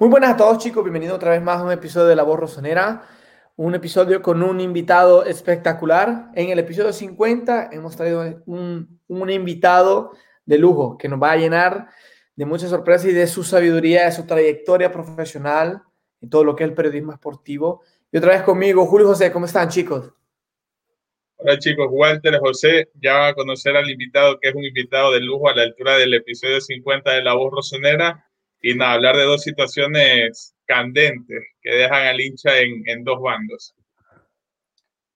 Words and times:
Muy 0.00 0.08
buenas 0.08 0.30
a 0.30 0.36
todos 0.38 0.56
chicos, 0.56 0.82
bienvenidos 0.82 1.16
otra 1.16 1.32
vez 1.32 1.42
más 1.42 1.58
a 1.58 1.62
un 1.62 1.72
episodio 1.72 2.06
de 2.06 2.16
La 2.16 2.22
Voz 2.22 2.40
Rosonera, 2.40 3.02
un 3.56 3.74
episodio 3.74 4.22
con 4.22 4.42
un 4.42 4.58
invitado 4.58 5.26
espectacular. 5.26 6.30
En 6.34 6.48
el 6.48 6.58
episodio 6.58 6.90
50 6.90 7.68
hemos 7.70 7.96
traído 7.96 8.42
un, 8.46 8.98
un 9.08 9.30
invitado 9.30 10.12
de 10.46 10.56
lujo 10.56 10.96
que 10.96 11.06
nos 11.06 11.22
va 11.22 11.32
a 11.32 11.36
llenar 11.36 11.88
de 12.34 12.46
muchas 12.46 12.70
sorpresas 12.70 13.10
y 13.10 13.12
de 13.12 13.26
su 13.26 13.44
sabiduría, 13.44 14.06
de 14.06 14.12
su 14.12 14.26
trayectoria 14.26 14.90
profesional 14.90 15.82
y 16.18 16.30
todo 16.30 16.44
lo 16.44 16.56
que 16.56 16.64
es 16.64 16.70
el 16.70 16.74
periodismo 16.74 17.12
esportivo. 17.12 17.82
Y 18.10 18.16
otra 18.16 18.30
vez 18.30 18.42
conmigo, 18.42 18.86
Julio 18.86 19.06
José, 19.06 19.30
¿cómo 19.30 19.44
están 19.44 19.68
chicos? 19.68 20.14
Hola 21.36 21.58
chicos, 21.58 21.88
Walter 21.90 22.38
José, 22.38 22.88
ya 22.94 23.18
va 23.18 23.28
a 23.28 23.34
conocer 23.34 23.76
al 23.76 23.90
invitado 23.90 24.40
que 24.40 24.48
es 24.48 24.54
un 24.54 24.64
invitado 24.64 25.12
de 25.12 25.20
lujo 25.20 25.50
a 25.50 25.54
la 25.54 25.64
altura 25.64 25.98
del 25.98 26.14
episodio 26.14 26.58
50 26.58 27.10
de 27.12 27.22
La 27.22 27.34
Voz 27.34 27.52
Rosonera 27.52 28.29
y 28.60 28.74
nada, 28.74 28.92
hablar 28.92 29.16
de 29.16 29.24
dos 29.24 29.42
situaciones 29.42 30.54
candentes 30.66 31.42
que 31.60 31.74
dejan 31.74 32.06
al 32.06 32.20
hincha 32.20 32.58
en, 32.58 32.82
en 32.86 33.04
dos 33.04 33.20
bandos. 33.20 33.74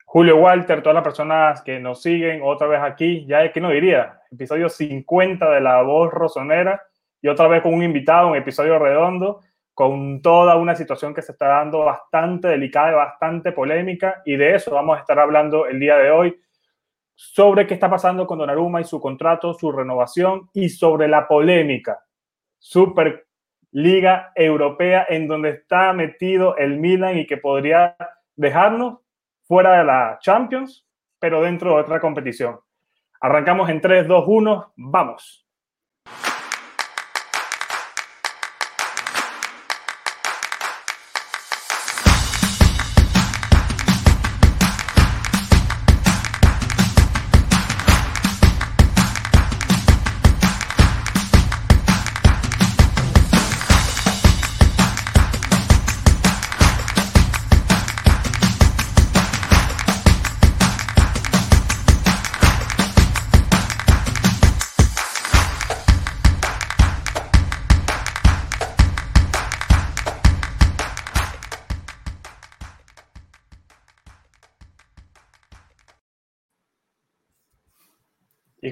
Julio 0.07 0.37
Walter, 0.37 0.83
todas 0.83 0.95
las 0.95 1.05
personas 1.05 1.63
que 1.63 1.81
nos 1.81 2.01
siguen 2.01 2.41
otra 2.43 2.67
vez 2.67 2.81
aquí, 2.81 3.27
ya 3.27 3.45
es 3.45 3.53
que 3.53 3.61
no 3.61 3.71
diría, 3.71 4.21
episodio 4.31 4.69
50 4.69 5.51
de 5.51 5.61
La 5.61 5.83
Voz 5.83 6.13
Rosonera 6.13 6.83
y 7.21 7.29
otra 7.29 7.49
vez 7.49 7.63
con 7.63 7.75
un 7.75 7.83
invitado, 7.83 8.29
un 8.29 8.37
episodio 8.37 8.79
redondo, 8.79 9.41
con 9.75 10.23
toda 10.23 10.57
una 10.57 10.77
situación 10.77 11.13
que 11.13 11.23
se 11.23 11.33
está 11.33 11.49
dando 11.49 11.81
bastante 11.81 12.49
delicada 12.49 12.93
y 12.93 12.95
bastante 12.95 13.51
polémica 13.51 14.23
y 14.25 14.37
de 14.37 14.55
eso 14.55 14.71
vamos 14.71 14.97
a 14.97 15.01
estar 15.01 15.19
hablando 15.19 15.67
el 15.67 15.81
día 15.81 15.97
de 15.97 16.13
hoy 16.13 16.41
sobre 17.17 17.67
qué 17.67 17.75
está 17.75 17.91
pasando 17.91 18.27
con 18.27 18.39
Donnarumma 18.39 18.81
y 18.81 18.85
su 18.85 19.01
contrato, 19.01 19.53
su 19.53 19.73
renovación 19.73 20.49
y 20.53 20.69
sobre 20.69 21.09
la 21.09 21.27
polémica 21.27 22.05
super 22.65 23.24
Liga 23.75 24.31
Europea 24.37 25.05
en 25.09 25.27
donde 25.27 25.51
está 25.51 25.93
metido 25.93 26.57
el 26.57 26.79
Milan 26.79 27.19
y 27.19 27.27
que 27.27 27.39
podría 27.39 27.97
dejarnos 28.37 29.01
fuera 29.49 29.79
de 29.79 29.85
la 29.85 30.19
Champions, 30.21 30.87
pero 31.19 31.43
dentro 31.43 31.75
de 31.75 31.81
otra 31.81 31.99
competición. 31.99 32.61
Arrancamos 33.21 33.69
en 33.71 33.81
3, 33.81 34.07
2, 34.07 34.25
1, 34.29 34.75
vamos. 34.77 35.44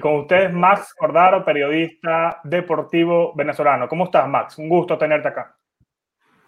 Con 0.03 0.15
ustedes, 0.15 0.51
Max 0.51 0.93
Cordaro, 0.93 1.45
periodista 1.45 2.41
deportivo 2.43 3.33
venezolano. 3.33 3.87
¿Cómo 3.87 4.03
estás, 4.03 4.27
Max? 4.27 4.57
Un 4.57 4.67
gusto 4.67 4.97
tenerte 4.97 5.29
acá. 5.29 5.55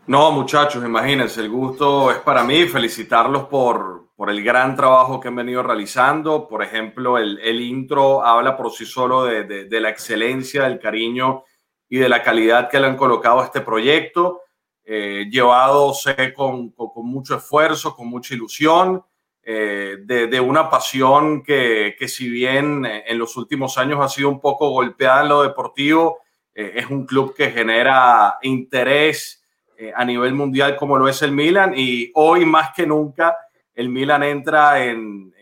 No, 0.07 0.29
muchachos, 0.33 0.83
imagínense, 0.83 1.39
el 1.39 1.49
gusto 1.49 2.11
es 2.11 2.17
para 2.17 2.43
mí 2.43 2.66
felicitarlos 2.66 3.45
por, 3.45 4.09
por 4.13 4.29
el 4.29 4.43
gran 4.43 4.75
trabajo 4.75 5.21
que 5.21 5.29
han 5.29 5.38
venido 5.38 5.63
realizando. 5.63 6.49
Por 6.49 6.63
ejemplo, 6.63 7.17
el, 7.17 7.39
el 7.39 7.61
intro 7.61 8.25
habla 8.25 8.57
por 8.57 8.71
sí 8.71 8.85
solo 8.85 9.23
de, 9.23 9.45
de, 9.45 9.79
la 9.79 9.87
excelencia, 9.87 10.63
del 10.63 10.77
cariño 10.77 11.45
y 11.87 11.97
de 11.97 12.09
la 12.09 12.22
calidad 12.23 12.69
que 12.69 12.81
le 12.81 12.87
han 12.87 12.97
colocado 12.97 13.39
a 13.39 13.45
este 13.45 13.61
proyecto, 13.61 14.41
eh, 14.83 15.27
llevado 15.31 15.93
sé, 15.93 16.33
con, 16.33 16.72
con 16.72 17.05
mucho 17.05 17.37
esfuerzo, 17.37 17.95
con 17.95 18.09
mucha 18.09 18.33
ilusión 18.33 19.01
eh, 19.47 19.97
de, 20.00 20.39
una 20.39 20.72
pasión 20.72 21.44
que, 21.44 21.95
que, 22.00 22.07
si 22.07 22.28
bien 22.28 22.83
eh, 22.83 23.03
en 23.06 23.19
los 23.19 23.38
últimos 23.38 23.78
años 23.78 24.00
ha 24.01 24.09
sido 24.09 24.28
un 24.28 24.41
poco 24.41 24.72
golpeada 24.72 25.22
en 25.22 25.29
lo 25.29 25.44
deportivo, 25.44 26.17
eh, 26.56 26.73
es 26.78 26.88
un 26.88 27.06
club 27.06 27.35
que 27.35 27.51
genera 27.51 28.39
interés 28.41 29.44
a 29.94 30.05
nivel 30.05 30.34
mundial 30.34 30.78
como 30.78 30.97
lo 30.97 31.09
es 31.09 31.22
el 31.22 31.34
Milan 31.34 31.73
y 31.75 32.09
hoy 32.16 32.45
más 32.45 32.72
que 32.73 32.88
nunca 32.88 33.35
el 33.73 33.89
Milan 33.89 34.23
entra 34.23 34.81
en, 34.85 35.34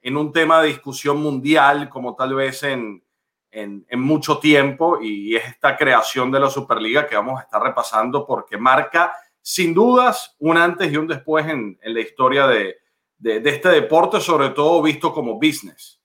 en 0.00 0.16
un 0.16 0.32
tema 0.32 0.62
de 0.62 0.68
discusión 0.68 1.20
mundial 1.20 1.88
como 1.88 2.14
tal 2.14 2.34
vez 2.34 2.62
en, 2.62 3.02
en, 3.50 3.84
en, 3.88 4.00
mucho 4.00 4.38
tiempo 4.38 5.00
y 5.02 5.34
es 5.34 5.44
esta 5.44 5.76
creación 5.76 6.30
de 6.30 6.38
la 6.38 6.48
Superliga 6.48 7.08
que 7.08 7.16
vamos 7.16 7.40
a 7.40 7.42
estar 7.42 7.60
repasando 7.60 8.24
porque 8.24 8.56
marca 8.56 9.12
sin 9.42 9.74
dudas 9.74 10.36
un 10.38 10.56
antes 10.56 10.92
y 10.92 10.96
un 10.96 11.08
después 11.08 11.48
en, 11.48 11.76
en 11.82 11.92
la 11.92 12.00
historia 12.00 12.46
de, 12.46 12.79
de, 13.20 13.40
de, 13.40 13.50
este 13.50 13.68
deporte, 13.68 14.20
sobre 14.20 14.50
todo 14.50 14.82
visto 14.82 15.12
como 15.12 15.34
business. 15.34 16.00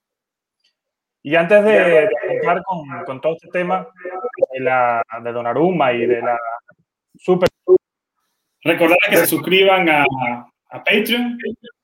Y 1.23 1.35
antes 1.35 1.63
de, 1.63 1.71
de 1.71 2.09
empezar 2.29 2.61
con, 2.63 3.05
con, 3.05 3.21
todo 3.21 3.33
este 3.33 3.47
tema 3.47 3.87
de, 4.53 4.59
la, 4.59 5.01
de 5.23 5.97
y 5.97 6.05
de 6.05 6.21
la 6.21 6.37
Super... 7.17 7.49
Recordar 8.63 8.97
que 9.09 9.17
se 9.17 9.25
suscriban 9.27 9.89
a, 9.89 10.03
a 10.69 10.83
Patreon, 10.83 11.37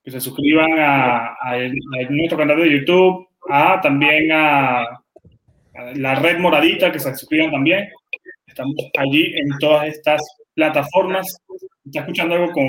que 0.04 0.10
se 0.10 0.20
suscriban 0.20 0.78
a, 0.78 1.36
a, 1.40 1.56
el, 1.56 1.72
a, 1.72 2.10
nuestro 2.10 2.38
canal 2.38 2.56
de 2.56 2.78
YouTube, 2.78 3.28
a 3.48 3.80
también 3.80 4.30
a, 4.32 4.82
a 4.82 5.00
la 5.94 6.14
red 6.16 6.38
moradita, 6.38 6.92
que 6.92 6.98
se 6.98 7.14
suscriban 7.16 7.50
también. 7.50 7.88
Estamos 8.46 8.74
allí 8.98 9.32
en 9.36 9.58
todas 9.58 9.86
estas 9.86 10.20
plataformas. 10.54 11.26
¿Está 11.84 12.00
escuchando 12.00 12.34
algo 12.34 12.52
con, 12.52 12.68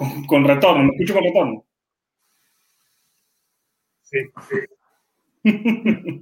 con, 0.00 0.24
con, 0.24 0.44
retorno, 0.44 0.84
¿me 0.84 0.90
escucho 0.92 1.12
con 1.12 1.24
retorno? 1.24 1.64
Sí, 4.02 4.18
sí. 4.48 4.56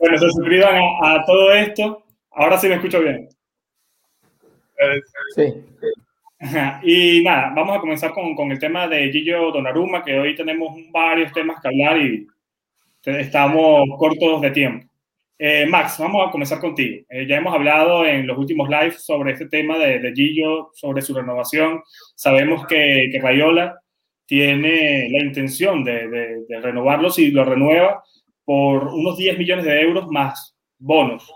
bueno, 0.00 0.18
se 0.18 0.30
suscriban 0.30 0.74
a, 0.74 1.14
a, 1.14 1.24
todo 1.24 1.52
esto. 1.52 2.04
Ahora 2.32 2.58
sí 2.58 2.66
me 2.68 2.74
escucho 2.74 3.00
bien. 3.00 3.28
Sí. 5.36 5.44
Y 6.82 7.22
nada, 7.22 7.52
vamos 7.54 7.76
a 7.76 7.80
comenzar 7.80 8.12
con, 8.12 8.34
con, 8.34 8.50
el 8.50 8.58
tema 8.58 8.88
de 8.88 9.12
Gillo 9.12 9.52
Donnarumma, 9.52 10.02
que 10.02 10.18
hoy 10.18 10.34
tenemos 10.34 10.76
varios 10.90 11.32
temas 11.32 11.60
que 11.62 11.68
hablar 11.68 11.98
y 11.98 12.26
estamos 13.04 13.88
cortos 13.96 14.40
de 14.40 14.50
tiempo. 14.50 14.92
Eh, 15.38 15.66
Max, 15.66 15.98
vamos 15.98 16.28
a 16.28 16.30
comenzar 16.30 16.60
contigo. 16.60 17.04
Eh, 17.08 17.26
ya 17.26 17.36
hemos 17.36 17.52
hablado 17.52 18.06
en 18.06 18.28
los 18.28 18.38
últimos 18.38 18.68
lives 18.68 19.04
sobre 19.04 19.32
este 19.32 19.46
tema 19.46 19.76
de, 19.76 19.98
de 19.98 20.12
Gillo, 20.12 20.70
sobre 20.72 21.02
su 21.02 21.12
renovación. 21.12 21.82
Sabemos 22.22 22.68
que, 22.68 23.08
que 23.10 23.20
Rayola 23.20 23.80
tiene 24.26 25.08
la 25.10 25.24
intención 25.24 25.82
de, 25.82 26.08
de, 26.08 26.44
de, 26.48 26.60
renovarlo 26.60 27.10
si 27.10 27.32
lo 27.32 27.44
renueva 27.44 28.00
por 28.44 28.94
unos 28.94 29.16
10 29.16 29.38
millones 29.38 29.64
de 29.64 29.80
euros 29.80 30.06
más 30.08 30.54
bonos 30.78 31.34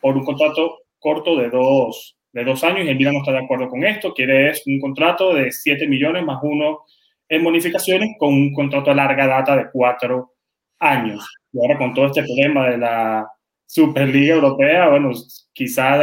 por 0.00 0.16
un 0.16 0.24
contrato 0.24 0.80
corto 0.98 1.36
de 1.36 1.50
dos, 1.50 2.16
de 2.32 2.42
dos 2.42 2.64
años 2.64 2.84
y 2.84 2.88
el 2.88 2.96
Milan 2.96 3.14
no 3.14 3.20
está 3.20 3.30
de 3.30 3.44
acuerdo 3.44 3.68
con 3.68 3.84
esto. 3.84 4.12
Quiere 4.12 4.50
es 4.50 4.66
un 4.66 4.80
contrato 4.80 5.32
de 5.32 5.52
7 5.52 5.86
millones 5.86 6.24
más 6.24 6.40
uno 6.42 6.80
en 7.28 7.44
bonificaciones 7.44 8.16
con 8.18 8.34
un 8.34 8.52
contrato 8.52 8.90
a 8.90 8.94
larga 8.94 9.28
data 9.28 9.56
de 9.56 9.70
4 9.72 10.32
años. 10.80 11.24
Y 11.52 11.60
ahora 11.60 11.78
con 11.78 11.94
todo 11.94 12.06
este 12.06 12.24
problema 12.24 12.70
de 12.70 12.78
la 12.78 13.24
Superliga 13.66 14.34
Europea, 14.34 14.88
bueno, 14.88 15.10
quizá 15.52 15.96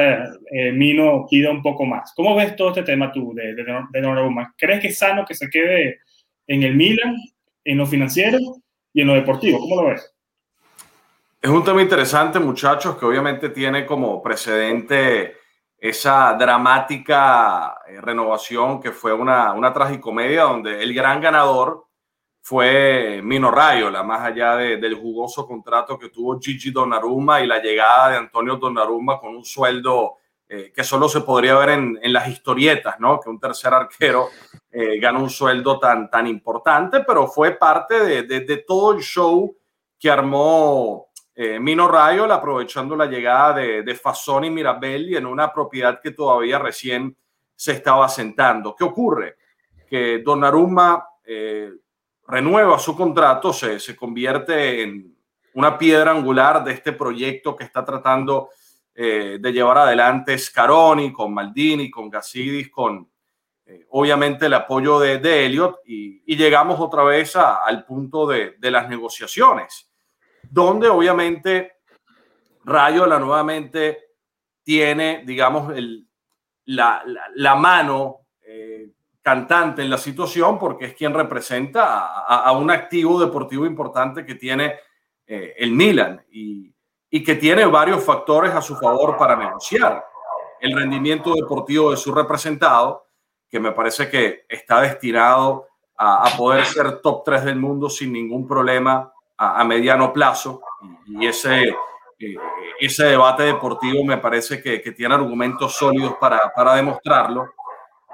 eh, 0.51 0.71
Mino 0.73 1.25
pida 1.29 1.51
un 1.51 1.61
poco 1.61 1.85
más. 1.85 2.13
¿Cómo 2.15 2.35
ves 2.35 2.55
todo 2.55 2.69
este 2.69 2.83
tema 2.83 3.11
tú 3.11 3.33
de, 3.33 3.53
de, 3.53 3.63
de 3.63 4.01
Donnarumma? 4.01 4.53
¿Crees 4.57 4.81
que 4.81 4.87
es 4.87 4.97
sano 4.97 5.25
que 5.25 5.35
se 5.35 5.49
quede 5.49 5.99
en 6.47 6.63
el 6.63 6.75
Milan, 6.75 7.15
en 7.63 7.77
lo 7.77 7.85
financiero 7.85 8.37
y 8.93 9.01
en 9.01 9.07
lo 9.07 9.13
deportivo? 9.13 9.59
¿Cómo 9.59 9.81
lo 9.81 9.89
ves? 9.89 10.13
Es 11.41 11.49
un 11.49 11.63
tema 11.63 11.81
interesante, 11.81 12.39
muchachos, 12.39 12.97
que 12.97 13.05
obviamente 13.05 13.49
tiene 13.49 13.85
como 13.85 14.21
precedente 14.21 15.37
esa 15.77 16.33
dramática 16.33 17.75
eh, 17.87 17.99
renovación 17.99 18.79
que 18.79 18.91
fue 18.91 19.13
una, 19.13 19.53
una 19.53 19.73
tragicomedia 19.73 20.43
donde 20.43 20.83
el 20.83 20.93
gran 20.93 21.19
ganador 21.19 21.87
fue 22.41 23.21
Mino 23.23 23.51
Raiola, 23.51 24.03
más 24.03 24.21
allá 24.21 24.55
de, 24.55 24.77
del 24.77 24.95
jugoso 24.95 25.47
contrato 25.47 25.97
que 25.97 26.09
tuvo 26.09 26.39
Gigi 26.39 26.71
Donnarumma 26.71 27.41
y 27.41 27.47
la 27.47 27.61
llegada 27.61 28.09
de 28.09 28.17
Antonio 28.17 28.55
Donnarumma 28.55 29.19
con 29.19 29.35
un 29.35 29.45
sueldo 29.45 30.17
eh, 30.49 30.71
que 30.75 30.83
solo 30.83 31.07
se 31.07 31.21
podría 31.21 31.55
ver 31.55 31.69
en, 31.69 31.99
en, 32.01 32.11
las 32.11 32.27
historietas, 32.27 32.99
¿no? 32.99 33.19
Que 33.19 33.29
un 33.29 33.39
tercer 33.39 33.73
arquero 33.73 34.27
eh, 34.71 34.99
gana 34.99 35.19
un 35.19 35.29
sueldo 35.29 35.79
tan, 35.79 36.09
tan 36.09 36.27
importante, 36.27 37.03
pero 37.07 37.27
fue 37.27 37.51
parte 37.51 38.03
de, 38.03 38.23
de, 38.23 38.41
de 38.41 38.57
todo 38.57 38.93
el 38.93 39.01
show 39.01 39.55
que 39.97 40.09
armó 40.09 41.11
eh, 41.35 41.59
Mino 41.59 41.87
Rayo, 41.87 42.25
aprovechando 42.31 42.95
la 42.95 43.05
llegada 43.05 43.53
de, 43.53 43.83
de 43.83 43.95
Fasoni 43.95 44.49
Mirabelli 44.49 45.15
en 45.15 45.25
una 45.25 45.53
propiedad 45.53 46.01
que 46.01 46.11
todavía 46.11 46.59
recién 46.59 47.15
se 47.55 47.73
estaba 47.73 48.05
asentando. 48.05 48.75
¿Qué 48.75 48.83
ocurre? 48.83 49.37
Que 49.87 50.19
Donnarumma 50.19 51.07
eh, 51.23 51.71
renueva 52.31 52.79
su 52.79 52.95
contrato, 52.95 53.51
se, 53.51 53.79
se 53.79 53.95
convierte 53.95 54.83
en 54.83 55.15
una 55.53 55.77
piedra 55.77 56.11
angular 56.11 56.63
de 56.63 56.71
este 56.71 56.93
proyecto 56.93 57.55
que 57.57 57.65
está 57.65 57.83
tratando 57.83 58.49
eh, 58.95 59.37
de 59.39 59.53
llevar 59.53 59.79
adelante 59.79 60.37
Scaroni, 60.37 61.11
con 61.11 61.33
Maldini, 61.33 61.91
con 61.91 62.09
Gassidis, 62.09 62.71
con 62.71 63.09
eh, 63.65 63.85
obviamente 63.89 64.45
el 64.45 64.53
apoyo 64.53 64.99
de, 64.99 65.17
de 65.19 65.45
Elliot 65.45 65.79
y, 65.85 66.23
y, 66.25 66.37
llegamos 66.37 66.79
otra 66.79 67.03
vez 67.03 67.35
al 67.35 67.85
punto 67.85 68.25
de, 68.27 68.55
de, 68.57 68.71
las 68.71 68.87
negociaciones, 68.87 69.89
donde 70.49 70.87
obviamente 70.87 71.79
Rayola 72.63 73.19
nuevamente 73.19 73.99
tiene, 74.63 75.23
digamos, 75.25 75.75
el, 75.75 76.07
la, 76.65 77.03
la, 77.35 77.55
mano 77.55 78.20
cantante 79.21 79.81
en 79.81 79.89
la 79.89 79.97
situación 79.97 80.57
porque 80.57 80.85
es 80.85 80.93
quien 80.95 81.13
representa 81.13 82.23
a, 82.25 82.51
un 82.53 82.71
activo 82.71 83.19
deportivo 83.19 83.65
importante 83.65 84.25
que 84.25 84.35
tiene 84.35 84.75
eh, 85.27 85.53
el 85.57 85.71
Milan 85.71 86.25
y, 86.31 86.73
y 87.09 87.23
que 87.23 87.35
tiene 87.35 87.65
varios 87.65 88.03
factores 88.03 88.53
a 88.53 88.61
su 88.61 88.75
favor 88.77 89.17
para 89.17 89.35
negociar. 89.35 90.03
El 90.59 90.75
rendimiento 90.75 91.33
deportivo 91.35 91.91
de 91.91 91.97
su 91.97 92.13
representado, 92.13 93.05
que 93.49 93.59
me 93.59 93.73
parece 93.73 94.09
que 94.09 94.45
está 94.47 94.81
destinado 94.81 95.67
a, 95.97 96.29
poder 96.35 96.65
ser 96.65 97.01
top 97.01 97.23
3 97.25 97.45
del 97.45 97.57
mundo 97.57 97.89
sin 97.89 98.11
ningún 98.11 98.47
problema 98.47 99.11
a, 99.37 99.63
mediano 99.63 100.11
plazo. 100.11 100.61
Y, 101.05 101.25
y 101.25 101.27
ese, 101.27 101.75
eh, 102.19 102.35
ese 102.79 103.05
debate 103.05 103.43
deportivo 103.43 104.03
me 104.03 104.17
parece 104.17 104.61
que, 104.61 104.81
que 104.81 104.91
tiene 104.91 105.13
argumentos 105.13 105.75
sólidos 105.75 106.15
para, 106.19 106.51
para 106.55 106.75
demostrarlo. 106.75 107.53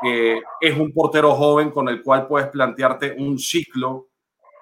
Eh, 0.03 0.41
es 0.61 0.77
un 0.77 0.93
portero 0.93 1.33
joven 1.33 1.71
con 1.71 1.89
el 1.89 2.03
cual 2.03 2.27
puedes 2.27 2.49
plantearte 2.49 3.15
un 3.17 3.39
ciclo 3.39 4.09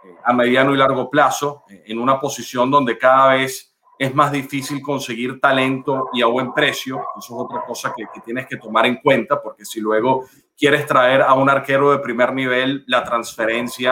eh, 0.04 0.16
a 0.24 0.34
mediano 0.34 0.74
y 0.74 0.78
largo 0.78 1.10
plazo 1.10 1.64
en 1.68 2.00
una 2.00 2.20
posición 2.20 2.72
donde 2.72 2.98
cada 2.98 3.34
vez 3.34 3.76
es 3.98 4.14
más 4.14 4.32
difícil 4.32 4.82
conseguir 4.82 5.40
talento 5.40 6.10
y 6.14 6.22
a 6.22 6.28
buen 6.28 6.54
precio. 6.54 6.98
Eso 7.18 7.20
es 7.20 7.32
otra 7.32 7.64
cosa 7.66 7.94
que, 7.96 8.06
tienes 8.22 8.48
que 8.48 8.58
tomar 8.58 8.86
en 8.86 8.98
cuenta, 8.98 9.42
porque 9.42 9.66
si 9.66 9.80
luego 9.80 10.26
quieres 10.58 10.86
traer 10.86 11.22
a 11.22 11.34
un 11.34 11.50
arquero 11.50 11.92
de 11.92 12.00
primer 12.00 12.34
nivel, 12.34 12.84
la 12.88 13.04
transferencia 13.04 13.92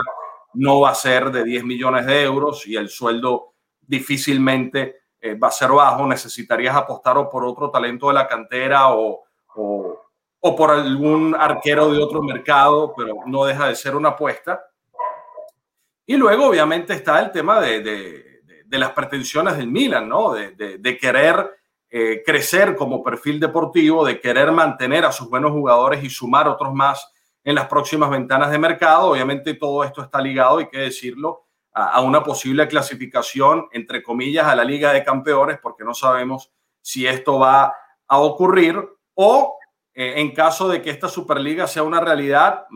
no 0.54 0.80
va 0.80 0.90
a 0.90 0.94
ser 0.94 1.30
de 1.30 1.44
10 1.44 1.64
millones 1.64 2.06
de 2.06 2.22
euros 2.22 2.66
y 2.66 2.76
el 2.76 2.88
sueldo 2.88 3.54
difícilmente 3.80 4.96
eh, 5.20 5.34
va 5.34 5.48
a 5.48 5.52
ser 5.52 5.70
bajo. 5.70 6.06
Necesitarías 6.06 6.76
apostar 6.76 7.16
por 7.30 7.44
otro 7.44 7.70
talento 7.70 8.08
de 8.08 8.14
la 8.14 8.28
cantera 8.28 8.94
o, 8.94 9.22
o 10.46 10.54
por 10.56 10.70
algún 10.70 11.34
arquero 11.34 11.92
de 11.92 12.02
otro 12.02 12.22
mercado, 12.22 12.92
pero 12.96 13.16
no 13.26 13.44
deja 13.44 13.68
de 13.68 13.76
ser 13.76 13.96
una 13.96 14.10
apuesta. 14.10 14.62
Y 16.06 16.16
luego, 16.16 16.48
obviamente, 16.48 16.92
está 16.92 17.20
el 17.20 17.30
tema 17.30 17.60
de, 17.60 17.80
de 17.80 18.34
de 18.74 18.78
las 18.80 18.90
pretensiones 18.90 19.56
del 19.56 19.68
Milan, 19.68 20.08
¿no? 20.08 20.32
De, 20.32 20.78
de, 20.78 20.98
querer 20.98 21.48
eh, 21.90 22.22
crecer 22.26 22.74
como 22.74 23.04
perfil 23.04 23.38
deportivo, 23.38 24.04
de 24.04 24.20
querer 24.20 24.50
mantener 24.50 25.04
a 25.04 25.12
sus 25.12 25.30
buenos 25.30 25.52
jugadores 25.52 26.02
y 26.02 26.10
sumar 26.10 26.48
otros 26.48 26.74
más 26.74 27.08
en 27.44 27.54
las 27.54 27.68
próximas 27.68 28.10
ventanas 28.10 28.50
de 28.50 28.58
mercado. 28.58 29.10
Obviamente 29.10 29.54
todo 29.54 29.84
esto 29.84 30.02
está 30.02 30.20
ligado, 30.20 30.58
hay 30.58 30.68
que 30.68 30.78
decirlo, 30.78 31.44
a, 31.72 31.90
a 31.92 32.00
una 32.00 32.22
posible 32.24 32.66
clasificación, 32.66 33.68
entre 33.70 34.02
comillas, 34.02 34.46
a 34.46 34.56
la 34.56 34.64
Liga 34.64 34.92
de 34.92 35.04
Campeones, 35.04 35.58
porque 35.62 35.84
no 35.84 35.94
sabemos 35.94 36.50
si 36.80 37.06
esto 37.06 37.38
va 37.38 37.74
a 38.08 38.18
ocurrir 38.18 38.76
o 39.14 39.56
eh, 39.94 40.14
en 40.16 40.32
caso 40.32 40.68
de 40.68 40.82
que 40.82 40.90
esta 40.90 41.08
Superliga 41.08 41.66
sea 41.66 41.82
una 41.82 42.00
realidad, 42.00 42.66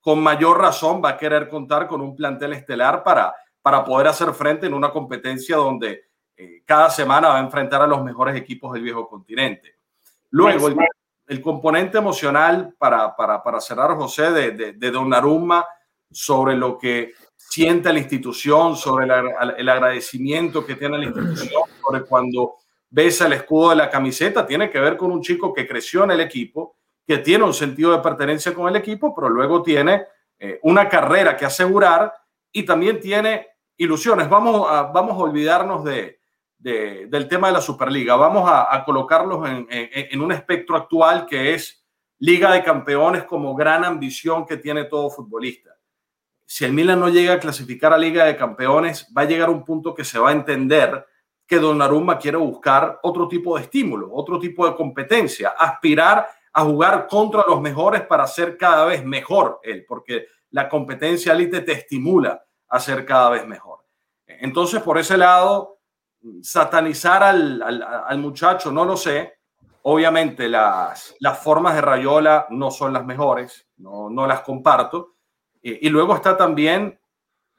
con 0.00 0.22
mayor 0.22 0.58
razón 0.58 1.02
va 1.04 1.10
a 1.10 1.16
querer 1.16 1.48
contar 1.48 1.86
con 1.86 2.00
un 2.00 2.14
plantel 2.14 2.52
estelar 2.52 3.02
para 3.02 3.34
para 3.62 3.84
poder 3.84 4.08
hacer 4.08 4.32
frente 4.32 4.66
en 4.66 4.74
una 4.74 4.90
competencia 4.90 5.56
donde 5.56 6.04
eh, 6.36 6.62
cada 6.64 6.90
semana 6.90 7.28
va 7.28 7.38
a 7.38 7.44
enfrentar 7.44 7.82
a 7.82 7.86
los 7.86 8.02
mejores 8.02 8.36
equipos 8.36 8.72
del 8.72 8.82
viejo 8.82 9.08
continente. 9.08 9.76
Luego, 10.30 10.68
el, 10.68 10.76
el 11.26 11.42
componente 11.42 11.98
emocional 11.98 12.74
para, 12.78 13.14
para, 13.14 13.42
para, 13.42 13.60
cerrar, 13.60 13.96
José, 13.96 14.30
de, 14.30 14.50
de, 14.52 14.72
de 14.72 14.90
Donnarumma 14.90 15.66
sobre 16.10 16.56
lo 16.56 16.78
que 16.78 17.12
siente 17.36 17.92
la 17.92 17.98
institución, 17.98 18.76
sobre 18.76 19.06
el, 19.06 19.12
el, 19.58 19.68
agradecimiento 19.68 20.64
que 20.64 20.76
tiene 20.76 20.98
la 20.98 21.04
institución, 21.04 21.62
sobre 21.84 22.04
cuando 22.04 22.56
besa 22.90 23.26
el 23.26 23.34
escudo 23.34 23.70
de 23.70 23.76
la 23.76 23.88
camiseta, 23.88 24.44
tiene 24.44 24.68
que 24.68 24.80
ver 24.80 24.96
con 24.96 25.12
un 25.12 25.22
chico 25.22 25.54
que 25.54 25.66
creció 25.66 26.04
en 26.04 26.10
el 26.10 26.20
equipo, 26.20 26.76
que 27.06 27.18
tiene 27.18 27.44
un 27.44 27.54
sentido 27.54 27.92
de 27.92 28.02
pertenencia 28.02 28.52
con 28.52 28.68
el 28.68 28.76
equipo, 28.76 29.14
pero 29.14 29.28
luego 29.28 29.62
tiene 29.62 30.04
eh, 30.38 30.58
una 30.62 30.88
carrera 30.88 31.36
que 31.36 31.44
asegurar 31.44 32.12
y 32.52 32.64
también 32.64 33.00
tiene 33.00 33.46
ilusiones. 33.76 34.28
Vamos 34.28 34.66
a, 34.68 34.82
vamos 34.84 35.12
a 35.12 35.24
olvidarnos 35.24 35.84
de, 35.84 36.20
de, 36.58 37.06
del 37.06 37.28
tema 37.28 37.46
de 37.46 37.54
la 37.54 37.60
Superliga. 37.60 38.16
Vamos 38.16 38.48
a, 38.50 38.82
colocarlos 38.84 39.48
en, 39.48 39.66
en, 39.70 40.20
un 40.20 40.32
espectro 40.32 40.76
actual 40.76 41.26
que 41.26 41.54
es 41.54 41.84
Liga 42.18 42.52
de 42.52 42.62
Campeones 42.62 43.24
como 43.24 43.54
gran 43.54 43.84
ambición 43.84 44.44
que 44.44 44.56
tiene 44.56 44.84
todo 44.84 45.10
futbolista. 45.10 45.70
Si 46.44 46.64
el 46.64 46.72
Milan 46.72 47.00
no 47.00 47.08
llega 47.08 47.34
a 47.34 47.38
clasificar 47.38 47.92
a 47.92 47.98
Liga 47.98 48.24
de 48.24 48.36
Campeones, 48.36 49.06
va 49.16 49.22
a 49.22 49.26
llegar 49.26 49.48
un 49.48 49.64
punto 49.64 49.94
que 49.94 50.04
se 50.04 50.18
va 50.18 50.30
a 50.30 50.32
entender 50.32 51.06
que 51.50 51.58
Donnarumma 51.58 52.16
quiere 52.16 52.36
buscar 52.36 53.00
otro 53.02 53.26
tipo 53.26 53.56
de 53.56 53.64
estímulo, 53.64 54.08
otro 54.12 54.38
tipo 54.38 54.64
de 54.68 54.76
competencia, 54.76 55.48
aspirar 55.58 56.28
a 56.52 56.62
jugar 56.62 57.08
contra 57.08 57.42
los 57.44 57.60
mejores 57.60 58.02
para 58.02 58.24
ser 58.28 58.56
cada 58.56 58.84
vez 58.84 59.04
mejor 59.04 59.58
él, 59.64 59.84
porque 59.88 60.28
la 60.50 60.68
competencia 60.68 61.32
élite 61.32 61.62
te 61.62 61.72
estimula 61.72 62.40
a 62.68 62.78
ser 62.78 63.04
cada 63.04 63.30
vez 63.30 63.44
mejor. 63.48 63.80
Entonces, 64.28 64.80
por 64.80 64.96
ese 64.96 65.16
lado, 65.16 65.80
satanizar 66.40 67.24
al, 67.24 67.60
al, 67.60 68.18
muchacho, 68.18 68.70
no 68.70 68.84
lo 68.84 68.96
sé. 68.96 69.34
Obviamente 69.82 70.48
las, 70.48 71.16
las, 71.18 71.42
formas 71.42 71.74
de 71.74 71.80
Rayola 71.80 72.46
no 72.50 72.70
son 72.70 72.92
las 72.92 73.04
mejores, 73.04 73.66
no, 73.78 74.08
no 74.08 74.24
las 74.24 74.42
comparto. 74.42 75.16
Y, 75.60 75.88
y, 75.88 75.90
luego 75.90 76.14
está 76.14 76.36
también 76.36 76.96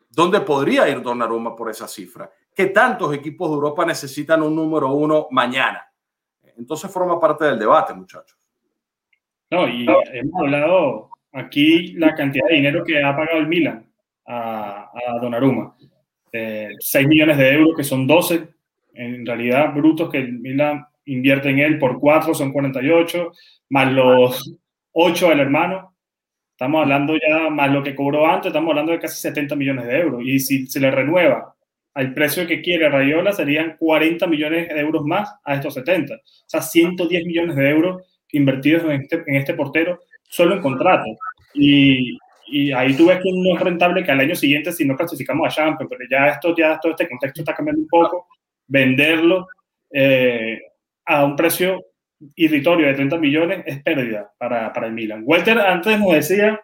dónde 0.10 0.40
podría 0.40 0.88
ir 0.88 1.02
Donnarumma 1.02 1.58
por 1.58 1.70
esa 1.70 1.90
cifra. 1.90 2.32
¿Qué 2.56 2.68
tantos 2.68 3.14
equipos 3.14 3.50
de 3.50 3.56
Europa 3.56 3.86
necesitan 3.86 4.42
un 4.42 4.56
número 4.56 4.92
uno 4.94 5.28
mañana? 5.32 5.86
Entonces 6.58 6.92
forma 6.92 7.20
parte 7.20 7.46
del 7.46 7.58
debate, 7.58 7.94
muchachos. 7.94 8.38
No, 9.50 9.68
y 9.68 9.86
hemos 10.14 10.42
hablado 10.42 11.10
aquí 11.32 11.94
la 11.94 12.14
cantidad 12.14 12.48
de 12.48 12.56
dinero 12.56 12.84
que 12.84 13.04
ha 13.04 13.16
pagado 13.16 13.40
el 13.40 13.48
Milan 13.48 13.86
a, 14.26 14.92
a 14.94 15.20
Donnarumma. 15.20 15.76
Eh, 16.32 16.70
6 16.80 17.08
millones 17.08 17.38
de 17.38 17.54
euros, 17.54 17.76
que 17.76 17.84
son 17.84 18.08
12, 18.08 18.48
en 18.94 19.26
realidad 19.26 19.74
brutos 19.74 20.10
que 20.10 20.20
el 20.20 20.40
Milan 20.40 20.86
invierte 21.06 21.50
en 21.50 21.60
él 21.60 21.80
por 21.80 22.00
4 22.00 22.34
son 22.34 22.52
48, 22.54 23.32
más 23.70 23.92
los 23.92 24.60
8 24.94 25.30
del 25.30 25.40
hermano. 25.40 25.96
Estamos 26.52 26.84
hablando 26.84 27.16
ya 27.16 27.50
más 27.50 27.72
lo 27.72 27.82
que 27.82 27.96
cobró 27.96 28.28
antes, 28.28 28.48
estamos 28.48 28.70
hablando 28.70 28.92
de 28.92 29.00
casi 29.00 29.20
70 29.20 29.56
millones 29.56 29.86
de 29.86 30.00
euros. 30.00 30.22
Y 30.24 30.40
si 30.40 30.68
se 30.68 30.80
le 30.80 30.92
renueva 30.92 31.56
al 31.94 32.14
precio 32.14 32.48
que 32.48 32.62
quiere 32.62 32.90
Rayola, 32.90 33.32
serían 33.34 33.76
40 33.78 34.28
millones 34.28 34.70
de 34.70 34.80
euros 34.80 35.04
más 35.04 35.34
a 35.44 35.56
estos 35.56 35.74
70. 35.74 36.16
O 36.16 36.20
sea, 36.48 36.62
110 36.62 37.26
millones 37.26 37.56
de 37.56 37.70
euros 37.70 38.04
invertidos 38.32 38.84
en 38.86 39.02
este, 39.02 39.24
en 39.28 39.36
este 39.36 39.54
portero 39.54 40.00
solo 40.24 40.56
en 40.56 40.62
contrato. 40.62 41.06
Y, 41.54 42.18
y 42.48 42.72
ahí 42.72 42.94
tú 42.96 43.08
ves 43.08 43.20
que 43.22 43.32
no 43.34 43.56
es 43.56 43.62
rentable 43.62 44.04
que 44.04 44.12
al 44.12 44.20
año 44.20 44.36
siguiente, 44.36 44.72
si 44.72 44.86
no 44.86 44.96
clasificamos 44.96 45.48
a 45.48 45.56
Champions, 45.56 45.90
pero 45.90 46.06
ya 46.10 46.28
esto, 46.30 46.56
ya 46.56 46.80
todo 46.80 46.92
este 46.92 47.10
contexto 47.10 47.42
está 47.42 47.54
cambiando 47.54 47.82
un 47.82 47.88
poco, 47.88 48.28
venderlo 48.68 49.48
eh, 49.92 50.60
a 51.06 51.26
un 51.26 51.36
precio 51.36 51.86
irritorio 52.36 52.88
de 52.88 52.94
30 52.94 53.18
millones 53.18 53.64
es 53.66 53.82
pérdida 53.82 54.32
para, 54.38 54.72
para 54.72 54.88
el 54.88 54.94
Milan. 54.94 55.24
Walter 55.26 55.60
antes 55.60 56.00
nos 56.00 56.14
decía 56.14 56.60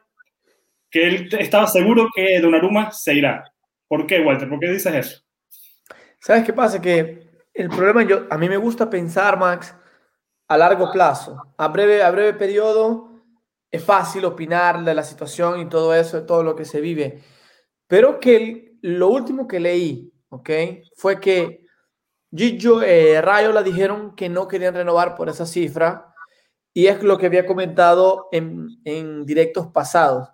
que 0.89 1.07
él 1.07 1.29
estaba 1.39 1.67
seguro 1.67 2.07
que 2.15 2.39
Donnarumma 2.39 2.91
se 2.91 3.15
irá. 3.15 3.43
¿Por 3.87 4.05
qué, 4.05 4.21
Walter? 4.21 4.49
¿Por 4.49 4.59
qué 4.59 4.71
dices 4.71 4.93
eso? 4.93 5.21
¿Sabes 6.19 6.43
qué 6.43 6.53
pasa? 6.53 6.81
Que 6.81 7.29
el 7.53 7.69
problema, 7.69 8.03
yo, 8.03 8.25
a 8.29 8.37
mí 8.37 8.49
me 8.49 8.57
gusta 8.57 8.89
pensar, 8.89 9.37
Max, 9.37 9.73
a 10.47 10.57
largo 10.57 10.91
plazo. 10.91 11.53
A 11.57 11.67
breve, 11.67 12.03
a 12.03 12.11
breve 12.11 12.33
periodo, 12.33 13.11
es 13.71 13.83
fácil 13.83 14.25
opinar 14.25 14.83
de 14.83 14.93
la 14.93 15.03
situación 15.03 15.59
y 15.59 15.69
todo 15.69 15.93
eso, 15.93 16.19
de 16.19 16.27
todo 16.27 16.43
lo 16.43 16.55
que 16.55 16.65
se 16.65 16.81
vive. 16.81 17.21
Pero 17.87 18.19
que 18.19 18.77
lo 18.81 19.09
último 19.09 19.47
que 19.47 19.59
leí, 19.59 20.13
¿ok? 20.29 20.49
Fue 20.95 21.19
que 21.19 21.65
Gillo 22.35 22.81
eh, 22.81 23.21
Rayola 23.21 23.63
dijeron 23.63 24.15
que 24.15 24.29
no 24.29 24.47
querían 24.47 24.73
renovar 24.73 25.15
por 25.15 25.29
esa 25.29 25.45
cifra 25.45 26.13
y 26.73 26.87
es 26.87 27.01
lo 27.01 27.17
que 27.17 27.27
había 27.27 27.45
comentado 27.45 28.27
en, 28.31 28.67
en 28.83 29.25
directos 29.25 29.67
pasados. 29.67 30.29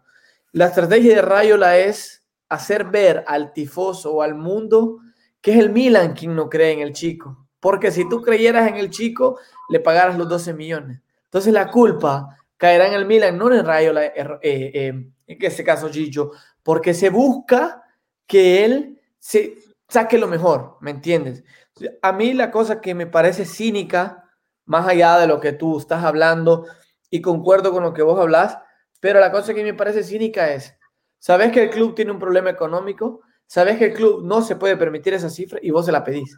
La 0.51 0.65
estrategia 0.65 1.15
de 1.15 1.21
Rayola 1.21 1.77
es 1.77 2.22
hacer 2.53 2.85
ver 2.85 3.23
al 3.27 3.53
tifoso 3.53 4.13
o 4.13 4.21
al 4.21 4.35
mundo 4.35 4.99
que 5.41 5.51
es 5.51 5.59
el 5.59 5.71
Milan 5.71 6.13
quien 6.13 6.35
no 6.35 6.49
cree 6.49 6.71
en 6.71 6.79
el 6.79 6.93
chico. 6.93 7.47
Porque 7.59 7.91
si 7.91 8.07
tú 8.07 8.21
creyeras 8.21 8.67
en 8.67 8.77
el 8.77 8.89
chico, 8.89 9.39
le 9.69 9.79
pagaras 9.79 10.17
los 10.17 10.27
12 10.29 10.53
millones. 10.53 11.01
Entonces 11.25 11.53
la 11.53 11.69
culpa 11.69 12.37
caerá 12.57 12.87
en 12.87 12.93
el 12.93 13.05
Milan, 13.05 13.37
no 13.37 13.51
en 13.51 13.59
el 13.59 13.65
Rayo, 13.65 13.97
eh, 13.99 14.13
eh, 14.41 14.87
en 14.87 15.13
este 15.27 15.63
caso 15.63 15.89
Gillo, 15.89 16.31
porque 16.61 16.93
se 16.93 17.09
busca 17.09 17.83
que 18.25 18.63
él 18.63 19.01
se 19.19 19.57
saque 19.87 20.17
lo 20.17 20.27
mejor, 20.27 20.77
¿me 20.79 20.91
entiendes? 20.91 21.43
A 22.01 22.13
mí 22.13 22.33
la 22.33 22.51
cosa 22.51 22.81
que 22.81 22.95
me 22.95 23.07
parece 23.07 23.45
cínica, 23.45 24.29
más 24.65 24.87
allá 24.87 25.17
de 25.17 25.27
lo 25.27 25.39
que 25.39 25.51
tú 25.51 25.77
estás 25.77 26.03
hablando, 26.03 26.65
y 27.09 27.21
concuerdo 27.21 27.71
con 27.71 27.83
lo 27.83 27.93
que 27.93 28.01
vos 28.01 28.19
hablas, 28.19 28.57
pero 28.99 29.19
la 29.19 29.31
cosa 29.31 29.53
que 29.53 29.63
me 29.63 29.73
parece 29.73 30.03
cínica 30.03 30.53
es, 30.53 30.77
¿sabes 31.23 31.53
que 31.53 31.63
el 31.63 31.69
club 31.69 31.95
tiene 31.95 32.11
un 32.11 32.19
problema 32.19 32.49
económico? 32.49 33.21
¿Sabes 33.47 33.77
que 33.77 33.85
el 33.85 33.93
club 33.93 34.25
no 34.25 34.41
se 34.41 34.57
puede 34.57 34.75
permitir 34.75 35.13
esa 35.13 35.29
cifra 35.29 35.57
y 35.61 35.71
vos 35.71 35.85
se 35.85 35.91
la 35.93 36.03
pedís? 36.03 36.35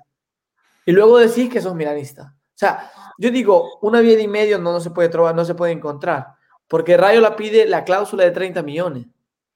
Y 0.86 0.92
luego 0.92 1.18
decís 1.18 1.50
que 1.50 1.60
sos 1.60 1.74
milanista. 1.74 2.36
O 2.36 2.54
sea, 2.54 2.92
yo 3.18 3.32
digo, 3.32 3.80
una 3.82 4.00
vida 4.02 4.22
y 4.22 4.28
medio 4.28 4.60
no, 4.60 4.74
no 4.74 4.80
se 4.80 4.92
puede 4.92 5.10
trobar, 5.10 5.34
no 5.34 5.44
se 5.44 5.56
puede 5.56 5.72
encontrar, 5.72 6.28
porque 6.68 6.98
Rayo 6.98 7.20
la 7.20 7.36
pide 7.36 7.66
la 7.66 7.84
cláusula 7.84 8.26
de 8.26 8.30
30 8.30 8.62
millones. 8.62 9.08
O 9.08 9.10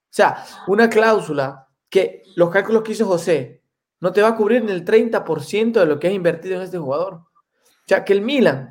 sea, 0.10 0.44
una 0.66 0.90
cláusula 0.90 1.68
que 1.92 2.24
los 2.36 2.50
cálculos 2.50 2.82
que 2.82 2.94
hizo 2.94 3.06
José 3.06 3.62
no 4.00 4.12
te 4.12 4.24
va 4.24 4.30
a 4.30 4.36
cubrir 4.36 4.64
ni 4.64 4.72
el 4.72 4.84
30% 4.84 5.74
de 5.74 5.86
lo 5.86 6.00
que 6.00 6.08
has 6.08 6.14
invertido 6.14 6.56
en 6.56 6.64
este 6.64 6.80
jugador. 6.80 7.14
O 7.14 7.86
sea, 7.86 8.04
que 8.04 8.14
el 8.14 8.22
Milan, 8.22 8.70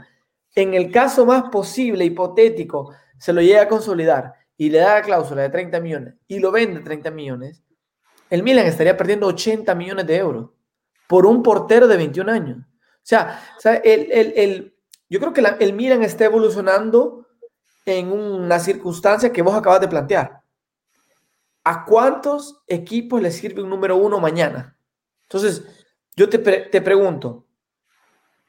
en 0.57 0.75
el 0.75 0.91
caso 0.91 1.25
más 1.25 1.51
posible, 1.53 2.05
hipotético, 2.05 2.93
se 3.17 3.33
lo 3.33 3.43
llega 3.43 3.63
a 3.63 3.69
consolidar 3.69 4.38
y 4.59 4.69
le 4.69 4.79
da 4.79 4.97
la 4.97 5.03
cláusula 5.03 5.43
de 5.43 5.51
30 5.51 5.81
millones 5.81 6.15
y 6.27 6.41
lo 6.41 6.51
vende 6.51 6.81
30 6.81 7.11
millones, 7.13 7.63
el 8.29 8.43
Milan 8.43 8.67
estaría 8.67 8.97
perdiendo 8.97 9.29
80 9.29 9.75
millones 9.75 10.07
de 10.07 10.17
euros 10.17 10.51
por 11.07 11.25
un 11.25 11.43
portero 11.43 11.87
de 11.87 11.97
21 11.97 12.31
años. 12.31 12.59
O 12.59 13.05
sea, 13.05 13.41
el, 13.83 14.75
yo 15.09 15.21
creo 15.21 15.33
que 15.33 15.65
el 15.65 15.73
Milan 15.73 16.03
está 16.03 16.27
evolucionando 16.27 17.27
en 17.87 18.13
una 18.13 18.59
circunstancia 18.59 19.33
que 19.33 19.41
vos 19.41 19.55
acabas 19.55 19.81
de 19.81 19.89
plantear. 19.89 20.43
¿A 21.65 21.85
cuántos 21.85 22.63
equipos 22.67 23.23
les 23.23 23.37
sirve 23.37 23.63
un 23.63 23.71
número 23.71 23.97
uno 23.97 24.19
mañana? 24.21 24.77
Entonces, 25.23 25.87
yo 26.17 26.29
te, 26.29 26.39
te 26.39 26.83
pregunto, 26.83 27.47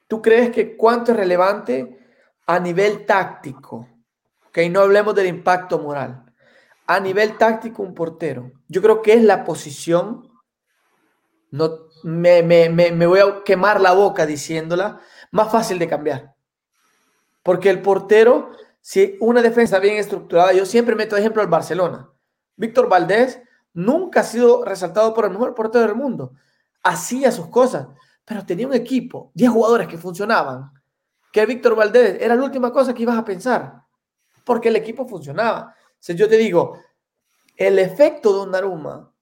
¿tú 0.08 0.20
crees 0.20 0.50
que 0.50 0.76
cuánto 0.76 1.12
es 1.12 1.16
relevante 1.16 1.98
a 2.46 2.58
nivel 2.58 3.06
táctico? 3.06 3.89
Que 4.52 4.68
no 4.68 4.80
hablemos 4.80 5.14
del 5.14 5.26
impacto 5.26 5.78
moral. 5.78 6.24
A 6.86 7.00
nivel 7.00 7.38
táctico, 7.38 7.82
un 7.82 7.94
portero. 7.94 8.52
Yo 8.68 8.82
creo 8.82 9.02
que 9.02 9.12
es 9.14 9.22
la 9.22 9.44
posición, 9.44 10.28
no, 11.50 11.70
me, 12.02 12.42
me, 12.42 12.68
me, 12.68 13.06
voy 13.06 13.20
a 13.20 13.42
quemar 13.44 13.80
la 13.80 13.92
boca 13.92 14.26
diciéndola, 14.26 15.00
más 15.30 15.50
fácil 15.52 15.78
de 15.78 15.88
cambiar. 15.88 16.34
Porque 17.42 17.70
el 17.70 17.80
portero, 17.80 18.50
si 18.80 19.16
una 19.20 19.42
defensa 19.42 19.78
bien 19.78 19.96
estructurada, 19.96 20.52
yo 20.52 20.66
siempre 20.66 20.94
meto 20.94 21.16
ejemplo 21.16 21.42
al 21.42 21.48
Barcelona. 21.48 22.10
Víctor 22.56 22.88
Valdés 22.88 23.40
nunca 23.72 24.20
ha 24.20 24.24
sido 24.24 24.64
resaltado 24.64 25.14
por 25.14 25.24
el 25.24 25.30
mejor 25.30 25.54
portero 25.54 25.86
del 25.86 25.94
mundo. 25.94 26.32
Hacía 26.82 27.30
sus 27.30 27.48
cosas, 27.48 27.88
pero 28.24 28.44
tenía 28.44 28.66
un 28.66 28.74
equipo, 28.74 29.30
10 29.34 29.50
jugadores 29.50 29.88
que 29.88 29.98
funcionaban. 29.98 30.70
Que 31.32 31.46
Víctor 31.46 31.76
Valdés 31.76 32.18
era 32.20 32.34
la 32.34 32.42
última 32.42 32.72
cosa 32.72 32.94
que 32.94 33.02
ibas 33.02 33.18
a 33.18 33.24
pensar, 33.24 33.82
porque 34.44 34.68
el 34.68 34.76
equipo 34.76 35.06
funcionaba. 35.06 35.74
Si 35.98 36.14
yo 36.14 36.28
te 36.28 36.36
digo, 36.36 36.78
el 37.56 37.78
efecto 37.78 38.32
de 38.32 38.38
Donnarumma 38.38 39.12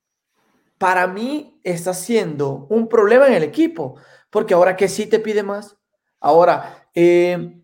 para 0.79 1.07
mí 1.07 1.61
está 1.65 1.93
siendo 1.93 2.67
un 2.71 2.89
problema 2.89 3.27
en 3.27 3.35
el 3.35 3.43
equipo, 3.43 3.97
porque 4.31 4.55
ahora 4.55 4.77
que 4.77 4.89
sí 4.89 5.07
te 5.07 5.19
pide 5.19 5.43
más, 5.43 5.77
ahora 6.21 6.89
eh, 6.95 7.63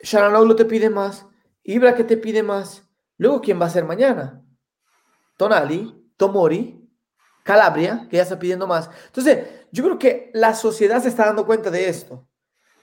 Sharanoglu 0.00 0.56
te 0.56 0.64
pide 0.64 0.90
más, 0.90 1.26
Ibra 1.62 1.94
que 1.94 2.04
te 2.04 2.16
pide 2.16 2.42
más, 2.42 2.86
luego 3.16 3.40
¿quién 3.40 3.60
va 3.60 3.66
a 3.66 3.70
ser 3.70 3.84
mañana? 3.84 4.42
Tonali, 5.36 6.12
Tomori, 6.16 6.84
Calabria, 7.42 8.06
que 8.10 8.16
ya 8.16 8.22
está 8.22 8.38
pidiendo 8.38 8.66
más. 8.66 8.90
Entonces, 9.06 9.66
yo 9.72 9.84
creo 9.84 9.98
que 9.98 10.30
la 10.34 10.54
sociedad 10.54 11.02
se 11.02 11.08
está 11.08 11.26
dando 11.26 11.46
cuenta 11.46 11.70
de 11.70 11.88
esto. 11.88 12.26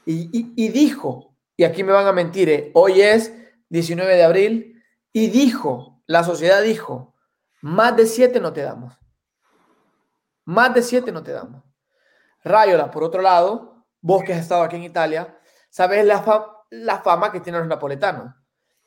Y, 0.06 0.70
dijo, 0.70 1.36
y 1.56 1.64
aquí 1.64 1.84
me 1.84 1.92
van 1.92 2.08
a 2.08 2.12
mentir, 2.12 2.50
eh, 2.50 2.72
hoy 2.74 3.02
es 3.02 3.34
19 3.72 4.16
de 4.16 4.24
abril, 4.24 4.84
y 5.12 5.28
dijo, 5.30 6.04
la 6.06 6.24
sociedad 6.24 6.62
dijo, 6.62 7.16
más 7.62 7.98
de 7.98 8.06
siete 8.06 8.40
no 8.40 8.54
te 8.54 8.62
damos. 8.62 8.94
Más 10.46 10.74
de 10.74 10.84
siete 10.84 11.12
no 11.12 11.24
te 11.24 11.32
damos. 11.32 11.64
Rayola, 12.44 12.92
por 12.92 13.04
otro 13.04 13.22
lado, 13.22 13.86
vos 14.02 14.24
que 14.24 14.34
has 14.34 14.40
estado 14.40 14.64
aquí 14.64 14.76
en 14.76 14.84
Italia, 14.84 15.40
sabes 15.70 16.06
la, 16.06 16.24
la 16.70 17.00
fama 17.00 17.32
que 17.32 17.40
tienen 17.40 17.62
los 17.62 17.68
napoletanos. 17.68 18.34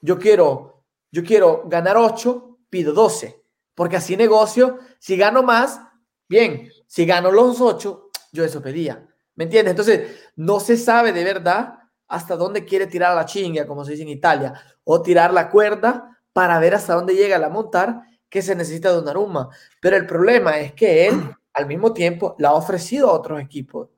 Yo 0.01 0.19
quiero, 0.19 0.85
yo 1.11 1.25
quiero 1.25 1.65
ganar 1.67 1.97
ocho, 1.97 2.59
pido 2.71 2.93
doce 2.93 3.45
porque 3.75 3.97
así 3.97 4.17
negocio, 4.17 4.79
si 4.99 5.17
gano 5.17 5.43
más, 5.43 5.81
bien, 6.29 6.71
si 6.87 7.05
gano 7.05 7.31
los 7.31 7.61
ocho, 7.61 8.11
yo 8.33 8.45
eso 8.45 8.63
pedía. 8.63 9.07
¿Me 9.35 9.45
entiendes? 9.45 9.73
Entonces, 9.73 10.31
no 10.37 10.61
se 10.61 10.77
sabe 10.77 11.13
de 11.13 11.25
verdad 11.25 11.79
hasta 12.09 12.37
dónde 12.37 12.65
quiere 12.65 12.87
tirar 12.87 13.15
la 13.15 13.25
chinga, 13.25 13.67
como 13.67 13.85
se 13.85 13.93
dice 13.93 14.03
en 14.03 14.11
Italia, 14.11 14.55
o 14.85 15.03
tirar 15.03 15.33
la 15.33 15.51
cuerda 15.51 16.19
para 16.33 16.59
ver 16.59 16.75
hasta 16.75 16.95
dónde 16.95 17.15
llega 17.15 17.39
la 17.39 17.49
montar 17.49 18.03
que 18.29 18.43
se 18.43 18.55
necesita 18.55 18.89
de 18.89 18.97
Donnarumma. 18.97 19.49
Pero 19.81 19.97
el 19.97 20.07
problema 20.07 20.59
es 20.59 20.73
que 20.73 21.07
él, 21.07 21.15
al 21.53 21.67
mismo 21.67 21.93
tiempo, 21.93 22.35
la 22.39 22.51
ha 22.51 22.55
ofrecido 22.55 23.09
a 23.11 23.13
otros 23.13 23.41
equipos. 23.41 23.89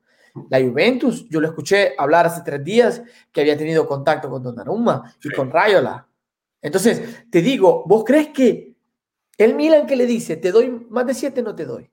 La 0.49 0.61
Juventus, 0.61 1.27
yo 1.29 1.41
lo 1.41 1.47
escuché 1.47 1.95
hablar 1.97 2.27
hace 2.27 2.41
tres 2.45 2.63
días 2.63 3.01
que 3.31 3.41
había 3.41 3.57
tenido 3.57 3.87
contacto 3.87 4.29
con 4.29 4.43
Donnarumma 4.43 5.15
y 5.23 5.29
con 5.31 5.49
Rayola. 5.49 6.07
Entonces, 6.61 7.27
te 7.31 7.41
digo, 7.41 7.83
¿vos 7.87 8.03
crees 8.03 8.27
que 8.29 8.77
el 9.37 9.53
Milan 9.55 9.85
que 9.85 9.95
le 9.95 10.05
dice, 10.05 10.35
te 10.35 10.51
doy 10.51 10.69
más 10.89 11.05
de 11.05 11.13
7, 11.13 11.43
no 11.43 11.55
te 11.55 11.65
doy. 11.65 11.91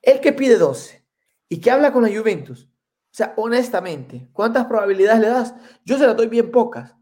El 0.00 0.20
que 0.20 0.32
pide 0.32 0.56
12 0.56 1.04
y 1.48 1.60
que 1.60 1.70
habla 1.70 1.92
con 1.92 2.02
la 2.02 2.16
Juventus. 2.16 2.68
O 3.16 3.18
sea, 3.18 3.32
honestamente, 3.38 4.28
¿cuántas 4.30 4.66
probabilidades 4.66 5.20
le 5.22 5.28
das? 5.28 5.54
Yo 5.86 5.96
se 5.96 6.06
las 6.06 6.14
doy 6.14 6.26
bien 6.26 6.50
pocas. 6.50 6.94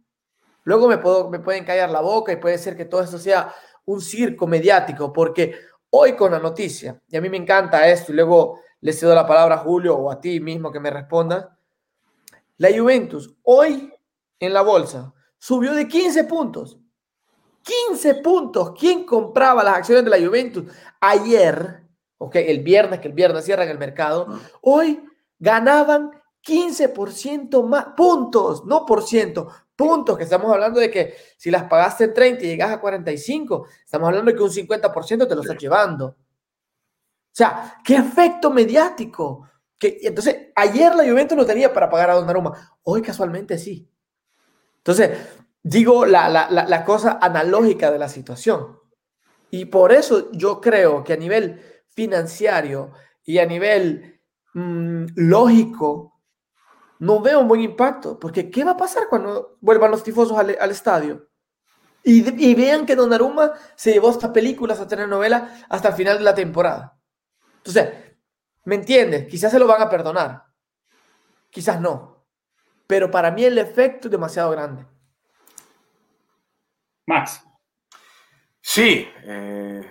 Luego 0.62 0.86
me, 0.86 0.98
puedo, 0.98 1.28
me 1.28 1.40
pueden 1.40 1.64
callar 1.64 1.90
la 1.90 2.02
boca 2.02 2.30
y 2.32 2.36
puede 2.36 2.56
ser 2.56 2.76
que 2.76 2.84
todo 2.84 3.02
esto 3.02 3.18
sea 3.18 3.52
un 3.84 4.00
circo 4.00 4.46
mediático, 4.46 5.12
porque 5.12 5.56
hoy 5.90 6.12
con 6.12 6.30
la 6.30 6.38
noticia, 6.38 7.02
y 7.08 7.16
a 7.16 7.20
mí 7.20 7.28
me 7.28 7.36
encanta 7.36 7.88
esto, 7.88 8.12
y 8.12 8.14
luego 8.14 8.60
le 8.80 8.92
cedo 8.92 9.12
la 9.12 9.26
palabra 9.26 9.56
a 9.56 9.58
Julio 9.58 9.96
o 9.96 10.08
a 10.08 10.20
ti 10.20 10.38
mismo 10.38 10.70
que 10.70 10.78
me 10.78 10.88
respondas, 10.88 11.48
la 12.58 12.68
Juventus 12.70 13.34
hoy 13.42 13.92
en 14.38 14.52
la 14.52 14.62
bolsa 14.62 15.12
subió 15.36 15.74
de 15.74 15.88
15 15.88 16.22
puntos 16.22 16.78
15 17.64 18.14
puntos. 18.16 18.72
¿Quién 18.78 19.04
compraba 19.04 19.64
las 19.64 19.78
acciones 19.78 20.04
de 20.04 20.10
la 20.10 20.24
Juventus 20.24 20.72
ayer? 21.00 21.82
Ok, 22.18 22.36
el 22.36 22.60
viernes, 22.60 23.00
que 23.00 23.08
el 23.08 23.14
viernes 23.14 23.44
cierran 23.44 23.68
el 23.68 23.78
mercado. 23.78 24.28
Hoy 24.60 25.02
ganaban 25.44 26.10
15% 26.42 27.62
más 27.66 27.88
puntos, 27.96 28.64
no 28.64 28.86
por 28.86 29.02
ciento, 29.02 29.48
puntos, 29.76 30.16
que 30.16 30.24
estamos 30.24 30.50
hablando 30.50 30.80
de 30.80 30.90
que 30.90 31.14
si 31.36 31.50
las 31.50 31.64
pagaste 31.64 32.04
en 32.04 32.14
30 32.14 32.44
y 32.44 32.48
llegas 32.48 32.70
a 32.70 32.80
45, 32.80 33.66
estamos 33.84 34.08
hablando 34.08 34.30
de 34.30 34.36
que 34.36 34.42
un 34.42 34.50
50% 34.50 35.28
te 35.28 35.34
lo 35.34 35.42
estás 35.42 35.58
llevando. 35.58 36.06
O 36.06 36.16
sea, 37.36 37.80
qué 37.84 37.96
efecto 37.96 38.50
mediático. 38.50 39.48
Que, 39.78 39.98
entonces, 40.02 40.48
ayer 40.54 40.94
la 40.94 41.04
Juventus 41.04 41.36
no 41.36 41.44
tenía 41.44 41.72
para 41.72 41.90
pagar 41.90 42.10
a 42.10 42.14
Donnarumma, 42.14 42.78
hoy 42.84 43.02
casualmente 43.02 43.58
sí. 43.58 43.86
Entonces, 44.78 45.18
digo 45.62 46.06
la, 46.06 46.84
cosa 46.86 47.18
analógica 47.20 47.90
de 47.90 47.98
la 47.98 48.08
situación. 48.08 48.78
Y 49.50 49.66
por 49.66 49.92
eso 49.92 50.30
yo 50.32 50.60
creo 50.60 51.04
que 51.04 51.12
a 51.12 51.16
nivel 51.16 51.60
financiero 51.88 52.92
y 53.24 53.38
a 53.38 53.46
nivel 53.46 54.13
mm, 54.54 55.06
lógico, 55.16 56.20
no 57.00 57.20
veo 57.20 57.40
un 57.40 57.48
buen 57.48 57.60
impacto, 57.60 58.18
porque 58.18 58.50
¿qué 58.50 58.64
va 58.64 58.72
a 58.72 58.76
pasar 58.76 59.08
cuando 59.08 59.58
vuelvan 59.60 59.90
los 59.90 60.02
tifosos 60.02 60.38
al, 60.38 60.70
estadio? 60.70 61.28
Y, 62.02 62.54
vean 62.54 62.86
que 62.86 62.96
Donnarumma 62.96 63.52
se 63.74 63.92
llevó 63.92 64.10
hasta 64.10 64.32
películas, 64.32 64.78
hasta 64.78 64.96
telenovela, 64.96 65.66
hasta 65.68 65.88
el 65.88 65.94
final 65.94 66.18
de 66.18 66.24
la 66.24 66.34
temporada. 66.34 66.98
Entonces, 67.58 67.88
¿me 68.64 68.74
entiendes? 68.74 69.26
Quizás 69.28 69.52
se 69.52 69.58
lo 69.58 69.66
van 69.66 69.82
a 69.82 69.88
perdonar, 69.88 70.44
quizás 71.50 71.80
no. 71.80 72.26
Pero 72.86 73.10
para 73.10 73.30
mí 73.30 73.44
el 73.44 73.58
efecto 73.58 74.08
es 74.08 74.12
demasiado 74.12 74.50
grande. 74.50 74.86
Max. 77.06 77.42
Sí. 78.60 79.08
Eh, 79.24 79.90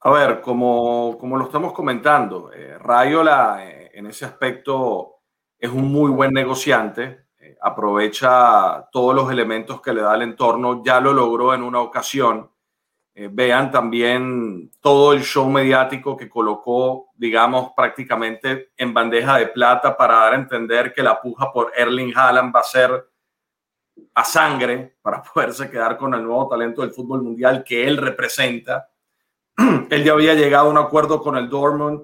a 0.00 0.10
ver, 0.10 0.40
como, 0.40 1.16
como, 1.18 1.36
lo 1.36 1.44
estamos 1.44 1.72
comentando, 1.72 2.52
eh, 2.52 2.78
Rayola 2.78 3.58
eh, 3.64 3.90
en 3.94 4.06
ese 4.06 4.24
aspecto 4.24 5.20
es 5.58 5.70
un 5.70 5.90
muy 5.92 6.10
buen 6.10 6.32
negociante, 6.32 7.26
aprovecha 7.60 8.88
todos 8.92 9.14
los 9.14 9.30
elementos 9.30 9.80
que 9.80 9.92
le 9.92 10.02
da 10.02 10.14
el 10.14 10.22
entorno, 10.22 10.82
ya 10.84 11.00
lo 11.00 11.12
logró 11.12 11.54
en 11.54 11.62
una 11.62 11.80
ocasión 11.80 12.50
eh, 13.20 13.28
vean 13.32 13.72
también 13.72 14.70
todo 14.80 15.12
el 15.12 15.24
show 15.24 15.50
mediático 15.50 16.16
que 16.16 16.28
colocó, 16.28 17.08
digamos, 17.16 17.72
prácticamente 17.74 18.70
en 18.76 18.94
bandeja 18.94 19.38
de 19.38 19.48
plata 19.48 19.96
para 19.96 20.14
dar 20.14 20.34
a 20.34 20.36
entender 20.36 20.94
que 20.94 21.02
la 21.02 21.20
puja 21.20 21.50
por 21.52 21.72
Erling 21.76 22.12
Haaland 22.14 22.54
va 22.54 22.60
a 22.60 22.62
ser 22.62 23.10
a 24.14 24.24
sangre 24.24 24.98
para 25.02 25.20
poderse 25.34 25.68
quedar 25.68 25.96
con 25.96 26.14
el 26.14 26.22
nuevo 26.22 26.46
talento 26.46 26.82
del 26.82 26.92
fútbol 26.92 27.24
mundial 27.24 27.64
que 27.64 27.88
él 27.88 27.96
representa. 27.96 28.88
él 29.90 30.04
ya 30.04 30.12
había 30.12 30.34
llegado 30.34 30.68
a 30.68 30.70
un 30.70 30.78
acuerdo 30.78 31.20
con 31.20 31.36
el 31.36 31.48
Dortmund 31.48 32.02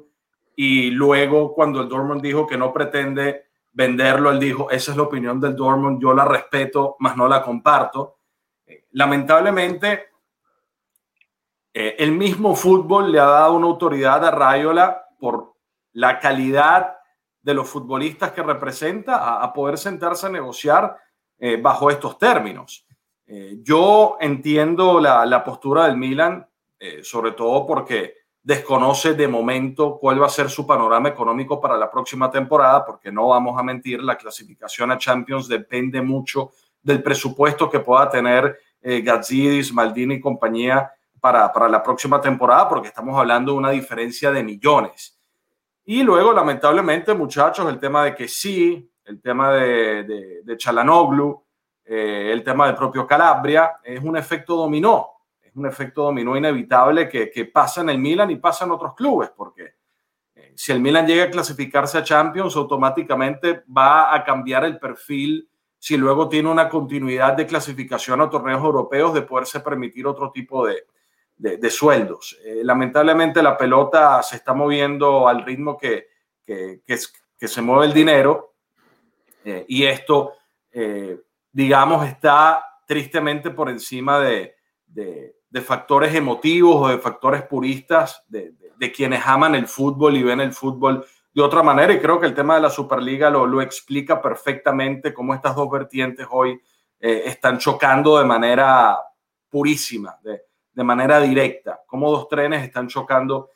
y 0.56 0.90
luego 0.90 1.54
cuando 1.54 1.80
el 1.80 1.88
Dortmund 1.88 2.20
dijo 2.20 2.46
que 2.46 2.58
no 2.58 2.72
pretende 2.72 3.44
venderlo, 3.72 4.30
él 4.30 4.38
dijo, 4.38 4.70
esa 4.70 4.92
es 4.92 4.96
la 4.96 5.02
opinión 5.02 5.40
del 5.40 5.56
Dortmund, 5.56 6.00
yo 6.00 6.14
la 6.14 6.24
respeto, 6.24 6.96
mas 7.00 7.16
no 7.16 7.28
la 7.28 7.42
comparto. 7.42 8.18
Eh, 8.66 8.86
lamentablemente, 8.92 10.10
eh, 11.72 11.96
el 11.98 12.12
mismo 12.12 12.54
fútbol 12.54 13.10
le 13.10 13.18
ha 13.18 13.26
dado 13.26 13.54
una 13.54 13.66
autoridad 13.66 14.24
a 14.24 14.30
Rayola 14.30 15.06
por 15.18 15.54
la 15.92 16.20
calidad 16.20 16.96
de 17.42 17.54
los 17.54 17.68
futbolistas 17.68 18.32
que 18.32 18.42
representa 18.42 19.42
a, 19.42 19.52
poder 19.52 19.76
sentarse 19.76 20.26
a 20.26 20.30
negociar 20.30 20.96
eh, 21.38 21.56
bajo 21.60 21.90
estos 21.90 22.16
términos. 22.16 22.86
Yo 23.62 24.18
entiendo 24.20 25.00
la, 25.00 25.42
postura 25.44 25.86
del 25.86 25.96
Milan, 25.96 26.46
sobre 27.02 27.32
todo 27.32 27.66
porque 27.66 28.14
desconoce 28.42 29.14
de 29.14 29.26
momento 29.26 29.96
cuál 29.98 30.20
va 30.20 30.26
a 30.26 30.30
ser 30.30 30.50
su 30.50 30.66
panorama 30.66 31.08
económico 31.08 31.60
para 31.60 31.78
la 31.78 31.90
próxima 31.90 32.30
temporada, 32.30 32.84
porque 32.84 33.10
no 33.10 33.28
vamos 33.28 33.58
a 33.58 33.62
mentir, 33.62 34.02
la 34.02 34.16
clasificación 34.16 34.90
a 34.90 34.98
Champions 34.98 35.48
depende 35.48 36.02
mucho 36.02 36.50
del 36.82 37.02
presupuesto 37.02 37.70
que 37.70 37.80
pueda 37.80 38.10
tener 38.10 38.58
Gazzidis, 38.82 39.72
Maldini 39.72 40.16
y 40.16 40.20
compañía 40.20 40.90
para, 41.24 41.68
la 41.70 41.82
próxima 41.82 42.20
temporada, 42.20 42.68
porque 42.68 42.88
estamos 42.88 43.18
hablando 43.18 43.52
de 43.52 43.58
una 43.58 43.70
diferencia 43.70 44.30
de 44.30 44.42
millones. 44.42 45.18
Y 45.86 46.02
luego, 46.02 46.34
lamentablemente, 46.34 47.14
muchachos, 47.14 47.66
el 47.66 47.78
tema 47.78 48.04
de 48.04 48.14
que 48.14 48.28
sí, 48.28 48.90
el 49.06 49.22
tema 49.22 49.54
de, 49.54 50.04
de, 50.04 50.42
de 50.42 50.56
Chalanoglu, 50.58 51.42
eh, 51.86 52.30
el 52.30 52.44
tema 52.44 52.66
del 52.66 52.76
propio 52.76 53.06
Calabria, 53.06 53.76
es 53.82 54.02
un 54.02 54.18
efecto 54.18 54.54
dominó, 54.54 55.13
un 55.54 55.66
efecto 55.66 56.02
dominó 56.02 56.36
inevitable 56.36 57.08
que, 57.08 57.30
que 57.30 57.44
pasa 57.46 57.80
en 57.80 57.90
el 57.90 57.98
Milan 57.98 58.30
y 58.30 58.36
pasa 58.36 58.64
en 58.64 58.72
otros 58.72 58.94
clubes, 58.94 59.30
porque 59.36 59.74
eh, 60.34 60.52
si 60.56 60.72
el 60.72 60.80
Milan 60.80 61.06
llega 61.06 61.24
a 61.24 61.30
clasificarse 61.30 61.98
a 61.98 62.02
Champions, 62.02 62.56
automáticamente 62.56 63.62
va 63.76 64.14
a 64.14 64.24
cambiar 64.24 64.64
el 64.64 64.78
perfil 64.78 65.48
si 65.78 65.96
luego 65.96 66.28
tiene 66.28 66.50
una 66.50 66.68
continuidad 66.68 67.34
de 67.34 67.46
clasificación 67.46 68.20
a 68.20 68.30
torneos 68.30 68.62
europeos, 68.62 69.12
de 69.12 69.22
poderse 69.22 69.60
permitir 69.60 70.06
otro 70.06 70.30
tipo 70.30 70.66
de, 70.66 70.86
de, 71.36 71.70
sueldos. 71.70 72.38
Eh, 72.42 72.62
lamentablemente 72.64 73.42
la 73.42 73.56
pelota 73.56 74.22
se 74.22 74.36
está 74.36 74.54
moviendo 74.54 75.28
al 75.28 75.44
ritmo 75.44 75.76
que, 75.76 76.08
que, 76.44 77.46
se 77.46 77.60
mueve 77.60 77.84
el 77.84 77.92
dinero 77.92 78.54
eh, 79.44 79.66
y 79.68 79.84
esto, 79.84 80.32
digamos, 81.52 82.06
está 82.06 82.64
tristemente 82.86 83.50
por 83.50 83.68
encima 83.68 84.18
de, 84.20 84.56
factores 85.60 86.14
emotivos 86.14 86.76
o 86.76 86.88
de 86.88 86.98
factores 86.98 87.42
puristas 87.42 88.24
de, 88.28 88.54
quienes 88.94 89.26
aman 89.26 89.54
el 89.54 89.66
fútbol 89.66 90.16
y 90.16 90.22
ven 90.22 90.40
el 90.40 90.52
fútbol 90.52 91.06
de 91.32 91.42
otra 91.42 91.62
manera. 91.62 91.92
Y 91.92 92.00
creo 92.00 92.20
que 92.20 92.26
el 92.26 92.34
tema 92.34 92.56
de 92.56 92.60
la 92.60 92.70
Superliga 92.70 93.30
lo, 93.30 93.46
lo 93.46 93.62
explica 93.62 94.20
perfectamente 94.20 95.14
cómo 95.14 95.32
estas 95.32 95.56
dos 95.56 95.70
vertientes 95.70 96.26
hoy 96.30 96.60
están 97.00 97.58
chocando 97.58 98.18
de 98.18 98.24
manera 98.24 98.98
purísima. 99.48 100.18
De, 100.22 100.42
de 100.74 100.84
manera 100.84 101.20
directa, 101.20 101.82
como 101.86 102.10
dos 102.10 102.28
trenes 102.28 102.64
están 102.64 102.88
chocando 102.88 103.50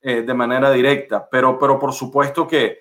eh, 0.00 0.22
de 0.22 0.34
manera 0.34 0.70
directa, 0.70 1.28
pero, 1.30 1.58
pero 1.58 1.78
por 1.78 1.92
supuesto 1.92 2.46
que 2.46 2.80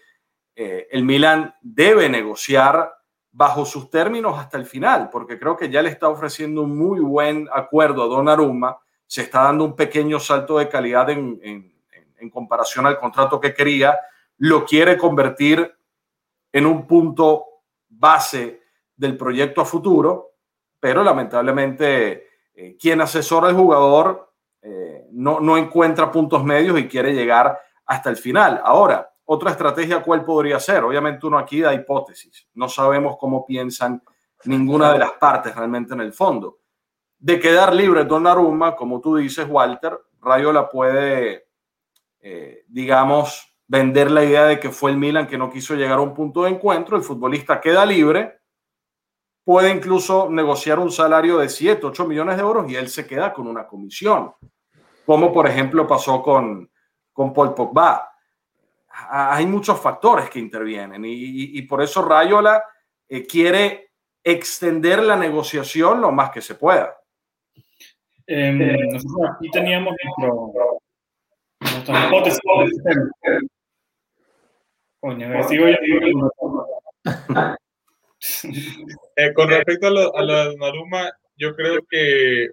eh, 0.56 0.88
el 0.92 1.04
Milan 1.04 1.54
debe 1.62 2.10
negociar 2.10 2.92
bajo 3.34 3.66
sus 3.66 3.90
términos 3.90 4.38
hasta 4.40 4.58
el 4.58 4.66
final, 4.66 5.10
porque 5.12 5.38
creo 5.38 5.58
que 5.58 5.70
ya 5.70 5.82
le 5.82 5.90
está 5.90 6.08
ofreciendo 6.08 6.62
un 6.62 6.78
muy 6.78 7.00
buen 7.00 7.50
acuerdo 7.52 8.04
a 8.04 8.08
Donnarumma, 8.08 8.78
se 9.06 9.24
está 9.24 9.44
dando 9.44 9.66
un 9.66 9.76
pequeño 9.76 10.20
salto 10.20 10.60
de 10.60 10.70
calidad 10.70 11.10
en, 11.10 11.40
en, 11.44 11.74
en 12.18 12.30
comparación 12.30 12.86
al 12.86 13.00
contrato 13.00 13.40
que 13.40 13.54
quería, 13.54 14.00
lo 14.38 14.66
quiere 14.66 14.98
convertir 14.98 15.76
en 16.52 16.66
un 16.66 16.88
punto 16.88 17.46
base 17.90 18.62
del 18.96 19.18
proyecto 19.18 19.62
a 19.62 19.66
futuro, 19.66 20.32
pero 20.80 21.04
lamentablemente 21.04 22.28
eh, 22.54 22.78
quien 22.80 23.02
asesora 23.02 23.48
al 23.48 23.56
jugador 23.56 24.32
eh, 24.62 25.08
no, 25.12 25.40
no 25.40 25.58
encuentra 25.58 26.12
puntos 26.12 26.44
medios 26.44 26.78
y 26.80 26.88
quiere 26.88 27.14
llegar 27.14 27.60
hasta 27.86 28.10
el 28.10 28.18
final. 28.18 28.62
Ahora, 28.64 29.13
otra 29.26 29.52
estrategia, 29.52 30.02
¿cuál 30.02 30.26
podría 30.26 30.60
ser? 30.60 30.84
Obviamente 30.84 31.26
uno 31.26 31.38
aquí 31.38 31.62
da 31.62 31.74
hipótesis. 31.74 32.48
No 32.54 32.68
sabemos 32.68 33.16
cómo 33.20 33.46
piensan 33.46 34.02
ninguna 34.46 34.92
de 34.92 35.00
las 35.00 35.14
partes 35.14 35.56
realmente 35.56 35.94
en 35.94 36.02
el 36.02 36.14
fondo. 36.14 36.60
De 37.18 37.40
quedar 37.40 37.74
libre 37.74 38.04
Donnarumma, 38.04 38.76
como 38.76 39.00
tú 39.00 39.16
dices, 39.16 39.48
Walter, 39.50 39.98
Rayola 40.22 40.70
puede, 40.70 41.48
eh, 42.20 42.66
digamos, 42.68 43.56
vender 43.68 44.12
la 44.12 44.24
idea 44.24 44.46
de 44.46 44.60
que 44.60 44.70
fue 44.70 44.92
el 44.92 44.98
Milan 44.98 45.28
que 45.28 45.38
no 45.38 45.50
quiso 45.50 45.76
llegar 45.76 46.00
a 46.00 46.02
un 46.02 46.14
punto 46.14 46.44
de 46.44 46.50
encuentro, 46.50 46.98
el 46.98 47.04
futbolista 47.04 47.62
queda 47.62 47.86
libre 47.86 48.44
puede 49.44 49.72
incluso 49.72 50.30
negociar 50.30 50.80
un 50.80 50.92
salario 50.92 51.38
de 51.38 51.50
7, 51.50 51.86
8 51.86 52.08
millones 52.08 52.38
de 52.38 52.42
euros 52.42 52.70
y 52.70 52.76
él 52.76 52.90
se 52.90 53.06
queda 53.06 53.34
con 53.34 53.48
una 53.48 53.68
comisión, 53.68 54.34
como 55.06 55.34
por 55.34 55.48
ejemplo 55.48 55.86
pasó 55.88 56.22
con, 56.22 56.70
con 57.12 57.34
Paul 57.34 57.54
Pogba. 57.54 58.13
Hay 59.10 59.46
muchos 59.46 59.80
factores 59.80 60.30
que 60.30 60.40
intervienen 60.40 61.04
y, 61.06 61.62
por 61.64 61.82
eso 61.82 62.04
Rayola 62.04 62.64
eh, 63.10 63.26
quiere 63.26 63.92
extender 64.24 65.04
la 65.04 65.16
negociación 65.16 66.00
lo 66.00 66.12
más 66.12 66.30
que 66.30 66.42
se 66.42 66.56
pueda. 66.56 66.96
Em, 68.28 68.58
nosotros 68.92 69.32
aquí 69.36 69.50
teníamos 69.52 69.94
nuestro, 70.18 72.06
hipótesis. 72.08 72.40
Coño, 75.00 75.44
sigo 75.44 75.66
yo. 75.68 75.76
Eh, 79.18 79.34
con 79.34 79.50
respecto 79.50 79.88
a 79.88 79.90
lo, 79.90 80.18
a 80.18 80.46
de 80.48 80.56
Naruma, 80.56 81.12
yo 81.36 81.54
creo 81.56 81.80
que 81.90 82.48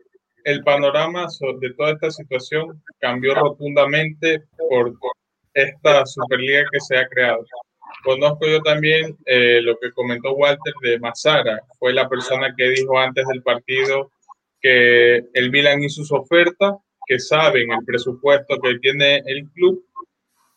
el 0.45 0.65
panorama 0.65 1.29
de 1.61 1.75
toda 1.75 1.93
esta 1.93 2.11
situación 2.11 2.83
cambió 2.99 3.35
rotundamente 3.35 4.45
por, 4.69 4.95
esta 5.55 6.07
Superliga 6.07 6.65
que 6.71 6.81
se 6.81 6.97
ha 6.97 7.07
creado. 7.09 7.45
Conozco 8.05 8.47
yo 8.47 8.61
también 8.63 9.17
eh, 9.27 9.61
lo 9.63 9.77
que 9.79 9.93
comentó 9.93 10.33
Walter 10.33 10.73
de 10.83 10.99
Mazara, 10.99 11.61
fue 11.79 11.93
la 11.93 12.09
persona 12.09 12.55
que 12.57 12.69
dijo 12.71 12.99
antes 12.99 13.27
del 13.27 13.43
partido 13.43 14.11
que 14.61 15.17
el 15.35 15.51
Milan 15.51 15.83
hizo 15.83 16.05
su 16.05 16.15
oferta, 16.15 16.77
que 17.07 17.19
saben 17.19 17.73
el 17.73 17.85
presupuesto 17.85 18.59
que 18.61 18.79
tiene 18.79 19.23
el 19.27 19.49
club 19.51 19.85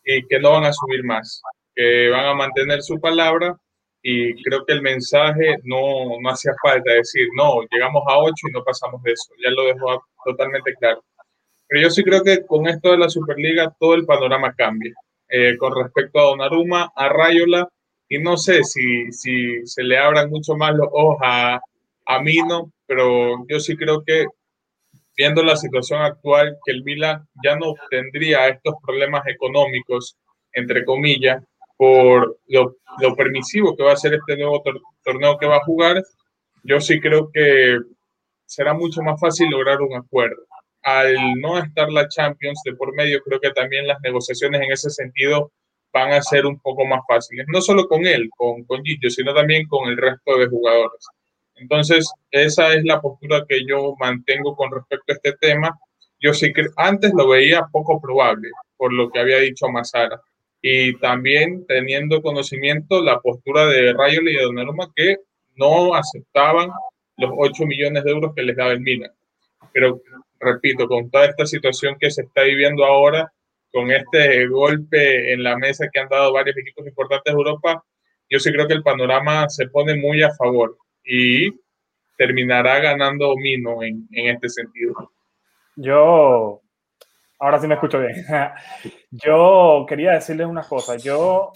y 0.04 0.26
que 0.26 0.38
no 0.38 0.52
van 0.52 0.64
a 0.64 0.72
subir 0.72 1.02
más, 1.04 1.42
que 1.74 2.10
van 2.10 2.26
a 2.26 2.34
mantener 2.34 2.82
su 2.82 3.00
palabra 3.00 3.58
y 4.02 4.42
creo 4.42 4.64
que 4.66 4.74
el 4.74 4.82
mensaje 4.82 5.56
no, 5.64 6.20
no 6.20 6.30
hacía 6.30 6.52
falta 6.62 6.92
decir, 6.92 7.26
no, 7.36 7.62
llegamos 7.70 8.02
a 8.06 8.18
8 8.18 8.32
y 8.48 8.52
no 8.52 8.62
pasamos 8.62 9.02
de 9.02 9.12
eso, 9.12 9.32
ya 9.42 9.50
lo 9.50 9.64
dejó 9.64 10.04
totalmente 10.24 10.74
claro. 10.74 11.02
Pero 11.74 11.88
yo 11.88 11.90
sí 11.90 12.04
creo 12.04 12.22
que 12.22 12.46
con 12.46 12.68
esto 12.68 12.92
de 12.92 12.98
la 12.98 13.08
Superliga 13.08 13.74
todo 13.80 13.94
el 13.94 14.06
panorama 14.06 14.54
cambia. 14.56 14.94
Eh, 15.28 15.56
con 15.58 15.74
respecto 15.74 16.20
a 16.20 16.22
Donnarumma, 16.22 16.92
a 16.94 17.08
Rayola, 17.08 17.68
y 18.08 18.20
no 18.20 18.36
sé 18.36 18.62
si, 18.62 19.10
si 19.10 19.66
se 19.66 19.82
le 19.82 19.98
abran 19.98 20.30
mucho 20.30 20.54
más 20.54 20.72
los 20.72 20.86
ojos 20.92 21.18
a, 21.20 21.60
a 22.06 22.22
Mino, 22.22 22.70
pero 22.86 23.44
yo 23.48 23.58
sí 23.58 23.76
creo 23.76 24.04
que 24.04 24.26
viendo 25.16 25.42
la 25.42 25.56
situación 25.56 26.00
actual, 26.00 26.56
que 26.64 26.70
el 26.70 26.84
Milan 26.84 27.26
ya 27.42 27.56
no 27.56 27.74
tendría 27.90 28.46
estos 28.46 28.74
problemas 28.80 29.26
económicos, 29.26 30.16
entre 30.52 30.84
comillas, 30.84 31.42
por 31.76 32.38
lo, 32.46 32.76
lo, 33.00 33.16
permisivo 33.16 33.76
que 33.76 33.82
va 33.82 33.94
a 33.94 33.96
ser 33.96 34.14
este 34.14 34.36
nuevo 34.36 34.62
torneo 35.02 35.38
que 35.38 35.46
va 35.46 35.56
a 35.56 35.64
jugar, 35.64 36.00
yo 36.62 36.80
sí 36.80 37.00
creo 37.00 37.32
que 37.32 37.78
será 38.46 38.74
mucho 38.74 39.02
más 39.02 39.18
fácil 39.18 39.50
lograr 39.50 39.82
un 39.82 39.96
acuerdo. 39.96 40.44
Al 40.84 41.16
no 41.40 41.58
estar 41.58 41.90
la 41.90 42.08
Champions 42.08 42.60
de 42.64 42.74
por 42.74 42.94
medio, 42.94 43.22
creo 43.22 43.40
que 43.40 43.50
también 43.50 43.86
las 43.86 44.00
negociaciones 44.02 44.60
en 44.60 44.72
ese 44.72 44.90
sentido 44.90 45.50
van 45.92 46.12
a 46.12 46.22
ser 46.22 46.46
un 46.46 46.58
poco 46.60 46.84
más 46.84 47.00
fáciles. 47.08 47.46
No 47.48 47.60
solo 47.60 47.88
con 47.88 48.06
él, 48.06 48.28
con, 48.36 48.64
con 48.64 48.84
Gillo, 48.84 49.10
sino 49.10 49.32
también 49.34 49.66
con 49.66 49.88
el 49.88 49.96
resto 49.96 50.38
de 50.38 50.46
jugadores. 50.46 51.06
Entonces, 51.56 52.10
esa 52.30 52.74
es 52.74 52.84
la 52.84 53.00
postura 53.00 53.44
que 53.48 53.64
yo 53.66 53.94
mantengo 53.98 54.56
con 54.56 54.70
respecto 54.72 55.12
a 55.12 55.14
este 55.14 55.32
tema. 55.40 55.78
Yo 56.20 56.34
sí 56.34 56.52
que 56.52 56.66
antes 56.76 57.12
lo 57.16 57.28
veía 57.28 57.68
poco 57.72 58.00
probable, 58.00 58.50
por 58.76 58.92
lo 58.92 59.10
que 59.10 59.20
había 59.20 59.38
dicho 59.38 59.68
Mazara 59.68 60.20
y 60.66 60.96
también 60.96 61.66
teniendo 61.66 62.22
conocimiento 62.22 63.02
la 63.02 63.20
postura 63.20 63.66
de 63.66 63.92
Rayola 63.92 64.30
y 64.30 64.34
de 64.34 64.44
Donnarumma 64.44 64.90
que 64.96 65.18
no 65.56 65.94
aceptaban 65.94 66.70
los 67.18 67.30
8 67.36 67.66
millones 67.66 68.02
de 68.02 68.10
euros 68.10 68.32
que 68.34 68.44
les 68.44 68.56
daba 68.56 68.72
el 68.72 68.80
Milan. 68.80 69.12
Pero 69.74 70.00
repito, 70.40 70.86
con 70.86 71.10
toda 71.10 71.26
esta 71.26 71.46
situación 71.46 71.96
que 71.98 72.10
se 72.10 72.22
está 72.22 72.42
viviendo 72.42 72.84
ahora, 72.84 73.32
con 73.72 73.90
este 73.90 74.46
golpe 74.46 75.32
en 75.32 75.42
la 75.42 75.56
mesa 75.56 75.88
que 75.92 76.00
han 76.00 76.08
dado 76.08 76.32
varios 76.32 76.56
equipos 76.56 76.86
importantes 76.86 77.32
de 77.32 77.38
Europa, 77.38 77.84
yo 78.30 78.38
sí 78.38 78.52
creo 78.52 78.66
que 78.66 78.74
el 78.74 78.82
panorama 78.82 79.48
se 79.48 79.68
pone 79.68 79.96
muy 79.96 80.22
a 80.22 80.34
favor 80.34 80.76
y 81.04 81.50
terminará 82.16 82.78
ganando 82.80 83.34
Mino 83.36 83.82
en, 83.82 84.06
en 84.12 84.34
este 84.34 84.48
sentido. 84.48 85.12
Yo, 85.76 86.60
ahora 87.38 87.58
sí 87.58 87.66
me 87.66 87.74
escucho 87.74 88.00
bien. 88.00 88.24
Yo 89.10 89.86
quería 89.88 90.12
decirles 90.12 90.46
una 90.46 90.62
cosa. 90.62 90.96
Yo 90.96 91.52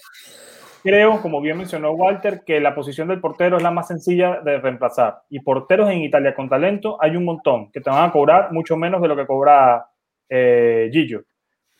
creo, 0.82 1.20
como 1.20 1.40
bien 1.40 1.58
mencionó 1.58 1.92
Walter, 1.92 2.42
que 2.44 2.60
la 2.60 2.74
posición 2.74 3.08
del 3.08 3.20
portero 3.20 3.56
es 3.56 3.62
la 3.62 3.70
más 3.70 3.88
sencilla 3.88 4.40
de 4.40 4.58
reemplazar. 4.58 5.22
Y 5.28 5.40
porteros 5.40 5.90
en 5.90 5.98
Italia 5.98 6.34
con 6.34 6.48
talento 6.48 6.96
hay 7.00 7.16
un 7.16 7.24
montón 7.24 7.70
que 7.72 7.80
te 7.80 7.90
van 7.90 8.08
a 8.08 8.12
cobrar 8.12 8.52
mucho 8.52 8.76
menos 8.76 9.00
de 9.02 9.08
lo 9.08 9.16
que 9.16 9.26
cobra 9.26 9.86
eh, 10.28 10.88
Gillo. 10.92 11.22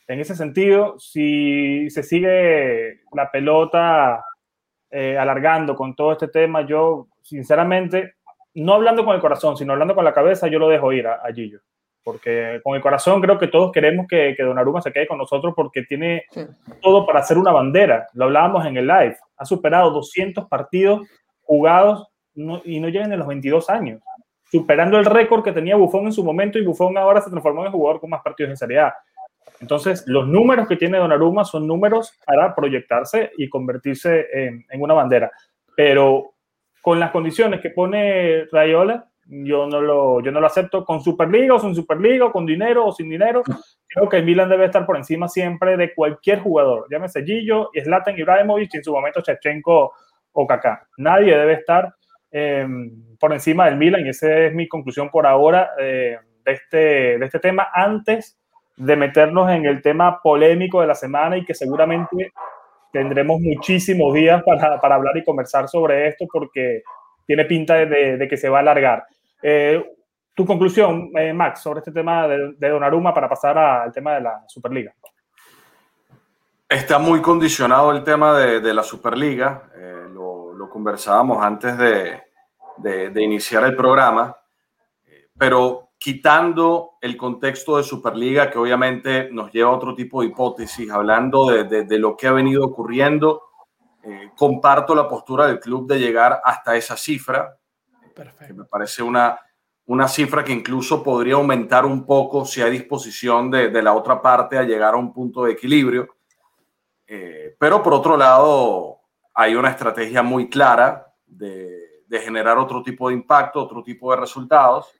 En 0.07 0.19
ese 0.19 0.35
sentido, 0.35 0.97
si 0.99 1.89
se 1.89 2.03
sigue 2.03 3.01
la 3.13 3.29
pelota 3.31 4.25
eh, 4.89 5.17
alargando 5.17 5.75
con 5.75 5.95
todo 5.95 6.13
este 6.13 6.27
tema, 6.27 6.65
yo 6.65 7.07
sinceramente, 7.21 8.15
no 8.55 8.73
hablando 8.73 9.05
con 9.05 9.15
el 9.15 9.21
corazón, 9.21 9.55
sino 9.55 9.73
hablando 9.73 9.95
con 9.95 10.05
la 10.05 10.13
cabeza, 10.13 10.47
yo 10.47 10.59
lo 10.59 10.67
dejo 10.67 10.91
ir 10.93 11.07
a, 11.07 11.15
a 11.15 11.31
Gillo 11.33 11.59
porque 12.03 12.59
con 12.63 12.75
el 12.75 12.81
corazón 12.81 13.21
creo 13.21 13.37
que 13.37 13.47
todos 13.47 13.71
queremos 13.71 14.07
que, 14.07 14.33
que 14.35 14.43
Donnarumma 14.43 14.81
se 14.81 14.91
quede 14.91 15.07
con 15.07 15.17
nosotros 15.17 15.53
porque 15.55 15.83
tiene 15.83 16.25
todo 16.81 17.05
para 17.05 17.23
ser 17.23 17.37
una 17.37 17.51
bandera. 17.51 18.07
Lo 18.13 18.25
hablábamos 18.25 18.65
en 18.65 18.77
el 18.77 18.87
live. 18.87 19.17
Ha 19.37 19.45
superado 19.45 19.91
200 19.91 20.47
partidos 20.47 21.07
jugados 21.41 22.07
y 22.35 22.79
no 22.79 22.89
llegan 22.89 23.11
a 23.11 23.17
los 23.17 23.27
22 23.27 23.69
años, 23.69 24.01
superando 24.49 24.97
el 24.97 25.05
récord 25.05 25.43
que 25.43 25.51
tenía 25.51 25.75
Buffon 25.75 26.05
en 26.05 26.13
su 26.13 26.23
momento 26.23 26.57
y 26.57 26.63
Buffon 26.63 26.97
ahora 26.97 27.21
se 27.21 27.29
transformó 27.29 27.61
en 27.61 27.67
el 27.67 27.73
jugador 27.73 27.99
con 27.99 28.09
más 28.09 28.21
partidos 28.21 28.51
en 28.51 28.57
Serie 28.57 28.79
A. 28.79 28.95
Entonces, 29.59 30.05
los 30.07 30.25
números 30.25 30.67
que 30.67 30.77
tiene 30.77 30.97
Donnarumma 30.97 31.43
son 31.43 31.67
números 31.67 32.17
para 32.25 32.55
proyectarse 32.55 33.31
y 33.37 33.49
convertirse 33.49 34.27
en, 34.31 34.65
en 34.69 34.81
una 34.81 34.93
bandera. 34.93 35.31
Pero 35.75 36.33
con 36.81 36.99
las 36.99 37.11
condiciones 37.11 37.59
que 37.59 37.71
pone 37.71 38.45
Rayola, 38.51 39.08
yo 39.31 39.67
no 39.67 39.79
lo, 39.79 40.21
yo 40.21 40.31
no 40.31 40.41
lo 40.41 40.47
acepto 40.47 40.83
con 40.83 41.01
Superliga 41.01 41.53
o 41.53 41.59
sin 41.59 41.75
Superliga, 41.75 42.25
o 42.25 42.31
con 42.31 42.45
dinero 42.45 42.87
o 42.87 42.91
sin 42.91 43.09
dinero. 43.09 43.43
Creo 43.87 44.09
que 44.09 44.17
el 44.17 44.25
Milan 44.25 44.49
debe 44.49 44.65
estar 44.65 44.85
por 44.85 44.97
encima 44.97 45.27
siempre 45.27 45.77
de 45.77 45.93
cualquier 45.93 46.39
jugador, 46.39 46.87
llámese 46.89 47.23
Gillo, 47.23 47.69
Zlatan 47.83 48.17
Ibrahimovic 48.17 48.73
y 48.73 48.77
en 48.77 48.83
su 48.83 48.91
momento 48.91 49.21
Shevchenko 49.21 49.93
o 50.31 50.47
Kaká. 50.47 50.87
Nadie 50.97 51.37
debe 51.37 51.53
estar 51.53 51.93
em, 52.31 53.15
por 53.19 53.31
encima 53.33 53.65
del 53.65 53.77
Milan 53.77 54.05
y 54.05 54.09
esa 54.09 54.35
es 54.35 54.53
mi 54.53 54.67
conclusión 54.67 55.09
por 55.09 55.27
ahora 55.27 55.71
eh, 55.79 56.17
de, 56.43 56.51
este, 56.51 57.17
de 57.19 57.25
este 57.25 57.39
tema 57.39 57.67
antes 57.71 58.39
de 58.77 58.95
meternos 58.95 59.49
en 59.51 59.65
el 59.65 59.81
tema 59.81 60.21
polémico 60.21 60.81
de 60.81 60.87
la 60.87 60.95
semana 60.95 61.37
y 61.37 61.45
que 61.45 61.53
seguramente 61.53 62.31
tendremos 62.91 63.39
muchísimos 63.41 64.13
días 64.13 64.41
para, 64.43 64.79
para 64.79 64.95
hablar 64.95 65.15
y 65.17 65.23
conversar 65.23 65.67
sobre 65.67 66.07
esto 66.07 66.25
porque 66.31 66.81
tiene 67.27 67.45
pinta 67.45 67.75
de, 67.75 68.17
de 68.17 68.27
que 68.27 68.37
se 68.37 68.49
va 68.49 68.57
a 68.57 68.61
alargar. 68.61 69.03
Eh, 69.41 69.95
tu 70.33 70.45
conclusión, 70.45 71.11
eh, 71.17 71.33
Max, 71.33 71.61
sobre 71.61 71.79
este 71.79 71.91
tema 71.91 72.27
de, 72.27 72.53
de 72.53 72.69
Donnarumma 72.69 73.13
para 73.13 73.29
pasar 73.29 73.57
al 73.57 73.91
tema 73.91 74.15
de 74.15 74.21
la 74.21 74.43
Superliga. 74.47 74.93
Está 76.67 76.99
muy 76.99 77.21
condicionado 77.21 77.91
el 77.91 78.03
tema 78.03 78.37
de, 78.37 78.73
la 78.73 78.83
Superliga. 78.83 79.69
Eh, 79.75 80.07
lo, 80.13 80.53
lo, 80.53 80.69
conversábamos 80.69 81.43
antes 81.43 81.77
de, 81.77 82.21
de, 82.77 83.23
iniciar 83.23 83.63
el 83.63 83.75
programa, 83.75 84.37
pero 85.37 85.89
quitando 85.97 86.91
el 87.01 87.17
contexto 87.17 87.77
de 87.77 87.83
Superliga, 87.83 88.51
que 88.51 88.59
obviamente 88.59 89.29
nos 89.31 89.51
lleva 89.51 89.71
a 89.71 89.73
otro 89.73 89.95
tipo 89.95 90.21
de 90.21 90.27
hipótesis, 90.27 90.89
hablando 90.91 91.47
de, 91.47 91.97
lo 91.97 92.15
que 92.15 92.27
ha 92.27 92.31
venido 92.31 92.63
ocurriendo, 92.63 93.41
comparto 94.37 94.93
la 94.93 95.09
postura 95.09 95.47
del 95.47 95.59
club 95.59 95.87
de 95.87 95.99
llegar 95.99 96.39
hasta 96.43 96.75
esa 96.75 96.95
cifra. 96.95 97.58
Perfecto. 98.23 98.53
me 98.53 98.65
parece 98.65 99.01
una, 99.01 99.39
una 99.85 100.07
cifra 100.07 100.43
que 100.43 100.51
incluso 100.51 101.01
podría 101.01 101.35
aumentar 101.35 101.85
un 101.85 102.05
poco 102.05 102.45
si 102.45 102.61
hay 102.61 102.71
disposición 102.71 103.49
de, 103.49 103.69
de 103.69 103.81
la 103.81 103.93
otra 103.93 104.21
parte 104.21 104.57
a 104.57 104.63
llegar 104.63 104.93
a 104.93 104.97
un 104.97 105.13
punto 105.13 105.45
de 105.45 105.53
equilibrio. 105.53 106.17
Eh, 107.07 107.55
pero 107.57 107.81
por 107.81 107.93
otro 107.93 108.17
lado, 108.17 108.99
hay 109.33 109.55
una 109.55 109.69
estrategia 109.69 110.21
muy 110.21 110.49
clara 110.49 111.11
de, 111.25 112.03
de 112.05 112.19
generar 112.19 112.57
otro 112.57 112.83
tipo 112.83 113.07
de 113.07 113.15
impacto, 113.15 113.63
otro 113.63 113.81
tipo 113.81 114.11
de 114.11 114.17
resultados. 114.17 114.93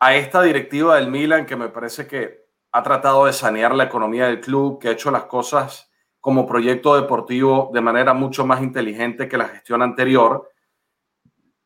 A 0.00 0.16
esta 0.16 0.42
directiva 0.42 0.96
del 0.96 1.10
Milan, 1.10 1.46
que 1.46 1.54
me 1.54 1.68
parece 1.68 2.06
que 2.06 2.46
ha 2.72 2.82
tratado 2.82 3.26
de 3.26 3.32
sanear 3.32 3.74
la 3.74 3.84
economía 3.84 4.26
del 4.26 4.40
club, 4.40 4.80
que 4.80 4.88
ha 4.88 4.92
hecho 4.92 5.10
las 5.10 5.24
cosas 5.24 5.90
como 6.20 6.46
proyecto 6.46 6.94
deportivo 6.94 7.70
de 7.72 7.80
manera 7.80 8.14
mucho 8.14 8.46
más 8.46 8.62
inteligente 8.62 9.28
que 9.28 9.36
la 9.36 9.48
gestión 9.48 9.82
anterior, 9.82 10.51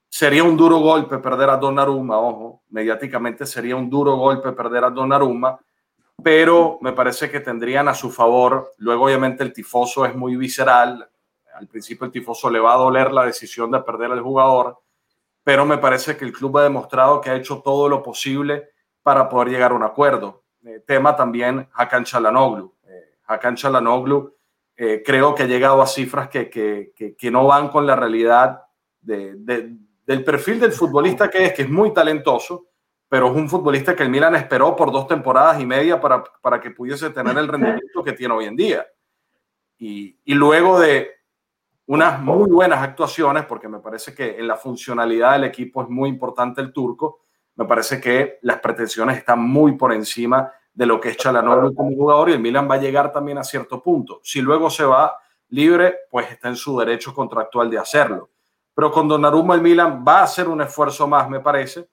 Sería 0.08 0.44
un 0.44 0.56
duro 0.56 0.78
golpe 0.78 1.18
perder 1.18 1.50
a 1.50 1.56
Donnarumma, 1.56 2.18
ojo, 2.18 2.62
mediáticamente 2.70 3.44
sería 3.44 3.76
un 3.76 3.90
duro 3.90 4.16
golpe 4.16 4.52
perder 4.52 4.84
a 4.84 4.90
Donnarumma, 4.90 5.58
pero 6.22 6.78
me 6.80 6.92
parece 6.92 7.30
que 7.30 7.40
tendrían 7.40 7.88
a 7.88 7.94
su 7.94 8.10
favor, 8.10 8.72
luego 8.78 9.04
obviamente 9.04 9.42
el 9.42 9.52
tifoso 9.52 10.06
es 10.06 10.14
muy 10.14 10.36
visceral, 10.36 11.08
al 11.54 11.66
principio 11.68 12.06
el 12.06 12.12
tifoso 12.12 12.50
le 12.50 12.60
va 12.60 12.74
a 12.74 12.78
doler 12.78 13.12
la 13.12 13.24
decisión 13.24 13.70
de 13.70 13.80
perder 13.80 14.12
al 14.12 14.20
jugador, 14.20 14.78
pero 15.42 15.64
me 15.64 15.78
parece 15.78 16.16
que 16.16 16.24
el 16.24 16.32
club 16.32 16.58
ha 16.58 16.62
demostrado 16.64 17.20
que 17.20 17.30
ha 17.30 17.36
hecho 17.36 17.62
todo 17.62 17.88
lo 17.88 18.02
posible 18.02 18.70
para 19.02 19.28
poder 19.28 19.48
llegar 19.50 19.70
a 19.70 19.74
un 19.74 19.84
acuerdo. 19.84 20.42
Eh, 20.64 20.82
tema 20.84 21.14
también 21.14 21.68
Hakan 21.74 22.04
Chalanoglu. 22.04 22.74
Eh, 22.84 23.18
Hakan 23.26 23.54
Chalanoglu 23.54 24.34
eh, 24.76 25.02
creo 25.06 25.34
que 25.34 25.44
ha 25.44 25.46
llegado 25.46 25.80
a 25.80 25.86
cifras 25.86 26.28
que, 26.28 26.50
que, 26.50 26.92
que, 26.96 27.14
que 27.14 27.30
no 27.30 27.46
van 27.46 27.68
con 27.68 27.86
la 27.86 27.94
realidad 27.94 28.64
de, 29.00 29.34
de, 29.36 29.76
del 30.06 30.22
perfil 30.22 30.60
del 30.60 30.72
futbolista 30.72 31.28
que 31.28 31.46
es, 31.46 31.52
que 31.52 31.62
es 31.62 31.68
muy 31.68 31.92
talentoso, 31.92 32.68
pero 33.08 33.28
es 33.28 33.36
un 33.36 33.48
futbolista 33.48 33.94
que 33.94 34.04
el 34.04 34.08
Milan 34.08 34.36
esperó 34.36 34.74
por 34.76 34.92
dos 34.92 35.06
temporadas 35.06 35.60
y 35.60 35.66
media 35.66 36.00
para, 36.00 36.22
para 36.40 36.60
que 36.60 36.70
pudiese 36.70 37.10
tener 37.10 37.36
el 37.36 37.48
rendimiento 37.48 38.02
que 38.02 38.12
tiene 38.12 38.34
hoy 38.34 38.46
en 38.46 38.56
día. 38.56 38.86
Y, 39.78 40.18
y, 40.24 40.34
luego 40.34 40.80
de 40.80 41.10
unas 41.86 42.20
muy 42.20 42.48
buenas 42.48 42.82
actuaciones, 42.82 43.44
porque 43.44 43.68
me 43.68 43.80
parece 43.80 44.14
que 44.14 44.38
en 44.38 44.48
la 44.48 44.56
funcionalidad 44.56 45.32
del 45.32 45.44
equipo 45.44 45.82
es 45.82 45.88
muy 45.88 46.08
importante 46.08 46.60
el 46.60 46.72
turco, 46.72 47.20
me 47.56 47.66
parece 47.66 48.00
que 48.00 48.38
las 48.42 48.60
pretensiones 48.60 49.18
están 49.18 49.40
muy 49.40 49.76
por 49.76 49.92
encima 49.92 50.50
de 50.72 50.86
lo 50.86 51.00
que 51.00 51.10
es 51.10 51.16
Chalanoglu 51.16 51.74
como 51.74 51.94
jugador 51.94 52.30
y 52.30 52.32
el 52.34 52.40
Milan 52.40 52.68
va 52.70 52.76
a 52.76 52.80
llegar 52.80 53.12
también 53.12 53.38
a 53.38 53.44
cierto 53.44 53.82
punto. 53.82 54.20
Si 54.22 54.40
luego 54.40 54.70
se 54.70 54.84
va 54.84 55.16
libre, 55.48 55.94
pues 56.10 56.30
está 56.30 56.48
en 56.48 56.56
su 56.56 56.78
derecho 56.78 57.14
contractual 57.14 57.70
de 57.70 57.78
hacerlo 57.78 58.30
pero 58.76 58.92
con 58.92 59.08
Donnarumma 59.08 59.54
el 59.54 59.62
Milan 59.62 60.04
va 60.06 60.18
a 60.18 60.24
hacer 60.24 60.48
un 60.48 60.60
esfuerzo 60.60 61.08
más, 61.08 61.30
me 61.30 61.40
parece. 61.40 61.88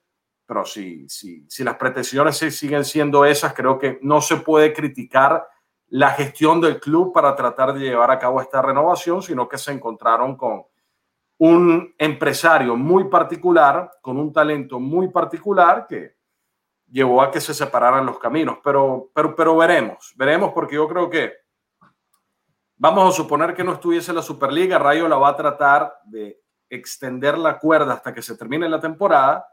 Pero 0.45 0.65
si, 0.65 1.07
si, 1.07 1.45
si 1.49 1.63
las 1.63 1.77
pretensiones 1.77 2.35
siguen 2.35 2.83
siendo 2.83 3.23
esas, 3.23 3.53
creo 3.53 3.79
que 3.79 3.99
no 4.01 4.19
se 4.19 4.35
puede 4.35 4.73
criticar 4.73 5.47
la 5.87 6.09
gestión 6.09 6.59
del 6.59 6.81
club 6.81 7.13
para 7.13 7.37
tratar 7.37 7.73
de 7.73 7.79
llevar 7.79 8.11
a 8.11 8.19
cabo 8.19 8.41
esta 8.41 8.61
renovación, 8.61 9.21
sino 9.21 9.47
que 9.47 9.57
se 9.57 9.71
encontraron 9.71 10.35
con 10.35 10.65
un 11.37 11.95
empresario 11.97 12.75
muy 12.75 13.05
particular, 13.05 13.89
con 14.01 14.17
un 14.17 14.33
talento 14.33 14.77
muy 14.77 15.07
particular 15.07 15.87
que 15.87 16.17
llevó 16.91 17.21
a 17.21 17.31
que 17.31 17.39
se 17.39 17.53
separaran 17.53 18.05
los 18.05 18.19
caminos. 18.19 18.57
Pero, 18.61 19.09
pero, 19.15 19.33
pero 19.37 19.55
veremos, 19.55 20.13
veremos 20.17 20.51
porque 20.53 20.75
yo 20.75 20.89
creo 20.89 21.09
que 21.09 21.31
vamos 22.75 23.07
a 23.07 23.15
suponer 23.15 23.53
que 23.53 23.63
no 23.63 23.71
estuviese 23.71 24.11
la 24.11 24.21
Superliga, 24.21 24.77
Rayo 24.77 25.07
la 25.07 25.15
va 25.15 25.29
a 25.29 25.37
tratar 25.37 25.99
de 26.03 26.42
extender 26.75 27.37
la 27.37 27.59
cuerda 27.59 27.93
hasta 27.93 28.13
que 28.13 28.21
se 28.21 28.35
termine 28.35 28.67
la 28.67 28.79
temporada. 28.79 29.47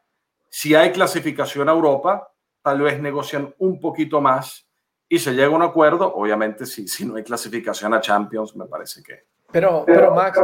Si 0.48 0.74
hay 0.74 0.92
clasificación 0.92 1.68
a 1.68 1.72
Europa, 1.72 2.33
tal 2.62 2.80
vez 2.80 3.00
negocian 3.00 3.54
un 3.59 3.80
poquito 3.80 4.20
más 4.20 4.66
y 5.09 5.18
se 5.18 5.33
llega 5.33 5.48
a 5.48 5.50
un 5.50 5.62
acuerdo. 5.62 6.12
Obviamente, 6.14 6.66
si, 6.66 6.88
si 6.88 7.04
no 7.04 7.16
hay 7.16 7.24
clasificación 7.24 7.92
a 7.94 8.00
Champions, 8.00 8.56
me 8.56 8.66
parece 8.66 9.02
que. 9.02 9.24
Pero, 9.52 9.85
pero 9.85 10.14
Max, 10.14 10.40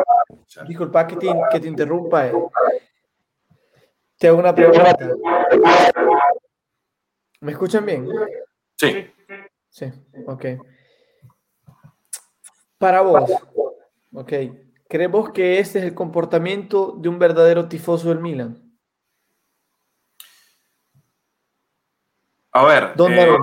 disculpa 0.66 1.06
que 1.06 1.16
te, 1.16 1.28
que 1.50 1.60
te 1.60 1.68
interrumpa. 1.68 2.26
Eh. 2.26 2.32
Te 4.18 4.28
hago 4.28 4.38
una 4.38 4.54
pregunta. 4.54 4.96
¿Me 7.40 7.52
escuchan 7.52 7.86
bien? 7.86 8.08
Sí. 8.76 9.10
Sí, 9.68 9.92
ok. 10.26 10.44
Para 12.78 13.02
vos, 13.02 13.30
ok. 14.12 14.32
¿Creemos 14.96 15.28
que 15.28 15.58
ese 15.58 15.80
es 15.80 15.84
el 15.84 15.92
comportamiento 15.92 16.96
de 16.98 17.10
un 17.10 17.18
verdadero 17.18 17.68
tifoso 17.68 18.08
del 18.08 18.18
Milan? 18.18 18.56
A 22.52 22.64
ver. 22.64 22.94
¿Dónde 22.96 23.24
eh, 23.24 23.36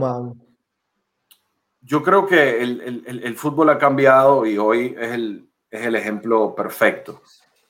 Yo 1.81 2.01
creo 2.01 2.25
que 2.25 2.59
el, 2.59 2.81
el, 3.05 3.23
el, 3.23 3.35
fútbol 3.35 3.69
ha 3.69 3.77
cambiado 3.77 4.47
y 4.47 4.57
hoy 4.57 4.95
es 4.99 5.11
el, 5.11 5.47
es 5.69 5.85
el 5.85 5.95
ejemplo 5.95 6.55
perfecto. 6.55 7.21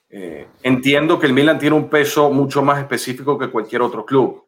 Eh, 0.08 0.48
entiendo 0.62 1.18
que 1.18 1.26
el 1.26 1.34
Milan 1.34 1.58
tiene 1.58 1.76
un 1.76 1.90
peso 1.90 2.30
mucho 2.30 2.62
más 2.62 2.78
específico 2.78 3.36
que 3.36 3.50
cualquier 3.50 3.82
otro 3.82 4.06
club. 4.06 4.46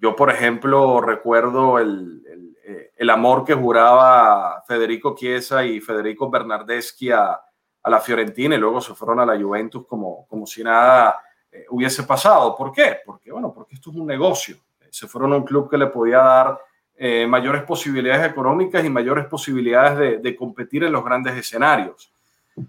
yo, 0.00 0.16
por 0.16 0.30
ejemplo, 0.30 1.02
recuerdo 1.02 1.78
el, 1.78 2.22
el, 2.32 2.90
el 2.96 3.10
amor 3.10 3.44
que 3.44 3.52
juraba 3.52 4.62
Federico 4.66 5.14
Chiesa 5.14 5.66
y 5.66 5.82
Federico 5.82 6.30
Bernardeschi 6.30 7.10
a, 7.10 7.42
a, 7.86 7.90
la 7.90 8.00
Fiorentina 8.00 8.54
y 8.54 8.58
luego 8.58 8.80
se 8.80 8.94
fueron 8.94 9.20
a 9.20 9.26
la 9.26 9.40
Juventus 9.40 9.86
como, 9.86 10.26
como 10.26 10.46
si 10.46 10.62
nada 10.62 11.20
eh, 11.50 11.64
hubiese 11.70 12.02
pasado. 12.02 12.56
¿Por 12.56 12.72
qué? 12.72 12.98
Porque, 13.04 13.30
bueno, 13.30 13.52
porque 13.52 13.74
esto 13.74 13.90
es 13.90 13.96
un 13.96 14.06
negocio. 14.06 14.56
Se 14.90 15.06
fueron 15.06 15.32
a 15.32 15.36
un 15.36 15.44
club 15.44 15.70
que 15.70 15.78
le 15.78 15.86
podía 15.86 16.18
dar 16.18 16.60
eh, 16.96 17.26
mayores 17.26 17.62
posibilidades 17.62 18.30
económicas 18.30 18.84
y 18.84 18.90
mayores 18.90 19.26
posibilidades 19.26 19.98
de, 19.98 20.18
de 20.18 20.36
competir 20.36 20.84
en 20.84 20.92
los 20.92 21.04
grandes 21.04 21.36
escenarios. 21.36 22.12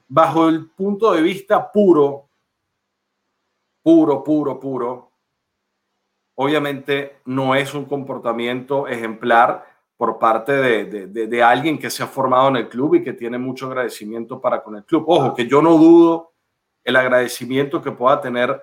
Bajo 0.08 0.50
el 0.50 0.70
punto 0.70 1.14
de 1.14 1.22
vista 1.22 1.72
puro, 1.72 2.28
puro, 3.82 4.24
puro, 4.24 4.60
puro, 4.60 5.12
obviamente 6.36 7.18
no 7.26 7.56
es 7.56 7.74
un 7.74 7.86
comportamiento 7.86 8.88
ejemplar 8.88 9.77
por 9.98 10.20
parte 10.20 10.52
de, 10.54 11.08
de, 11.08 11.44
alguien 11.44 11.80
que 11.80 11.90
se 11.90 12.04
ha 12.04 12.08
formado 12.08 12.50
en 12.50 12.58
el 12.58 12.70
club 12.70 12.96
y 12.96 13.04
que 13.04 13.14
tiene 13.14 13.40
mucho 13.40 13.66
agradecimiento 13.66 14.40
para 14.40 14.62
con 14.62 14.76
el 14.76 14.86
club. 14.86 15.04
Ojo, 15.08 15.34
que 15.34 15.48
yo 15.48 15.60
no 15.60 15.76
dudo 15.76 16.34
el 16.84 16.96
agradecimiento 16.96 17.82
que 17.82 17.92
pueda 17.92 18.22
tener 18.22 18.62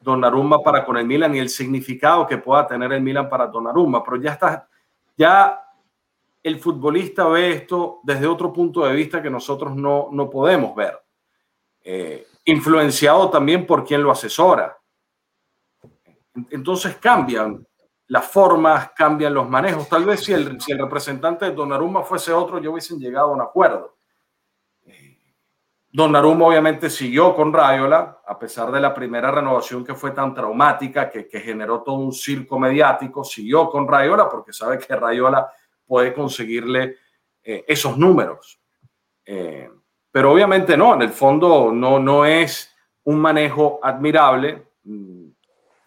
Donnarumma 0.00 0.62
para 0.62 0.84
con 0.84 0.96
el 0.96 1.04
Milan 1.04 1.34
y 1.34 1.40
el 1.40 1.48
significado 1.48 2.26
que 2.28 2.38
pueda 2.38 2.64
tener 2.68 2.92
el 2.92 3.02
Milan 3.02 3.28
para 3.28 3.48
Donnarumma, 3.48 4.04
pero 4.04 4.16
ya 4.18 4.32
está, 4.32 4.68
ya 5.16 5.60
el 6.44 6.60
futbolista 6.60 7.26
ve 7.26 7.50
esto 7.52 7.98
desde 8.04 8.28
otro 8.28 8.52
punto 8.52 8.86
de 8.86 8.94
vista 8.94 9.20
que 9.20 9.30
nosotros 9.30 9.74
no, 9.74 10.08
no 10.12 10.30
podemos 10.30 10.74
ver. 10.76 11.02
Eh, 11.82 12.26
influenciado 12.44 13.28
también 13.30 13.66
por 13.66 13.84
quien 13.84 14.02
lo 14.02 14.12
asesora. 14.12 14.78
Entonces 16.50 16.96
cambian 16.96 17.66
las 18.08 18.26
formas, 18.26 18.90
cambian 18.92 19.34
los 19.34 19.48
manejos. 19.48 19.88
Tal 19.88 20.04
vez 20.04 20.20
si 20.20 20.32
el, 20.32 20.60
si 20.60 20.72
el 20.72 20.78
representante 20.78 21.44
de 21.44 21.52
Donnarumma 21.52 22.02
fuese 22.02 22.32
otro, 22.32 22.58
yo 22.58 22.72
hubiesen 22.72 22.98
llegado 22.98 23.28
a 23.28 23.34
un 23.34 23.40
acuerdo. 23.40 23.96
Donnarumma 25.90 26.46
obviamente 26.46 26.90
siguió 26.90 27.34
con 27.34 27.52
Rayola, 27.52 28.20
a 28.26 28.38
pesar 28.38 28.70
de 28.70 28.80
la 28.80 28.92
primera 28.92 29.30
renovación 29.30 29.84
que 29.84 29.94
fue 29.94 30.10
tan 30.10 30.34
traumática, 30.34 31.08
que, 31.10 31.26
que 31.26 31.40
generó 31.40 31.82
todo 31.82 31.96
un 31.96 32.12
circo 32.12 32.58
mediático, 32.58 33.24
siguió 33.24 33.70
con 33.70 33.88
Rayola 33.88 34.28
porque 34.28 34.52
sabe 34.52 34.78
que 34.78 34.94
Rayola 34.94 35.50
puede 35.86 36.12
conseguirle 36.12 36.96
eh, 37.42 37.64
esos 37.66 37.96
números. 37.96 38.60
Eh, 39.24 39.70
pero 40.10 40.32
obviamente 40.32 40.76
no, 40.76 40.94
en 40.94 41.02
el 41.02 41.10
fondo 41.10 41.72
no, 41.72 41.98
no 41.98 42.24
es 42.24 42.74
un 43.04 43.18
manejo 43.18 43.80
admirable. 43.82 44.68
Mm, 44.84 45.28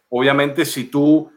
obviamente 0.09 0.65
si 0.65 0.85
tú 0.85 1.31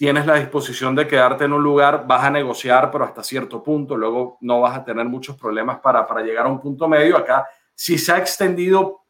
tienes 0.00 0.24
la 0.24 0.36
disposición 0.36 0.94
de 0.94 1.06
quedarte 1.06 1.44
en 1.44 1.52
un 1.52 1.62
lugar, 1.62 2.06
vas 2.06 2.24
a 2.24 2.30
negociar, 2.30 2.90
pero 2.90 3.04
hasta 3.04 3.22
cierto 3.22 3.62
punto, 3.62 3.98
luego 3.98 4.38
no 4.40 4.62
vas 4.62 4.78
a 4.78 4.82
tener 4.82 5.04
muchos 5.04 5.36
problemas 5.36 5.78
para, 5.80 6.06
para 6.06 6.22
llegar 6.22 6.46
a 6.46 6.48
un 6.48 6.58
punto 6.58 6.88
medio. 6.88 7.18
Acá, 7.18 7.46
si 7.74 7.98
se 7.98 8.10
ha 8.10 8.16
extendido 8.16 9.02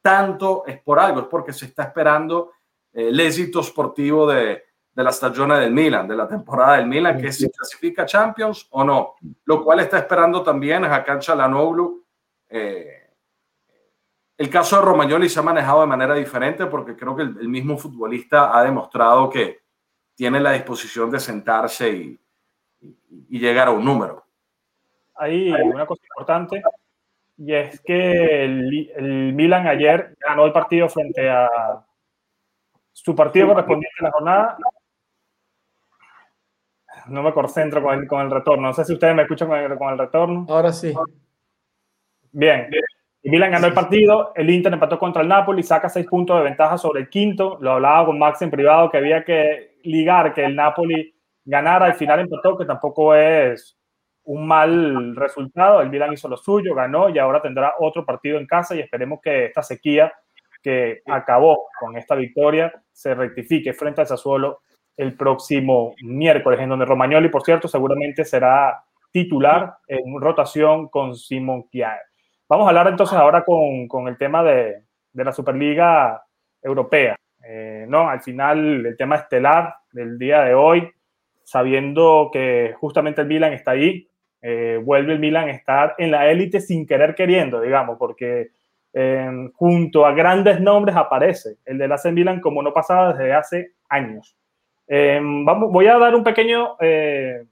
tanto, 0.00 0.62
es 0.68 0.80
por 0.80 1.00
algo, 1.00 1.22
es 1.22 1.26
porque 1.26 1.52
se 1.52 1.66
está 1.66 1.82
esperando 1.82 2.52
eh, 2.92 3.08
el 3.08 3.18
éxito 3.18 3.60
sportivo 3.60 4.28
de, 4.28 4.62
de 4.92 5.02
la 5.02 5.10
stagione 5.10 5.58
del 5.58 5.72
Milan, 5.72 6.06
de 6.06 6.14
la 6.14 6.28
temporada 6.28 6.76
del 6.76 6.86
Milan, 6.86 7.20
que 7.20 7.32
si 7.32 7.50
clasifica 7.50 8.06
Champions 8.06 8.68
o 8.70 8.84
no, 8.84 9.14
lo 9.46 9.64
cual 9.64 9.80
está 9.80 9.98
esperando 9.98 10.44
también 10.44 10.84
a 10.84 11.02
Cancha 11.02 11.34
Lanoglu. 11.34 12.04
Eh, 12.50 13.10
el 14.38 14.48
caso 14.48 14.76
de 14.76 14.82
Romagnoli 14.82 15.28
se 15.28 15.40
ha 15.40 15.42
manejado 15.42 15.80
de 15.80 15.88
manera 15.88 16.14
diferente 16.14 16.66
porque 16.66 16.94
creo 16.94 17.16
que 17.16 17.22
el, 17.22 17.36
el, 17.40 17.48
mismo 17.48 17.76
futbolista 17.76 18.56
ha 18.56 18.62
demostrado 18.62 19.28
que 19.28 19.63
tiene 20.14 20.40
la 20.40 20.52
disposición 20.52 21.10
de 21.10 21.20
sentarse 21.20 21.90
y, 21.90 22.20
llegar 23.28 23.68
a 23.68 23.72
un 23.72 23.84
número. 23.84 24.24
Hay 25.16 25.50
una 25.50 25.86
cosa 25.86 26.02
importante 26.04 26.62
y 27.36 27.52
es 27.52 27.80
que 27.80 28.44
el, 28.44 28.92
el 28.94 29.32
Milan 29.32 29.66
ayer 29.66 30.14
ganó 30.20 30.44
el 30.46 30.52
partido 30.52 30.88
frente 30.88 31.28
a 31.28 31.48
su 32.92 33.14
partido 33.14 33.48
correspondiente 33.48 33.96
a 34.00 34.04
la 34.04 34.10
jornada 34.12 34.58
no 37.06 37.22
me 37.22 37.32
concentro 37.32 37.82
con 37.82 37.98
el, 37.98 38.06
con 38.06 38.20
el 38.22 38.30
retorno. 38.30 38.68
No 38.68 38.74
sé 38.74 38.84
si 38.84 38.92
ustedes 38.92 39.14
me 39.14 39.22
escuchan 39.22 39.48
con 39.48 39.58
el, 39.58 39.78
con 39.78 39.92
el 39.92 39.98
retorno. 39.98 40.46
Ahora 40.48 40.72
sí. 40.72 40.94
Bien. 42.32 42.68
Y 43.22 43.30
Milan 43.30 43.52
ganó 43.52 43.66
el 43.66 43.72
partido, 43.72 44.32
el 44.34 44.50
Inter 44.50 44.72
empató 44.72 44.98
contra 44.98 45.22
el 45.22 45.28
Napoli, 45.28 45.62
saca 45.62 45.88
seis 45.88 46.06
puntos 46.06 46.36
de 46.36 46.44
ventaja 46.44 46.76
sobre 46.76 47.00
el 47.00 47.08
quinto. 47.08 47.58
Lo 47.60 47.72
hablaba 47.72 48.06
con 48.06 48.18
Max 48.18 48.42
en 48.42 48.50
privado 48.50 48.90
que 48.90 48.98
había 48.98 49.24
que 49.24 49.73
ligar 49.84 50.34
que 50.34 50.44
el 50.44 50.56
Napoli 50.56 51.14
ganara, 51.44 51.86
al 51.86 51.94
final 51.94 52.20
empató, 52.20 52.56
que 52.56 52.64
tampoco 52.64 53.14
es 53.14 53.76
un 54.24 54.46
mal 54.46 55.14
resultado. 55.16 55.80
El 55.80 55.90
Milan 55.90 56.12
hizo 56.12 56.28
lo 56.28 56.36
suyo, 56.36 56.74
ganó 56.74 57.08
y 57.08 57.18
ahora 57.18 57.42
tendrá 57.42 57.74
otro 57.78 58.04
partido 58.04 58.38
en 58.38 58.46
casa 58.46 58.74
y 58.74 58.80
esperemos 58.80 59.20
que 59.22 59.46
esta 59.46 59.62
sequía 59.62 60.12
que 60.62 61.02
acabó 61.06 61.68
con 61.78 61.96
esta 61.96 62.14
victoria 62.14 62.72
se 62.90 63.14
rectifique 63.14 63.74
frente 63.74 64.00
al 64.00 64.06
Sassuolo 64.06 64.62
el 64.96 65.16
próximo 65.16 65.94
miércoles, 66.02 66.60
en 66.60 66.70
donde 66.70 66.86
Romagnoli, 66.86 67.28
por 67.28 67.42
cierto, 67.42 67.68
seguramente 67.68 68.24
será 68.24 68.82
titular 69.10 69.76
en 69.86 70.20
rotación 70.20 70.88
con 70.88 71.14
Simon 71.14 71.64
Kjaer. 71.64 72.00
Vamos 72.48 72.66
a 72.66 72.68
hablar 72.70 72.88
entonces 72.88 73.16
ahora 73.16 73.44
con, 73.44 73.88
con 73.88 74.08
el 74.08 74.16
tema 74.16 74.42
de, 74.42 74.84
de, 75.12 75.24
la 75.24 75.32
Superliga 75.32 76.22
Europea. 76.62 77.16
Eh, 77.46 77.86
no, 77.88 78.08
al 78.08 78.22
final 78.22 78.86
el 78.86 78.96
tema 78.96 79.16
estelar 79.16 79.74
del 79.92 80.18
día 80.18 80.42
de 80.42 80.54
hoy, 80.54 80.90
sabiendo 81.44 82.30
que 82.32 82.74
justamente 82.78 83.20
el 83.20 83.26
Milan 83.26 83.52
está 83.52 83.72
ahí, 83.72 84.08
eh, 84.42 84.80
vuelve 84.82 85.12
el 85.12 85.18
Milan 85.18 85.48
a 85.48 85.52
estar 85.52 85.94
en 85.98 86.10
la 86.10 86.30
élite 86.30 86.60
sin 86.60 86.86
querer 86.86 87.14
queriendo, 87.14 87.60
digamos, 87.60 87.98
porque 87.98 88.50
eh, 88.96 89.50
junto 89.54 90.06
a 90.06 90.12
grandes 90.12 90.60
nombres 90.60 90.94
aparece 90.94 91.56
el 91.64 91.78
de 91.78 91.88
la 91.88 91.98
Milan 92.12 92.40
como 92.40 92.62
no 92.62 92.72
pasaba 92.72 93.12
desde 93.12 93.32
hace 93.32 93.72
años. 93.88 94.36
Eh, 94.86 95.18
vamos, 95.20 95.72
voy 95.72 95.88
a 95.88 95.98
dar 95.98 96.14
un 96.14 96.22
pequeño 96.22 96.76
eh, 96.78 97.44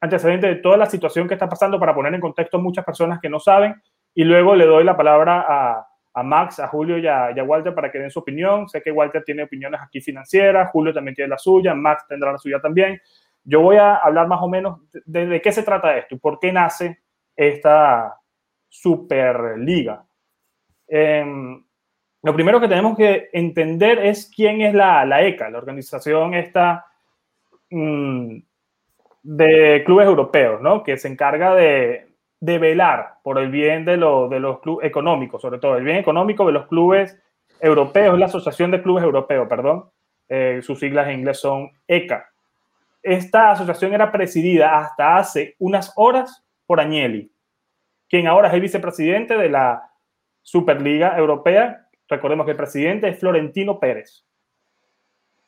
antecedente 0.00 0.46
de 0.46 0.56
toda 0.56 0.78
la 0.78 0.86
situación 0.86 1.28
que 1.28 1.34
está 1.34 1.48
pasando 1.48 1.78
para 1.78 1.94
poner 1.94 2.14
en 2.14 2.20
contexto 2.20 2.56
a 2.56 2.62
muchas 2.62 2.84
personas 2.84 3.20
que 3.20 3.28
no 3.28 3.40
saben 3.40 3.74
y 4.14 4.24
luego 4.24 4.54
le 4.54 4.64
doy 4.64 4.84
la 4.84 4.96
palabra 4.96 5.44
a, 5.46 5.86
a 6.16 6.22
Max, 6.22 6.58
a 6.60 6.68
Julio 6.68 6.96
y 6.96 7.06
a, 7.06 7.44
Walter 7.44 7.74
para 7.74 7.92
que 7.92 7.98
den 7.98 8.10
su 8.10 8.20
opinión. 8.20 8.70
Sé 8.70 8.80
que 8.80 8.90
Walter 8.90 9.22
tiene 9.22 9.42
opiniones 9.42 9.80
aquí 9.82 10.00
financieras, 10.00 10.70
Julio 10.70 10.94
también 10.94 11.14
tiene 11.14 11.28
la 11.28 11.36
suya, 11.36 11.74
Max 11.74 12.06
tendrá 12.08 12.32
la 12.32 12.38
suya 12.38 12.58
también. 12.58 12.98
Yo 13.44 13.60
voy 13.60 13.76
a 13.76 13.96
hablar 13.96 14.26
más 14.26 14.40
o 14.40 14.48
menos 14.48 14.80
de, 15.04 15.40
qué 15.42 15.52
se 15.52 15.62
trata 15.62 15.96
esto 15.98 16.14
y 16.14 16.18
por 16.18 16.40
qué 16.40 16.52
nace 16.52 17.00
esta 17.36 18.18
Superliga. 18.66 20.06
Eh, 20.88 21.24
lo 22.22 22.34
primero 22.34 22.60
que 22.60 22.68
tenemos 22.68 22.96
que 22.96 23.28
entender 23.32 23.98
es 23.98 24.32
quién 24.34 24.62
es 24.62 24.72
la, 24.72 25.04
la 25.04 25.22
ECA, 25.22 25.50
la 25.50 25.58
organización 25.58 26.32
esta 26.32 26.86
mmm, 27.70 28.38
de 29.22 29.82
clubes 29.84 30.06
europeos, 30.06 30.62
¿no? 30.62 30.82
que 30.82 30.96
se 30.96 31.08
encarga 31.08 31.54
de, 31.54 32.05
de 32.40 32.58
velar 32.58 33.14
por 33.22 33.38
el 33.38 33.50
bien 33.50 33.84
de, 33.84 33.96
lo, 33.96 34.28
de 34.28 34.40
los 34.40 34.60
clubes 34.60 34.86
económicos, 34.86 35.40
sobre 35.40 35.58
todo 35.58 35.76
el 35.76 35.84
bien 35.84 35.96
económico 35.96 36.46
de 36.46 36.52
los 36.52 36.66
clubes 36.66 37.18
europeos, 37.60 38.18
la 38.18 38.26
Asociación 38.26 38.70
de 38.70 38.82
Clubes 38.82 39.04
Europeos, 39.04 39.48
perdón, 39.48 39.90
eh, 40.28 40.60
sus 40.62 40.78
siglas 40.78 41.08
en 41.08 41.20
inglés 41.20 41.40
son 41.40 41.70
ECA. 41.86 42.28
Esta 43.02 43.52
asociación 43.52 43.94
era 43.94 44.10
presidida 44.10 44.78
hasta 44.78 45.16
hace 45.16 45.54
unas 45.58 45.92
horas 45.96 46.44
por 46.66 46.80
Agnelli, 46.80 47.30
quien 48.08 48.26
ahora 48.26 48.48
es 48.48 48.54
el 48.54 48.60
vicepresidente 48.60 49.36
de 49.36 49.48
la 49.48 49.90
Superliga 50.42 51.16
Europea, 51.16 51.86
Recordemos 52.08 52.44
que 52.44 52.52
el 52.52 52.56
presidente 52.56 53.08
es 53.08 53.18
Florentino 53.18 53.78
Pérez. 53.80 54.24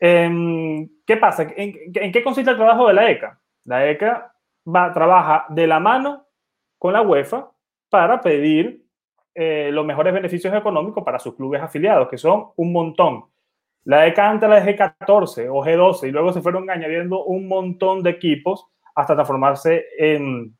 Em, 0.01 0.89
¿Qué 1.07 1.17
pasa? 1.17 1.45
¿En, 1.57 1.75
¿En, 1.95 2.13
qué 2.13 2.23
consiste 2.23 2.51
el 2.51 2.57
trabajo 2.57 2.89
de 2.89 2.95
la 2.95 3.11
ECA? 3.11 3.41
La 3.65 3.89
ECA 3.89 4.33
va, 4.67 4.93
trabaja 4.93 5.47
de 5.51 5.67
la 5.67 5.81
mano 5.81 6.27
con 6.79 6.93
la 6.93 7.03
UEFA 7.03 7.51
para 7.89 8.21
pedir 8.21 8.85
eh, 9.35 9.71
los 9.73 9.87
mejores 9.87 10.13
beneficios 10.13 10.55
económicos 10.55 11.05
para 11.05 11.19
sus 11.19 11.35
clubes 11.35 11.63
afiliados, 11.63 12.09
que 12.09 12.19
son 12.19 12.49
un 12.57 12.73
montón. 12.73 13.25
La 13.85 14.07
ECA 14.07 14.31
antes 14.31 14.49
era 14.49 14.65
G14 14.65 15.49
o 15.51 15.65
G12 15.65 16.09
y 16.09 16.11
luego 16.11 16.33
se 16.33 16.43
fueron 16.43 16.69
añadiendo 16.69 17.25
un 17.25 17.49
montón 17.49 18.03
de 18.03 18.11
equipos 18.11 18.67
hasta 18.95 19.15
transformarse 19.15 19.87
en, 19.97 20.57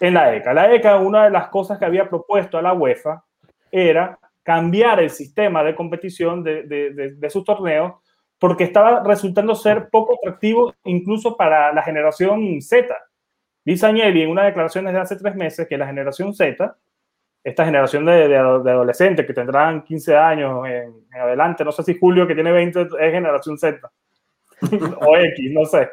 en 0.00 0.14
la 0.14 0.36
ECA. 0.36 0.52
La 0.52 0.72
ECA, 0.72 0.98
una 0.98 1.24
de 1.24 1.30
las 1.30 1.48
cosas 1.48 1.78
que 1.78 1.84
había 1.84 2.08
propuesto 2.08 2.58
a 2.58 2.62
la 2.62 2.74
UEFA 2.74 3.24
era 3.72 4.18
cambiar 4.42 5.00
el 5.00 5.10
sistema 5.10 5.64
de 5.64 5.74
competición 5.74 6.44
de, 6.44 6.64
de, 6.64 6.90
de, 6.90 7.14
de, 7.14 7.30
sus 7.30 7.42
torneos 7.44 7.94
porque 8.38 8.64
estaba 8.64 9.02
resultando 9.02 9.54
ser 9.54 9.88
poco 9.88 10.14
atractivo 10.14 10.74
incluso 10.84 11.36
para 11.36 11.72
la 11.72 11.82
generación 11.82 12.60
Z. 12.60 12.94
Dice 13.64 13.86
Agnelli 13.86 14.22
en 14.22 14.30
una 14.30 14.44
declaración 14.44 14.84
de 14.84 14.98
hace 14.98 15.16
tres 15.16 15.34
meses 15.34 15.66
que 15.66 15.78
la 15.78 15.86
generación 15.86 16.34
Z, 16.34 16.76
esta 17.42 17.64
generación 17.64 18.04
de, 18.04 18.36
adolescentes 18.36 19.26
que 19.26 19.32
tendrán 19.32 19.82
15 19.84 20.16
años 20.16 20.66
en, 20.66 20.94
en, 21.12 21.20
adelante, 21.20 21.64
no 21.64 21.72
sé 21.72 21.82
si 21.82 21.98
Julio 21.98 22.26
que 22.26 22.34
tiene 22.34 22.52
20 22.52 22.82
es 22.82 22.88
generación 22.90 23.58
Z. 23.58 23.90
o 25.00 25.16
X, 25.16 25.52
no 25.52 25.64
sé. 25.64 25.88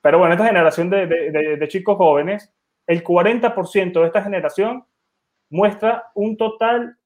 Pero 0.00 0.18
bueno, 0.18 0.34
esta 0.34 0.46
generación 0.46 0.90
de, 0.90 1.06
de, 1.06 1.56
de 1.56 1.68
chicos 1.68 1.96
jóvenes, 1.96 2.52
el 2.86 3.02
40% 3.02 4.00
de 4.00 4.06
esta 4.06 4.22
generación 4.22 4.84
muestra 5.50 6.10
un 6.14 6.36
total, 6.36 6.96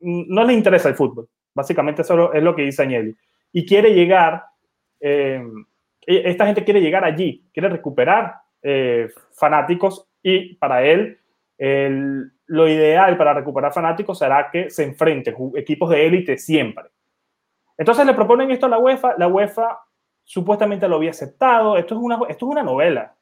no 0.00 0.44
le 0.44 0.52
interesa 0.52 0.88
el 0.88 0.94
fútbol. 0.94 1.28
Básicamente 1.54 2.02
eso 2.02 2.32
es 2.32 2.42
lo 2.42 2.54
que 2.54 2.62
dice 2.62 2.82
Agnelli. 2.82 3.16
Y 3.52 3.66
quiere 3.66 3.94
llegar, 3.94 4.44
eh, 5.00 5.42
e, 6.06 6.30
esta 6.30 6.46
gente 6.46 6.64
quiere 6.64 6.80
llegar 6.80 7.04
allí, 7.04 7.44
quiere 7.52 7.68
recuperar 7.68 8.34
eh, 8.62 9.08
fanáticos 9.32 10.08
y 10.22 10.54
para 10.56 10.84
él 10.84 11.18
lo 12.46 12.68
ideal 12.68 13.16
para 13.16 13.34
recuperar 13.34 13.72
fanáticos 13.72 14.18
será 14.18 14.50
que 14.50 14.68
se 14.68 14.82
enfrenten 14.82 15.36
equipos 15.54 15.90
de 15.90 16.06
élite 16.06 16.36
siempre. 16.36 16.86
Entonces 17.78 18.04
le 18.04 18.14
proponen 18.14 18.50
esto 18.50 18.66
a 18.66 18.68
la 18.68 18.78
UEFA, 18.78 19.14
la 19.16 19.28
UEFA 19.28 19.78
supuestamente 20.24 20.88
lo 20.88 20.96
había 20.96 21.10
aceptado, 21.10 21.76
esto 21.76 21.94
es 21.94 22.00
una, 22.00 22.16
esto 22.28 22.46
es 22.46 22.50
una 22.50 22.62
novela, 22.62 23.16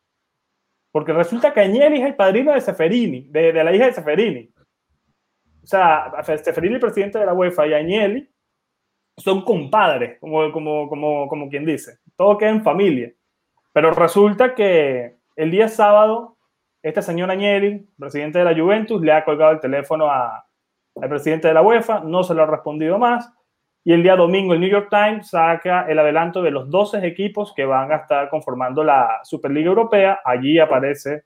porque 0.90 1.12
resulta 1.12 1.52
que 1.52 1.60
Agnelli 1.60 2.00
es 2.00 2.06
el 2.06 2.16
padrino 2.16 2.52
de 2.52 2.60
Seferini, 2.60 3.26
de, 3.28 3.52
de 3.52 3.64
la 3.64 3.74
hija 3.74 3.86
de 3.86 3.92
Seferini. 3.92 4.52
O 5.62 5.66
sea, 5.66 6.12
Seferini, 6.24 6.78
presidente 6.78 7.18
de 7.18 7.26
la 7.26 7.34
UEFA, 7.34 7.66
y 7.66 7.74
Agnelli 7.74 8.28
son 9.16 9.42
compadres, 9.42 10.18
como, 10.18 10.50
como, 10.50 10.88
como, 10.88 11.28
como 11.28 11.48
quien 11.48 11.64
dice. 11.64 11.98
Todo 12.16 12.38
queda 12.38 12.50
en 12.50 12.64
familia. 12.64 13.12
Pero 13.72 13.92
resulta 13.92 14.54
que 14.54 15.19
el 15.40 15.50
día 15.50 15.68
sábado, 15.68 16.36
este 16.82 17.00
señor 17.00 17.30
Agnelli, 17.30 17.88
presidente 17.98 18.38
de 18.38 18.44
la 18.44 18.54
Juventus, 18.54 19.00
le 19.00 19.10
ha 19.12 19.24
colgado 19.24 19.52
el 19.52 19.60
teléfono 19.60 20.10
a, 20.10 20.44
al 21.00 21.08
presidente 21.08 21.48
de 21.48 21.54
la 21.54 21.62
UEFA, 21.62 22.00
no 22.00 22.22
se 22.22 22.34
lo 22.34 22.42
ha 22.42 22.46
respondido 22.46 22.98
más. 22.98 23.32
Y 23.82 23.94
el 23.94 24.02
día 24.02 24.16
domingo 24.16 24.52
el 24.52 24.60
New 24.60 24.68
York 24.68 24.88
Times 24.90 25.30
saca 25.30 25.86
el 25.88 25.98
adelanto 25.98 26.42
de 26.42 26.50
los 26.50 26.68
12 26.68 27.06
equipos 27.06 27.54
que 27.56 27.64
van 27.64 27.90
a 27.90 27.96
estar 27.96 28.28
conformando 28.28 28.84
la 28.84 29.20
Superliga 29.22 29.68
Europea. 29.68 30.20
Allí 30.22 30.58
aparece 30.58 31.24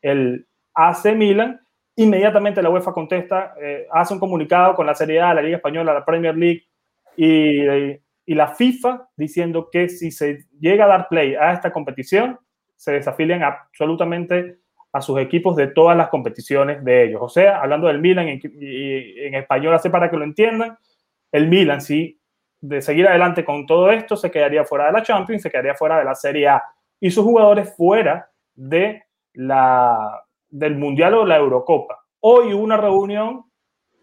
el 0.00 0.48
AC 0.72 1.14
Milan. 1.14 1.60
Inmediatamente 1.96 2.62
la 2.62 2.70
UEFA 2.70 2.94
contesta, 2.94 3.52
eh, 3.60 3.86
hace 3.92 4.14
un 4.14 4.20
comunicado 4.20 4.74
con 4.74 4.86
la 4.86 4.94
Serie 4.94 5.20
A, 5.20 5.34
la 5.34 5.42
Liga 5.42 5.56
Española, 5.56 5.92
la 5.92 6.06
Premier 6.06 6.34
League 6.34 6.64
y 7.14 8.34
la 8.34 8.48
FIFA 8.48 9.10
diciendo 9.14 9.68
que 9.70 9.90
si 9.90 10.10
se 10.10 10.46
llega 10.58 10.86
a 10.86 10.88
dar 10.88 11.08
play 11.08 11.34
a 11.34 11.52
esta 11.52 11.70
competición, 11.70 12.38
se 12.80 12.92
desafilian 12.92 13.42
absolutamente 13.42 14.56
a 14.90 15.02
sus 15.02 15.20
equipos 15.20 15.54
de 15.54 15.66
todas 15.66 15.94
las 15.98 16.08
competiciones 16.08 16.82
de 16.82 17.04
ellos. 17.04 17.20
O 17.22 17.28
sea, 17.28 17.60
hablando 17.60 17.88
del 17.88 18.00
Milan 18.00 18.26
y 18.26 19.20
en 19.20 19.34
español, 19.34 19.74
así 19.74 19.90
para 19.90 20.10
que 20.10 20.16
lo 20.16 20.24
entiendan, 20.24 20.78
el 21.30 21.48
Milan, 21.48 21.82
si 21.82 22.18
de 22.58 22.80
seguir 22.80 23.06
adelante 23.06 23.44
con 23.44 23.66
todo 23.66 23.90
esto, 23.90 24.16
se 24.16 24.30
quedaría 24.30 24.64
fuera 24.64 24.86
de 24.86 24.92
la 24.92 25.02
Champions, 25.02 25.42
se 25.42 25.50
quedaría 25.50 25.74
fuera 25.74 25.98
de 25.98 26.06
la 26.06 26.14
Serie 26.14 26.48
A 26.48 26.62
y 26.98 27.10
sus 27.10 27.22
jugadores 27.22 27.76
fuera 27.76 28.30
de 28.54 29.02
la, 29.34 30.24
del 30.48 30.76
Mundial 30.76 31.12
o 31.12 31.26
la 31.26 31.36
Eurocopa. 31.36 31.98
Hoy 32.20 32.54
una 32.54 32.78
reunión 32.78 33.44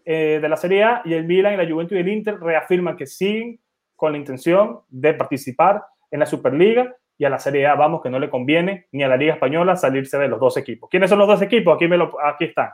eh, 0.04 0.38
de 0.40 0.48
la 0.48 0.56
Serie 0.56 0.84
A 0.84 1.02
y 1.04 1.14
el 1.14 1.24
Milan 1.24 1.54
y 1.54 1.56
la 1.56 1.68
Juventus 1.68 1.96
y 1.96 2.00
el 2.00 2.08
Inter 2.08 2.38
reafirman 2.38 2.96
que 2.96 3.06
siguen 3.06 3.58
con 3.96 4.12
la 4.12 4.18
intención 4.18 4.82
de 4.88 5.14
participar 5.14 5.82
en 6.12 6.20
la 6.20 6.26
Superliga 6.26 6.94
y 7.18 7.24
a 7.24 7.30
la 7.30 7.40
Serie 7.40 7.66
A 7.66 7.74
vamos 7.74 8.00
que 8.00 8.10
no 8.10 8.20
le 8.20 8.30
conviene 8.30 8.86
ni 8.92 9.02
a 9.02 9.08
la 9.08 9.16
Liga 9.16 9.34
Española 9.34 9.74
salirse 9.76 10.16
de 10.18 10.28
los 10.28 10.38
dos 10.38 10.56
equipos. 10.56 10.88
¿Quiénes 10.88 11.10
son 11.10 11.18
los 11.18 11.26
dos 11.26 11.42
equipos? 11.42 11.74
Aquí, 11.74 11.88
me 11.88 11.96
lo, 11.96 12.16
aquí 12.24 12.44
están. 12.44 12.70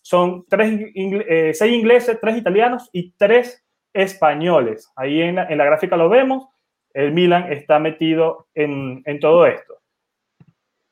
Son 0.00 0.46
tres, 0.48 0.80
eh, 0.94 1.52
seis 1.54 1.74
ingleses, 1.74 2.18
tres 2.18 2.38
italianos 2.38 2.88
y 2.92 3.12
tres 3.12 3.64
españoles. 3.92 4.90
Ahí 4.96 5.20
en 5.20 5.36
la, 5.36 5.64
gráfica 5.64 5.98
lo 5.98 6.08
vemos. 6.08 6.48
El 6.94 7.12
Milan 7.12 7.52
está 7.52 7.78
metido 7.78 8.48
en, 8.54 9.04
todo 9.20 9.46
esto. 9.46 9.78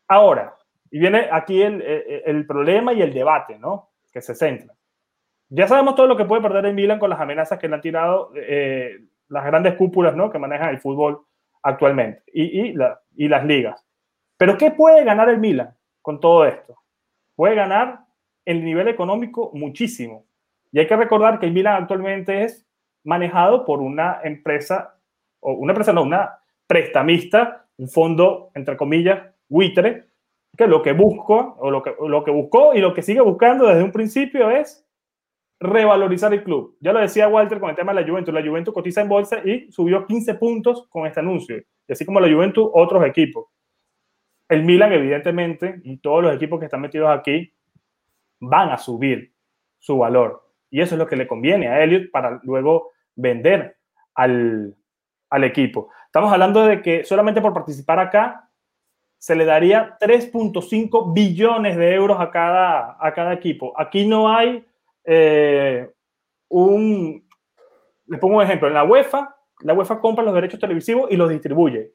Ahora, 0.06 0.54
y 0.90 0.98
viene 0.98 1.28
aquí 1.32 1.62
el, 1.62 2.44
problema 2.46 2.92
y 2.92 3.00
el 3.00 3.14
debate, 3.14 3.58
¿no? 3.58 3.90
Que 4.12 4.20
se 4.20 4.34
centra. 4.34 4.74
Ya 5.48 5.66
sabemos 5.66 5.94
todo 5.94 6.06
lo 6.06 6.16
que 6.16 6.26
puede 6.26 6.42
perder 6.42 6.66
el 6.66 6.74
Milan 6.74 6.98
con 6.98 7.10
las 7.10 7.20
amenazas 7.20 7.58
que 7.58 7.68
le 7.68 7.74
han 7.74 7.80
tirado 7.80 8.30
eh, 8.36 8.98
las 9.28 9.44
grandes 9.46 9.74
cúpulas, 9.74 10.14
¿no? 10.14 10.30
Que 10.30 10.38
manejan 10.38 10.68
el 10.68 10.80
fútbol 10.80 11.26
actualmente 11.62 12.22
y, 12.32 12.72
y 13.16 13.28
las 13.28 13.44
ligas. 13.44 13.84
Pero 14.36 14.56
¿qué 14.56 14.70
puede 14.70 15.04
ganar 15.04 15.28
el 15.28 15.38
Milan 15.38 15.76
con 16.02 16.20
todo 16.20 16.44
esto? 16.46 16.76
Puede 17.34 17.54
ganar 17.54 18.00
el 18.44 18.64
nivel 18.64 18.88
económico 18.88 19.50
muchísimo. 19.54 20.24
Y 20.72 20.78
hay 20.78 20.86
que 20.86 20.96
recordar 20.96 21.38
que 21.38 21.46
el 21.46 21.52
Milan 21.52 21.82
actualmente 21.82 22.44
es 22.44 22.66
manejado 23.04 23.64
por 23.64 23.80
una 23.80 24.20
empresa, 24.22 24.98
o 25.40 25.52
una 25.52 25.72
empresa, 25.72 25.92
no, 25.92 26.02
una 26.02 26.38
prestamista, 26.66 27.66
un 27.76 27.88
fondo, 27.88 28.50
entre 28.54 28.76
comillas, 28.76 29.22
buitre, 29.48 30.06
que 30.56 30.66
lo 30.66 30.82
que 30.82 30.92
busco, 30.92 31.56
o 31.58 31.70
lo 31.70 31.82
que, 31.82 31.94
lo 32.06 32.24
que 32.24 32.30
buscó 32.30 32.74
y 32.74 32.80
lo 32.80 32.94
que 32.94 33.02
sigue 33.02 33.20
buscando 33.20 33.66
desde 33.66 33.82
un 33.82 33.92
principio 33.92 34.50
es 34.50 34.86
revalorizar 35.60 36.32
el 36.32 36.42
club. 36.42 36.76
Ya 36.80 36.92
lo 36.92 37.00
decía 37.00 37.28
Walter 37.28 37.60
con 37.60 37.68
el 37.68 37.76
tema 37.76 37.92
de 37.92 38.00
la 38.00 38.08
Juventus. 38.08 38.32
La 38.32 38.42
Juventus 38.42 38.72
cotiza 38.72 39.02
en 39.02 39.08
bolsa 39.08 39.40
y 39.44 39.70
subió 39.70 40.06
15 40.06 40.34
puntos 40.34 40.88
con 40.88 41.06
este 41.06 41.20
anuncio. 41.20 41.62
Y 41.86 41.92
así 41.92 42.06
como 42.06 42.18
la 42.18 42.32
Juventus, 42.32 42.68
otros 42.72 43.04
equipos. 43.04 43.46
El 44.48 44.64
Milan, 44.64 44.92
evidentemente, 44.92 45.80
y 45.84 45.98
todos 45.98 46.24
los 46.24 46.34
equipos 46.34 46.58
que 46.58 46.64
están 46.64 46.80
metidos 46.80 47.10
aquí, 47.10 47.52
van 48.40 48.70
a 48.70 48.78
subir 48.78 49.32
su 49.78 49.98
valor. 49.98 50.42
Y 50.70 50.80
eso 50.80 50.94
es 50.94 50.98
lo 50.98 51.06
que 51.06 51.16
le 51.16 51.26
conviene 51.26 51.68
a 51.68 51.82
Elliot 51.84 52.10
para 52.10 52.40
luego 52.42 52.92
vender 53.14 53.76
al, 54.14 54.74
equipo. 55.42 55.90
Estamos 56.06 56.32
hablando 56.32 56.64
de 56.64 56.82
que 56.82 57.04
solamente 57.04 57.40
por 57.40 57.52
participar 57.52 57.98
acá 58.00 58.48
se 59.18 59.36
le 59.36 59.44
daría 59.44 59.98
3.5 60.00 61.12
billones 61.12 61.76
de 61.76 61.94
euros 61.94 62.18
a 62.18 62.30
cada, 62.30 62.96
a 62.98 63.12
cada 63.12 63.34
equipo. 63.34 63.72
Aquí 63.78 64.06
no 64.06 64.32
hay 64.32 64.64
eh, 65.12 65.90
un... 66.48 67.28
Le 68.06 68.18
pongo 68.18 68.36
un 68.36 68.42
ejemplo. 68.42 68.68
En 68.68 68.74
la 68.74 68.84
UEFA, 68.84 69.36
la 69.60 69.74
UEFA 69.74 70.00
compra 70.00 70.24
los 70.24 70.34
derechos 70.34 70.60
televisivos 70.60 71.10
y 71.10 71.16
los 71.16 71.28
distribuye. 71.28 71.92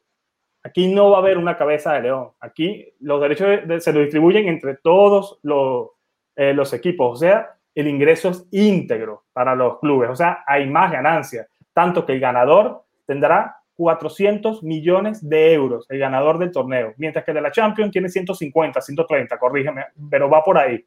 Aquí 0.64 0.94
no 0.94 1.12
va 1.12 1.18
a 1.18 1.20
haber 1.20 1.38
una 1.38 1.58
cabeza 1.58 1.94
de 1.94 2.02
león. 2.02 2.32
Aquí 2.40 2.94
los 3.00 3.22
derechos 3.22 3.60
se 3.84 3.94
los 3.94 4.04
distribuyen 4.04 4.48
entre 4.48 4.76
todos 4.76 5.40
los, 5.44 5.90
eh, 6.36 6.54
los 6.54 6.74
equipos. 6.74 7.14
O 7.14 7.16
sea, 7.16 7.56
el 7.76 7.88
ingreso 7.88 8.30
es 8.30 8.48
íntegro 8.52 9.26
para 9.34 9.54
los 9.54 9.80
clubes, 9.80 10.10
o 10.10 10.16
sea, 10.16 10.44
hay 10.48 10.68
más 10.68 10.92
ganancia, 10.92 11.48
tanto 11.74 12.06
que 12.06 12.14
el 12.14 12.22
ganador 12.22 12.86
tendrá 13.06 13.58
400 13.76 14.64
millones 14.64 15.28
de 15.28 15.54
euros, 15.54 15.86
el 15.90 16.00
ganador 16.00 16.40
del 16.40 16.52
torneo, 16.52 16.94
mientras 16.96 17.26
que 17.26 17.34
de 17.34 17.42
la 17.42 17.52
Champions 17.52 17.92
tiene 17.92 18.08
150, 18.08 18.80
130, 18.80 19.38
corrígeme, 19.38 19.86
pero 20.10 20.30
va 20.30 20.42
por 20.42 20.58
ahí. 20.58 20.84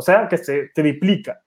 O 0.00 0.02
sea, 0.02 0.28
que 0.28 0.38
se 0.38 0.70
triplica 0.74 1.42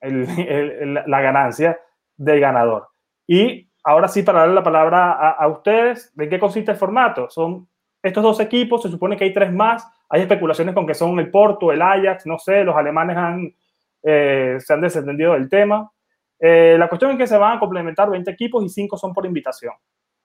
la 0.00 1.20
ganancia 1.20 1.78
del 2.16 2.40
ganador. 2.40 2.88
Y 3.26 3.68
ahora 3.84 4.08
sí, 4.08 4.22
para 4.22 4.40
darle 4.40 4.54
la 4.54 4.62
palabra 4.62 5.30
a, 5.30 5.48
ustedes, 5.48 6.12
¿de 6.14 6.28
qué 6.28 6.38
consiste 6.38 6.70
el 6.70 6.76
formato? 6.76 7.28
Son 7.28 7.68
estos 8.02 8.22
dos 8.22 8.40
equipos, 8.40 8.82
se 8.82 8.90
supone 8.90 9.16
que 9.16 9.24
hay 9.24 9.34
tres 9.34 9.52
más, 9.52 9.86
hay 10.08 10.22
especulaciones 10.22 10.74
con 10.74 10.86
que 10.86 10.94
son 10.94 11.18
el 11.18 11.30
Porto, 11.30 11.70
el 11.72 11.82
Ajax, 11.82 12.26
no 12.26 12.38
sé, 12.38 12.64
los 12.64 12.76
alemanes 12.76 13.16
han 13.16 13.54
eh, 14.02 14.56
se 14.60 14.72
han 14.72 14.80
desentendido 14.80 15.34
del 15.34 15.48
tema. 15.48 15.90
Eh, 16.38 16.76
la 16.78 16.88
cuestión 16.88 17.10
es 17.12 17.18
que 17.18 17.26
se 17.26 17.36
van 17.36 17.56
a 17.56 17.60
complementar 17.60 18.08
20 18.10 18.30
equipos 18.30 18.64
y 18.64 18.68
5 18.68 18.96
son 18.96 19.12
por 19.12 19.26
invitación. 19.26 19.74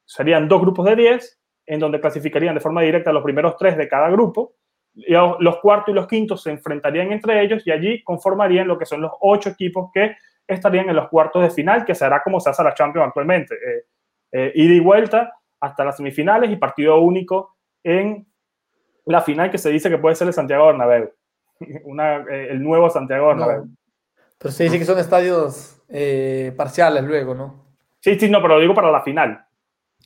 Serían 0.06 0.48
dos 0.48 0.62
grupos 0.62 0.86
de 0.86 0.96
10, 0.96 1.40
en 1.66 1.80
donde 1.80 2.00
clasificarían 2.00 2.56
de 2.56 2.62
forma 2.62 2.82
directa 2.82 3.12
los 3.12 3.24
primeros 3.24 3.58
tres 3.58 3.76
de 3.78 3.88
cada 3.88 4.10
grupo. 4.10 4.54
Los 5.40 5.58
cuartos 5.60 5.92
y 5.92 5.96
los 5.96 6.08
quintos 6.08 6.44
se 6.44 6.52
enfrentarían 6.52 7.12
entre 7.12 7.42
ellos 7.42 7.66
y 7.66 7.72
allí 7.72 8.04
conformarían 8.04 8.68
lo 8.68 8.78
que 8.78 8.86
son 8.86 9.02
los 9.02 9.12
ocho 9.22 9.50
equipos 9.50 9.92
que 9.94 10.16
estarían 10.48 10.90
en 10.90 10.96
los 10.96 11.10
cuartos 11.10 11.42
de 11.42 11.50
final, 11.50 11.86
que 11.86 11.96
será 11.96 12.22
como 12.24 12.40
se 12.40 12.50
hace 12.50 12.64
la 12.64 12.74
Champions 12.74 13.08
actualmente. 13.08 13.56
Eh, 14.32 14.52
ida 14.56 14.74
y 14.74 14.80
vuelta 14.80 15.34
hasta 15.60 15.86
las 15.86 15.98
semifinales 15.98 16.52
y 16.52 16.58
partido 16.58 17.00
único 17.00 17.56
en 17.84 18.28
la 19.06 19.22
final 19.22 19.50
que 19.52 19.58
se 19.58 19.70
dice 19.70 19.90
que 19.90 19.98
puede 19.98 20.16
ser 20.16 20.28
el 20.28 20.34
Santiago 20.34 20.68
Bernabéu. 20.68 21.12
Eh, 21.58 22.48
el 22.52 22.62
nuevo 22.62 22.90
Santiago 22.90 23.28
Bernabéu. 23.28 23.70
pero 24.38 24.52
se 24.52 24.66
dice 24.66 24.78
que 24.78 24.84
son 24.84 25.00
estadios 25.00 25.82
eh, 25.88 26.54
parciales 26.58 27.02
luego, 27.06 27.34
¿no? 27.34 27.64
Sí, 28.02 28.20
sí, 28.20 28.30
no, 28.30 28.42
pero 28.42 28.56
lo 28.56 28.60
digo 28.60 28.74
para 28.74 28.92
la 28.92 29.02
final. 29.02 29.45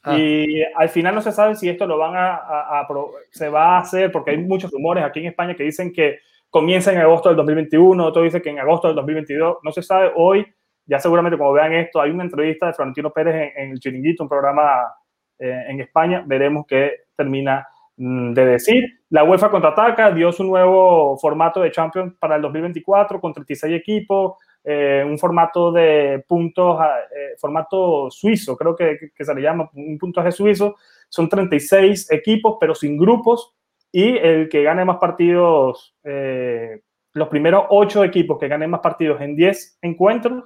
Ah. 0.03 0.17
Y 0.17 0.63
al 0.75 0.89
final 0.89 1.15
no 1.15 1.21
se 1.21 1.31
sabe 1.31 1.55
si 1.55 1.69
esto 1.69 1.85
lo 1.85 1.97
van 1.97 2.13
a, 2.15 2.87
se 3.31 3.49
va 3.49 3.77
a 3.77 3.79
hacer, 3.79 4.11
porque 4.11 4.31
hay 4.31 4.37
muchos 4.37 4.71
rumores 4.71 5.03
aquí 5.03 5.19
en 5.19 5.27
España 5.27 5.55
que 5.55 5.63
dicen 5.63 5.91
que 5.91 6.19
comienza 6.49 6.91
en 6.91 6.99
agosto 6.99 7.29
del 7.29 7.37
2021, 7.37 8.05
otro 8.05 8.23
dice 8.23 8.41
que 8.41 8.49
en 8.49 8.59
agosto 8.59 8.87
del 8.87 8.95
2022, 8.95 9.57
no 9.63 9.71
se 9.71 9.83
sabe. 9.83 10.11
Hoy, 10.15 10.45
ya 10.85 10.99
seguramente 10.99 11.37
como 11.37 11.53
vean 11.53 11.73
esto, 11.73 12.01
hay 12.01 12.11
una 12.11 12.23
entrevista 12.23 12.67
de 12.67 12.73
Florentino 12.73 13.11
Pérez 13.11 13.53
en, 13.55 13.71
el 13.71 13.79
Chiringuito, 13.79 14.23
un 14.23 14.29
programa 14.29 14.93
eh, 15.37 15.65
en 15.67 15.79
España, 15.81 16.23
veremos 16.25 16.65
qué 16.67 16.91
termina 17.15 17.67
Mm, 18.01 18.33
de 18.33 18.45
decir. 18.45 19.01
La 19.09 19.25
UEFA 19.25 19.51
contraataca, 19.51 20.11
dio 20.11 20.31
su 20.31 20.45
nuevo 20.45 21.17
formato 21.17 21.59
de 21.59 21.69
Champions 21.69 22.13
para 22.17 22.37
el 22.37 22.41
2024 22.41 23.19
con 23.19 23.33
36 23.33 23.75
equipos, 23.75 24.37
eh, 24.71 25.03
un 25.03 25.17
formato 25.17 25.71
de 25.71 26.23
puntos, 26.27 26.79
eh, 26.79 27.35
formato 27.39 28.11
suizo, 28.11 28.55
creo 28.55 28.75
que, 28.75 29.11
se 29.17 29.33
le 29.33 29.41
llama 29.41 29.67
un 29.73 29.97
puntaje 29.97 30.31
suizo. 30.31 30.75
Son 31.09 31.27
36 31.27 32.11
equipos, 32.11 32.57
pero 32.59 32.75
sin 32.75 32.95
grupos, 32.95 33.51
y 33.91 34.15
el 34.15 34.47
que 34.47 34.61
gane 34.61 34.85
más 34.85 34.97
partidos, 34.97 35.95
eh, 36.03 36.81
los 37.13 37.29
primeros 37.29 37.65
8 37.69 38.03
equipos 38.03 38.37
que 38.37 38.47
ganen 38.47 38.69
más 38.69 38.81
partidos 38.81 39.19
en 39.21 39.35
10 39.35 39.79
encuentros, 39.81 40.43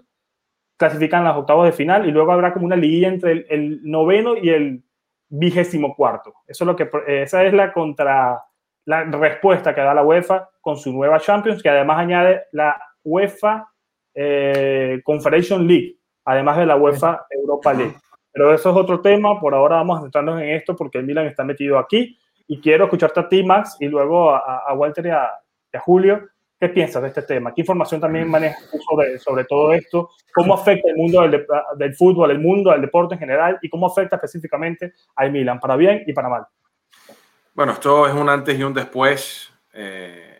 clasifican 0.77 1.25
las 1.25 1.35
octavos 1.35 1.65
de 1.65 1.73
final, 1.73 2.07
y 2.07 2.11
luego 2.11 2.31
habrá 2.31 2.53
como 2.53 2.65
una 2.65 2.77
liguilla 2.77 3.09
entre 3.09 3.33
el, 3.33 3.45
el 3.49 3.81
noveno 3.83 4.37
y 4.37 4.51
el 4.51 4.85
vigésimo 5.27 5.97
cuarto. 5.97 6.33
Eso 6.47 6.63
es 6.63 6.65
lo 6.65 6.77
que, 6.77 6.89
esa 7.07 7.43
es 7.43 7.53
la 7.53 7.73
contra 7.73 8.41
la 8.85 9.03
respuesta 9.03 9.75
que 9.75 9.81
da 9.81 9.93
la 9.93 10.05
UEFA 10.05 10.49
con 10.61 10.77
su 10.77 10.93
nueva 10.93 11.19
Champions, 11.19 11.61
que 11.61 11.67
además 11.67 11.97
añade 11.97 12.43
la 12.53 12.81
UEFA 13.03 13.72
eh, 14.13 15.01
Confederation 15.03 15.67
League, 15.67 15.97
además 16.25 16.57
de 16.57 16.65
la 16.65 16.75
UEFA 16.75 17.25
Europa 17.29 17.73
League. 17.73 17.95
Pero 18.31 18.53
eso 18.53 18.69
es 18.71 18.75
otro 18.75 19.01
tema, 19.01 19.39
por 19.39 19.53
ahora 19.53 19.77
vamos 19.77 19.99
a 19.99 20.01
centrarnos 20.01 20.41
en 20.41 20.49
esto 20.49 20.75
porque 20.75 20.97
el 20.97 21.05
Milan 21.05 21.27
está 21.27 21.43
metido 21.43 21.77
aquí 21.77 22.17
y 22.47 22.59
quiero 22.59 22.85
escucharte 22.85 23.19
a 23.19 23.29
ti, 23.29 23.43
Max, 23.43 23.77
y 23.79 23.87
luego 23.87 24.31
a, 24.31 24.73
Walter 24.73 25.05
y 25.05 25.09
a, 25.09 25.29
Julio. 25.79 26.27
¿Qué 26.59 26.69
piensas 26.69 27.01
de 27.01 27.09
este 27.09 27.23
tema? 27.23 27.53
¿Qué 27.53 27.61
información 27.61 27.99
también 27.99 28.29
manejas 28.29 28.69
sobre, 28.89 29.19
sobre 29.19 29.43
todo 29.43 29.73
esto? 29.73 30.09
¿Cómo 30.33 30.53
afecta 30.53 30.89
el 30.89 30.95
mundo 30.95 31.21
del, 31.21 31.45
del, 31.77 31.95
fútbol, 31.95 32.31
el 32.31 32.39
mundo 32.39 32.71
del 32.71 32.81
deporte 32.81 33.15
en 33.15 33.19
general 33.19 33.59
y 33.61 33.69
cómo 33.69 33.87
afecta 33.87 34.15
específicamente 34.15 34.93
al 35.15 35.31
Milan, 35.31 35.59
para 35.59 35.75
bien 35.75 36.03
y 36.07 36.13
para 36.13 36.29
mal? 36.29 36.45
Bueno, 37.53 37.73
esto 37.73 38.07
es 38.07 38.13
un 38.13 38.29
antes 38.29 38.57
y 38.57 38.63
un 38.63 38.73
después. 38.73 39.51
Eh, 39.73 40.33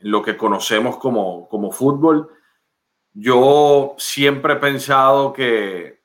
lo 0.00 0.22
que 0.22 0.36
conocemos 0.36 0.98
como, 0.98 1.48
como 1.48 1.72
fútbol. 1.72 2.28
Yo 3.14 3.94
siempre 3.96 4.54
he 4.54 4.56
pensado 4.56 5.32
que 5.32 6.02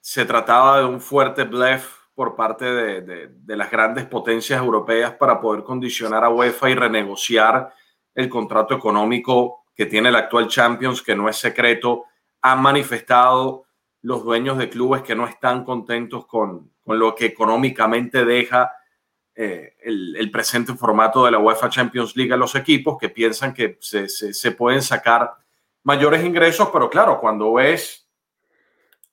se 0.00 0.24
trataba 0.24 0.78
de 0.78 0.86
un 0.86 1.02
fuerte 1.02 1.44
bluff 1.44 1.98
por 2.14 2.34
parte 2.34 2.64
de, 2.64 3.28
de, 3.28 3.56
las 3.56 3.70
grandes 3.70 4.06
potencias 4.06 4.58
europeas 4.58 5.12
para 5.12 5.38
poder 5.38 5.62
condicionar 5.62 6.24
a 6.24 6.30
UEFA 6.30 6.70
y 6.70 6.74
renegociar 6.74 7.72
el 8.14 8.28
contrato 8.30 8.74
económico 8.74 9.66
que 9.74 9.86
tiene 9.86 10.08
el 10.08 10.16
actual 10.16 10.48
Champions, 10.48 11.02
que 11.02 11.14
no 11.14 11.28
es 11.28 11.36
secreto. 11.36 12.06
Han 12.40 12.62
manifestado 12.62 13.66
los 14.00 14.24
dueños 14.24 14.56
de 14.56 14.70
clubes 14.70 15.02
que 15.02 15.14
no 15.14 15.28
están 15.28 15.62
contentos 15.62 16.26
con, 16.26 16.72
con 16.82 16.98
lo 16.98 17.14
que 17.14 17.26
económicamente 17.26 18.24
deja 18.24 18.72
eh, 19.34 19.76
el, 19.82 20.30
presente 20.32 20.74
formato 20.74 21.24
de 21.24 21.32
la 21.32 21.38
UEFA 21.38 21.68
Champions 21.68 22.16
League 22.16 22.32
a 22.32 22.36
los 22.36 22.54
equipos 22.54 22.96
que 22.98 23.10
piensan 23.10 23.52
que 23.52 23.76
se, 23.80 24.08
se 24.08 24.52
pueden 24.52 24.82
sacar 24.82 25.36
mayores 25.88 26.22
ingresos, 26.22 26.68
pero 26.70 26.90
claro, 26.90 27.18
cuando 27.18 27.54
ves 27.54 28.06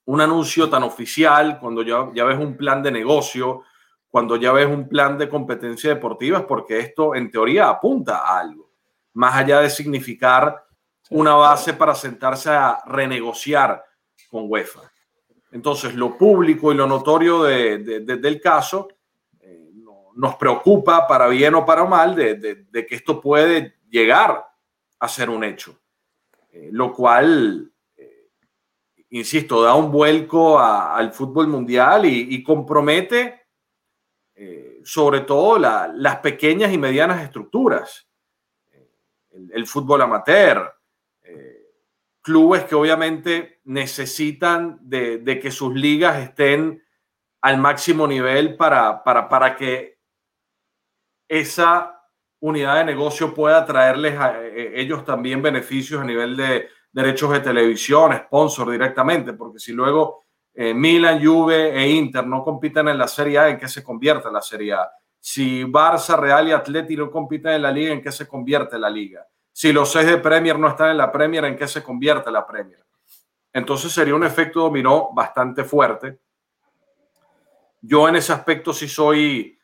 un 0.04 0.20
anuncio 0.20 0.68
tan 0.68 0.82
oficial, 0.82 1.58
cuando 1.58 1.82
ya, 1.82 2.10
ya 2.12 2.24
ves 2.24 2.38
un 2.38 2.54
plan 2.54 2.82
de 2.82 2.90
negocio, 2.90 3.62
cuando 4.06 4.36
ya 4.36 4.52
ves 4.52 4.66
un 4.66 4.86
plan 4.86 5.16
de 5.16 5.26
competencia 5.26 5.88
deportiva, 5.88 6.40
es 6.40 6.44
porque 6.44 6.78
esto 6.78 7.14
en 7.14 7.30
teoría 7.30 7.70
apunta 7.70 8.18
a 8.18 8.40
algo, 8.40 8.70
más 9.14 9.36
allá 9.36 9.60
de 9.60 9.70
significar 9.70 10.66
una 11.08 11.32
base 11.32 11.72
para 11.72 11.94
sentarse 11.94 12.50
a 12.50 12.82
renegociar 12.84 13.82
con 14.28 14.44
UEFA. 14.46 14.82
Entonces, 15.52 15.94
lo 15.94 16.18
público 16.18 16.72
y 16.72 16.76
lo 16.76 16.86
notorio 16.86 17.42
de, 17.44 17.78
de, 17.78 18.00
del 18.18 18.38
caso 18.38 18.88
eh, 19.40 19.70
nos 20.14 20.34
preocupa 20.34 21.08
para 21.08 21.26
bien 21.28 21.54
o 21.54 21.64
para 21.64 21.86
mal 21.86 22.14
de, 22.14 22.34
de, 22.34 22.86
que 22.86 22.96
esto 22.96 23.18
puede 23.18 23.78
llegar 23.88 24.46
a 24.98 25.08
ser 25.08 25.30
un 25.30 25.42
hecho. 25.42 25.80
Eh, 26.56 26.70
lo 26.72 26.90
cual, 26.90 27.70
eh, 27.96 28.30
insisto, 29.10 29.62
da 29.62 29.74
un 29.74 29.92
vuelco 29.92 30.58
al 30.58 31.12
fútbol 31.12 31.48
mundial 31.48 32.06
y, 32.06 32.42
compromete 32.42 33.48
eh, 34.34 34.80
sobre 34.82 35.20
todo 35.20 35.58
las 35.58 36.16
pequeñas 36.20 36.72
y 36.72 36.78
medianas 36.78 37.22
estructuras, 37.22 38.08
el, 39.52 39.66
fútbol 39.66 40.00
amateur, 40.00 40.72
clubes 42.22 42.64
que 42.64 42.74
obviamente 42.74 43.60
necesitan 43.64 44.78
de, 44.80 45.38
que 45.40 45.50
sus 45.50 45.74
ligas 45.74 46.22
estén 46.22 46.82
al 47.42 47.58
máximo 47.58 48.06
nivel 48.06 48.56
para, 48.56 49.04
para, 49.04 49.28
para 49.28 49.56
que 49.56 49.98
esa 51.28 51.95
unidad 52.40 52.76
de 52.76 52.84
negocio 52.84 53.32
pueda 53.34 53.64
traerles 53.64 54.18
a 54.18 54.42
eh, 54.42 54.80
ellos 54.80 55.04
también 55.04 55.42
beneficios 55.42 56.00
a 56.00 56.04
nivel 56.04 56.36
de 56.36 56.68
derechos 56.92 57.30
de 57.32 57.40
televisión, 57.40 58.16
sponsor 58.16 58.70
directamente, 58.70 59.32
porque 59.34 59.58
si 59.58 59.72
luego 59.72 60.24
eh, 60.54 60.72
Milan, 60.72 61.24
Juve 61.24 61.76
e 61.76 61.90
Inter 61.90 62.26
no 62.26 62.42
compiten 62.42 62.88
en 62.88 62.98
la 62.98 63.08
Serie 63.08 63.38
A, 63.38 63.48
¿en 63.48 63.58
qué 63.58 63.68
se 63.68 63.84
convierte 63.84 64.30
la 64.30 64.40
Serie 64.40 64.72
A? 64.72 64.90
Si 65.20 65.64
Barça, 65.64 66.18
Real 66.18 66.48
y 66.48 66.52
Atleti 66.52 66.96
no 66.96 67.10
compiten 67.10 67.52
en 67.52 67.62
la 67.62 67.70
liga, 67.70 67.92
¿en 67.92 68.00
qué 68.00 68.12
se 68.12 68.26
convierte 68.26 68.78
la 68.78 68.88
liga? 68.88 69.26
Si 69.52 69.72
los 69.72 69.90
seis 69.90 70.06
de 70.06 70.18
Premier 70.18 70.58
no 70.58 70.68
están 70.68 70.90
en 70.90 70.98
la 70.98 71.10
Premier, 71.10 71.44
¿en 71.44 71.56
qué 71.56 71.66
se 71.66 71.82
convierte 71.82 72.30
la 72.30 72.46
Premier? 72.46 72.84
Entonces 73.52 73.90
sería 73.90 74.14
un 74.14 74.24
efecto 74.24 74.60
dominó 74.60 75.10
bastante 75.12 75.64
fuerte. 75.64 76.20
Yo 77.80 78.08
en 78.08 78.16
ese 78.16 78.32
aspecto 78.32 78.72
sí 78.72 78.86
soy 78.86 79.58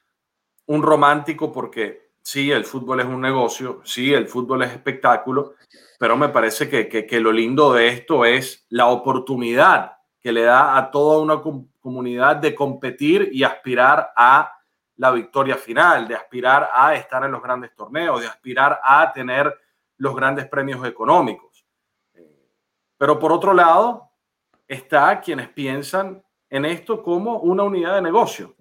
un 0.66 0.82
romántico 0.82 1.52
porque 1.52 2.11
sí, 2.22 2.50
el 2.50 2.64
fútbol 2.64 3.00
es 3.00 3.06
un 3.06 3.20
negocio, 3.20 3.80
sí, 3.84 4.12
el 4.14 4.26
fútbol 4.26 4.62
es 4.62 4.72
espectáculo, 4.72 5.54
pero 5.98 6.16
me 6.16 6.28
parece 6.28 6.68
que, 6.68 6.88
que, 6.88 7.20
lo 7.20 7.32
lindo 7.32 7.72
de 7.72 7.88
esto 7.88 8.24
es 8.24 8.66
la 8.70 8.86
oportunidad 8.86 9.98
que 10.20 10.32
le 10.32 10.42
da 10.42 10.76
a 10.76 10.90
toda 10.90 11.20
una 11.20 11.40
comunidad 11.80 12.36
de 12.36 12.54
competir 12.54 13.28
y 13.32 13.42
aspirar 13.42 14.12
a 14.16 14.52
la 14.96 15.10
victoria 15.10 15.56
final, 15.56 16.06
de 16.06 16.14
aspirar 16.14 16.70
a 16.72 16.94
estar 16.94 17.24
en 17.24 17.32
los 17.32 17.42
grandes 17.42 17.74
torneos, 17.74 18.20
de 18.20 18.28
aspirar 18.28 18.80
a 18.82 19.12
tener 19.12 19.52
los 19.96 20.14
grandes 20.14 20.48
premios 20.48 20.84
económicos. 20.86 21.66
Pero 22.98 23.18
por 23.18 23.32
otro 23.32 23.52
lado, 23.52 24.10
está 24.68 25.20
quienes 25.20 25.48
piensan 25.48 26.22
en 26.48 26.64
esto 26.64 27.02
como 27.02 27.38
una 27.38 27.62
unidad 27.62 27.96
de 27.96 28.02
negocio. 28.02 28.54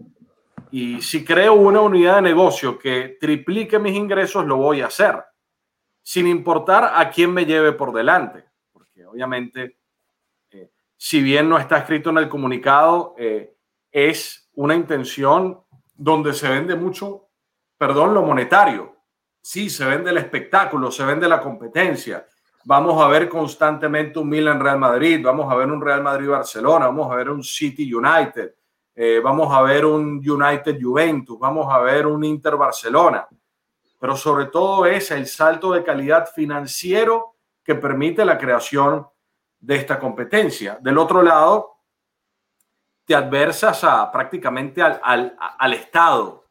Y 0.71 1.01
si 1.01 1.25
creo 1.25 1.53
una 1.53 1.81
unidad 1.81 2.15
de 2.15 2.21
negocio 2.21 2.79
que 2.79 3.17
triplique 3.19 3.77
mis 3.77 3.93
ingresos, 3.93 4.45
lo 4.45 4.55
voy 4.55 4.79
a 4.79 4.87
hacer, 4.87 5.21
sin 6.01 6.27
importar 6.27 6.93
a 6.95 7.09
quién 7.09 7.33
me 7.33 7.45
lleve 7.45 7.73
por 7.73 7.91
delante. 7.91 8.45
Porque 8.71 9.05
obviamente, 9.05 9.79
eh, 10.49 10.71
si 10.95 11.21
bien 11.21 11.49
no 11.49 11.57
está 11.57 11.79
escrito 11.79 12.09
en 12.09 12.19
el 12.19 12.29
comunicado, 12.29 13.15
eh, 13.17 13.53
es 13.91 14.49
una 14.53 14.73
intención 14.73 15.59
donde 15.93 16.33
se 16.33 16.47
vende 16.47 16.75
mucho, 16.75 17.27
perdón, 17.77 18.13
lo 18.13 18.21
monetario. 18.21 18.95
Sí, 19.41 19.69
se 19.69 19.83
vende 19.83 20.11
el 20.11 20.17
espectáculo, 20.17 20.89
se 20.89 21.03
vende 21.03 21.27
la 21.27 21.41
competencia. 21.41 22.25
Vamos 22.63 23.01
a 23.01 23.07
ver 23.09 23.27
constantemente 23.27 24.19
un 24.19 24.29
Milan 24.29 24.61
Real 24.61 24.79
Madrid, 24.79 25.19
vamos 25.21 25.51
a 25.51 25.55
ver 25.55 25.69
un 25.69 25.81
Real 25.81 26.01
Madrid 26.01 26.29
Barcelona, 26.29 26.85
vamos 26.85 27.11
a 27.11 27.15
ver 27.15 27.29
un 27.29 27.43
City 27.43 27.93
United 27.93 28.53
eh, 28.95 29.21
vamos 29.23 29.53
a 29.53 29.61
ver 29.61 29.85
un 29.85 30.21
United 30.25 30.77
Juventus, 30.81 31.39
vamos 31.39 31.67
a 31.69 31.79
ver 31.79 32.05
un 32.05 32.23
Inter 32.23 32.55
Barcelona, 32.57 33.27
pero 33.99 34.15
sobre 34.15 34.45
todo 34.45 34.85
es 34.85 35.11
el 35.11 35.27
salto 35.27 35.71
de 35.71 35.83
calidad 35.83 36.27
financiero 36.33 37.35
que 37.63 37.75
permite 37.75 38.25
la 38.25 38.37
creación 38.37 39.07
de 39.59 39.75
esta 39.75 39.99
competencia. 39.99 40.77
Del 40.81 40.97
otro 40.97 41.21
lado, 41.21 41.77
te 43.05 43.15
adversas 43.15 43.83
a, 43.83 44.11
prácticamente 44.11 44.81
al, 44.81 44.99
al, 45.03 45.37
al 45.37 45.73
Estado, 45.73 46.49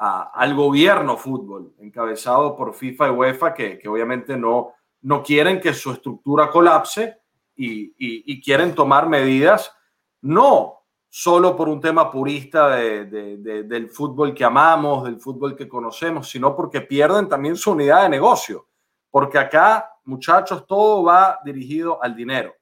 al 0.00 0.54
gobierno 0.54 1.16
fútbol, 1.16 1.74
encabezado 1.78 2.56
por 2.56 2.74
FIFA 2.74 3.08
y 3.08 3.10
UEFA, 3.10 3.54
que, 3.54 3.78
que 3.78 3.88
obviamente 3.88 4.36
no, 4.36 4.74
no 5.02 5.22
quieren 5.22 5.60
que 5.60 5.74
su 5.74 5.92
estructura 5.92 6.50
colapse 6.50 7.20
y, 7.56 7.86
y, 7.98 8.32
y 8.32 8.40
quieren 8.40 8.74
tomar 8.74 9.08
medidas 9.08 9.74
no 10.20 10.77
solo 11.08 11.56
por 11.56 11.68
un 11.68 11.80
tema 11.80 12.10
purista 12.10 12.76
del 12.76 13.88
fútbol 13.90 14.34
que 14.34 14.44
amamos, 14.44 15.04
del 15.04 15.18
fútbol 15.18 15.56
que 15.56 15.68
conocemos, 15.68 16.28
sino 16.28 16.54
porque 16.54 16.82
pierden 16.82 17.28
también 17.28 17.56
su 17.56 17.72
unidad 17.72 18.02
de 18.02 18.10
negocio. 18.10 18.66
Porque 19.10 19.38
acá, 19.38 19.90
muchachos, 20.04 20.66
todo 20.66 21.02
va 21.02 21.38
dirigido 21.44 22.02
al 22.02 22.14
dinero. 22.14 22.54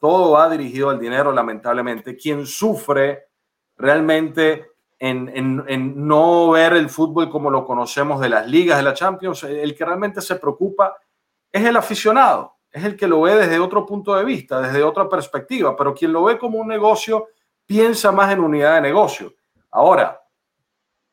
Todo 0.00 0.32
va 0.32 0.48
dirigido 0.48 0.90
al 0.90 0.98
dinero, 0.98 1.32
lamentablemente. 1.32 2.16
Quien 2.16 2.46
sufre 2.46 3.28
realmente 3.76 4.70
en, 4.98 5.30
en 5.34 6.06
no 6.06 6.50
ver 6.50 6.72
el 6.72 6.88
fútbol 6.88 7.28
como 7.28 7.50
lo 7.50 7.66
conocemos 7.66 8.20
de 8.20 8.30
las 8.30 8.46
ligas, 8.46 8.78
de 8.78 8.84
la 8.84 8.94
Champions, 8.94 9.44
el 9.44 9.74
que 9.74 9.84
realmente 9.84 10.22
se 10.22 10.36
preocupa 10.36 10.96
es 11.52 11.64
el 11.64 11.76
aficionado, 11.76 12.56
es 12.70 12.84
el 12.84 12.96
que 12.96 13.06
lo 13.06 13.22
ve 13.22 13.34
desde 13.34 13.58
otro 13.58 13.84
punto 13.84 14.14
de 14.14 14.24
vista, 14.24 14.60
desde 14.60 14.82
otra 14.82 15.08
perspectiva, 15.08 15.76
pero 15.76 15.94
quien 15.94 16.12
lo 16.12 16.24
ve 16.24 16.38
como 16.38 16.58
un 16.58 16.68
negocio 16.68 17.28
piensa 17.66 18.12
más 18.12 18.32
en 18.32 18.40
unidad 18.40 18.76
de 18.76 18.80
negocio. 18.80 19.34
Ahora, 19.70 20.20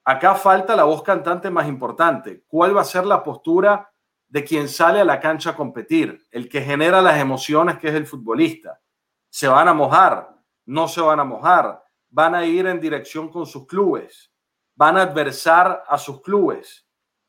acá 0.04 0.36
falta 0.36 0.76
la 0.76 0.84
voz 0.84 1.04
cantante 1.04 1.50
más 1.50 1.68
importante. 1.68 2.44
¿Cuál 2.48 2.78
va 2.78 2.82
a 2.82 2.86
ser 2.86 3.06
la 3.06 3.24
postura 3.24 3.90
de 4.34 4.44
quien 4.44 4.68
sale 4.68 5.00
a 5.00 5.06
la 5.06 5.20
cancha 5.20 5.52
a 5.52 5.56
competir, 5.56 6.26
el 6.32 6.50
que 6.50 6.60
genera 6.60 7.04
las 7.04 7.20
emociones, 7.20 7.78
que 7.78 7.90
es 7.90 7.94
el 7.94 8.08
futbolista. 8.08 8.82
¿Se 9.30 9.48
van 9.48 9.68
a 9.68 9.76
mojar? 9.76 10.28
No 10.66 10.88
se 10.88 11.02
van 11.02 11.20
a 11.20 11.24
mojar. 11.24 11.84
Van 12.10 12.34
a 12.34 12.44
ir 12.44 12.66
en 12.66 12.80
dirección 12.80 13.30
con 13.30 13.46
sus 13.46 13.68
clubes. 13.68 14.34
Van 14.74 14.98
a 14.98 15.04
adversar 15.04 15.84
a 15.88 16.00
sus 16.00 16.24
clubes. 16.24 16.84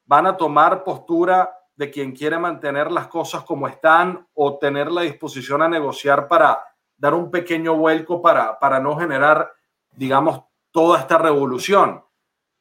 Van 0.06 0.26
a 0.26 0.34
tomar 0.34 0.82
postura 0.82 1.54
de 1.76 1.90
quien 1.90 2.16
quiere 2.16 2.38
mantener 2.38 2.90
las 2.90 3.08
cosas 3.08 3.44
como 3.44 3.68
están 3.68 4.26
o 4.32 4.56
tener 4.56 4.90
la 4.90 5.02
disposición 5.02 5.60
a 5.60 5.68
negociar 5.68 6.26
para 6.26 6.64
dar 7.05 7.12
un 7.12 7.30
pequeño 7.30 7.76
vuelco 7.76 8.22
para, 8.22 8.59
para 8.59 8.80
no 8.80 8.96
generar, 8.96 9.52
digamos, 9.90 10.42
toda 10.70 10.98
esta 10.98 11.18
revolución. 11.18 12.02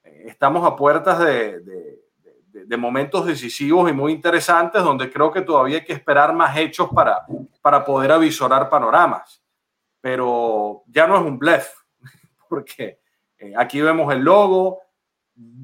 Estamos 0.04 0.68
a 0.68 0.76
puertas 0.76 1.18
de, 1.20 1.62
de, 1.62 2.78
momentos 2.78 3.26
decisivos 3.26 3.90
y 3.90 3.94
muy 3.94 4.12
interesantes 4.12 4.84
donde 4.84 5.10
creo 5.10 5.32
que 5.32 5.44
todavía 5.44 5.78
hay 5.78 5.86
que 5.86 5.94
esperar 5.94 6.34
más 6.34 6.58
hechos 6.58 6.90
para, 6.94 7.26
para 7.62 7.86
poder 7.86 8.12
avisorar 8.12 8.68
panoramas. 8.68 9.42
Pero 10.02 10.84
ya 10.88 11.08
no 11.08 11.16
es 11.16 11.22
un 11.22 11.40
blef, 11.40 11.74
porque 12.50 13.00
eh, 13.38 13.54
aquí 13.56 13.80
vemos 13.80 14.12
el 14.12 14.24
logo, 14.24 14.82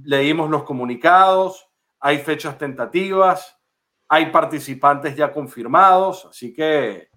leímos 0.06 0.50
los 0.50 0.64
comunicados, 0.64 1.68
hay 2.00 2.20
fechas 2.20 2.58
tentativas, 2.58 3.60
hay 4.08 4.28
participantes 4.28 5.18
ya 5.18 5.34
confirmados, 5.34 6.28
así 6.28 6.54
que 6.54 7.10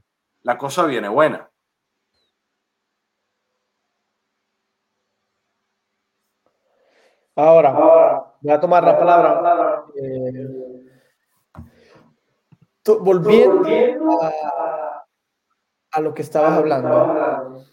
la 0.43 0.59
cosa 0.59 0.87
viene 0.87 1.09
buena. 1.09 1.52
Ahora, 7.35 7.73
voy 8.41 8.53
a 8.53 8.61
tomar 8.61 8.85
la 8.85 8.99
palabra. 8.99 9.85
Eh, 9.97 10.49
volviendo 13.01 14.19
a, 14.23 16.01
lo 16.01 16.15
que 16.15 16.23
estabas 16.23 16.59
hablando, 16.59 17.65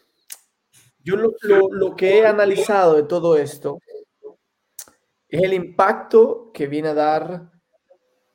yo 1.00 1.16
lo 1.16 1.96
que 1.96 2.20
he 2.20 2.26
analizado 2.26 2.96
de 2.96 3.04
todo 3.04 3.38
esto 3.38 3.80
es 5.30 5.44
el 5.44 5.54
impacto 5.54 6.52
que 6.54 6.68
viene 6.68 6.90
a 6.90 6.94
dar 6.94 7.52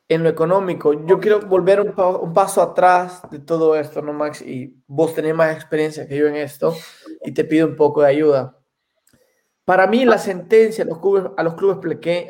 en 0.07 0.23
lo 0.23 0.29
económico. 0.29 0.93
Yo 1.05 1.19
quiero 1.19 1.41
volver 1.41 1.81
un, 1.81 2.33
paso 2.33 2.61
atrás 2.61 3.21
de 3.29 3.39
todo 3.39 3.75
esto, 3.75 4.01
¿no, 4.01 4.13
Max? 4.13 4.41
Y 4.41 4.81
vos 4.87 5.13
tenés 5.13 5.35
más 5.35 5.53
experiencia 5.53 6.07
que 6.07 6.17
yo 6.17 6.27
en 6.27 6.35
esto 6.35 6.75
y 7.23 7.33
te 7.33 7.43
pido 7.43 7.67
un 7.67 7.75
poco 7.75 8.01
de 8.01 8.07
ayuda. 8.07 8.57
Para 9.65 9.87
mí, 9.87 10.05
la 10.05 10.17
sentencia 10.17 10.83
a 10.83 10.87
los 10.87 10.99
clubes, 10.99 11.31
a 11.35 11.43
los 11.43 11.55
clubes 11.55 11.77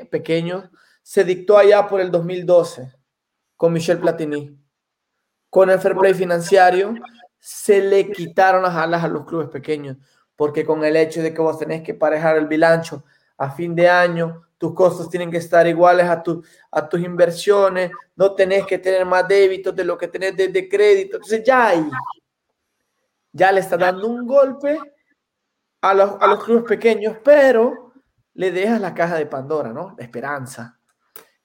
pequeños 0.10 0.64
se 1.04 1.24
dictó 1.24 1.58
allá 1.58 1.88
por 1.88 2.02
el 2.02 2.10
2012 2.10 2.92
con 3.56 3.74
Michel 3.74 4.00
Platini. 4.00 4.58
Con 5.50 5.70
el 5.70 5.80
fair 5.80 5.96
play 5.96 6.14
financiero 6.14 6.96
se 7.40 7.82
le 7.82 8.12
quitaron 8.12 8.64
las 8.64 8.76
alas 8.76 9.04
a 9.04 9.08
los 9.08 9.26
clubes 9.26 9.50
pequeños, 9.50 9.98
porque 10.36 10.66
con 10.66 10.84
el 10.84 10.96
hecho 10.96 11.22
de 11.22 11.34
que 11.34 11.42
vos 11.42 11.60
tenés 11.60 11.84
que 11.84 11.94
parejar 11.94 12.38
el 12.38 12.48
bilancho 12.48 13.04
a 13.38 13.52
fin 13.52 13.76
de 13.76 13.88
año, 13.88 14.48
tus 14.58 14.74
costos 14.74 15.10
tienen 15.10 15.30
que 15.30 15.38
estar 15.38 15.68
iguales 15.68 16.08
a, 16.08 16.24
tu, 16.24 16.44
a 16.72 16.90
tus 16.90 17.02
inversiones, 17.02 17.92
no 18.16 18.34
tenés 18.34 18.66
que 18.66 18.80
tener 18.80 19.06
más 19.06 19.28
débitos 19.28 19.76
de 19.76 19.84
lo 19.84 19.98
que 19.98 20.08
tenés 20.08 20.36
de, 20.36 20.70
crédito. 20.70 21.18
Entonces 21.18 21.44
ya 21.46 21.68
ahí, 21.68 21.88
ya 23.32 23.52
le 23.52 23.60
está 23.60 23.78
dando 23.78 24.08
un 24.08 24.26
golpe 24.26 24.80
a 25.86 25.94
los, 25.94 26.12
a 26.20 26.26
los 26.26 26.44
clubes 26.44 26.64
pequeños, 26.64 27.18
pero 27.24 27.94
le 28.34 28.52
dejas 28.52 28.82
la 28.82 28.96
caja 28.96 29.18
de 29.18 29.28
Pandora, 29.28 29.72
¿no? 29.72 29.94
La 29.96 30.04
esperanza. 30.04 30.80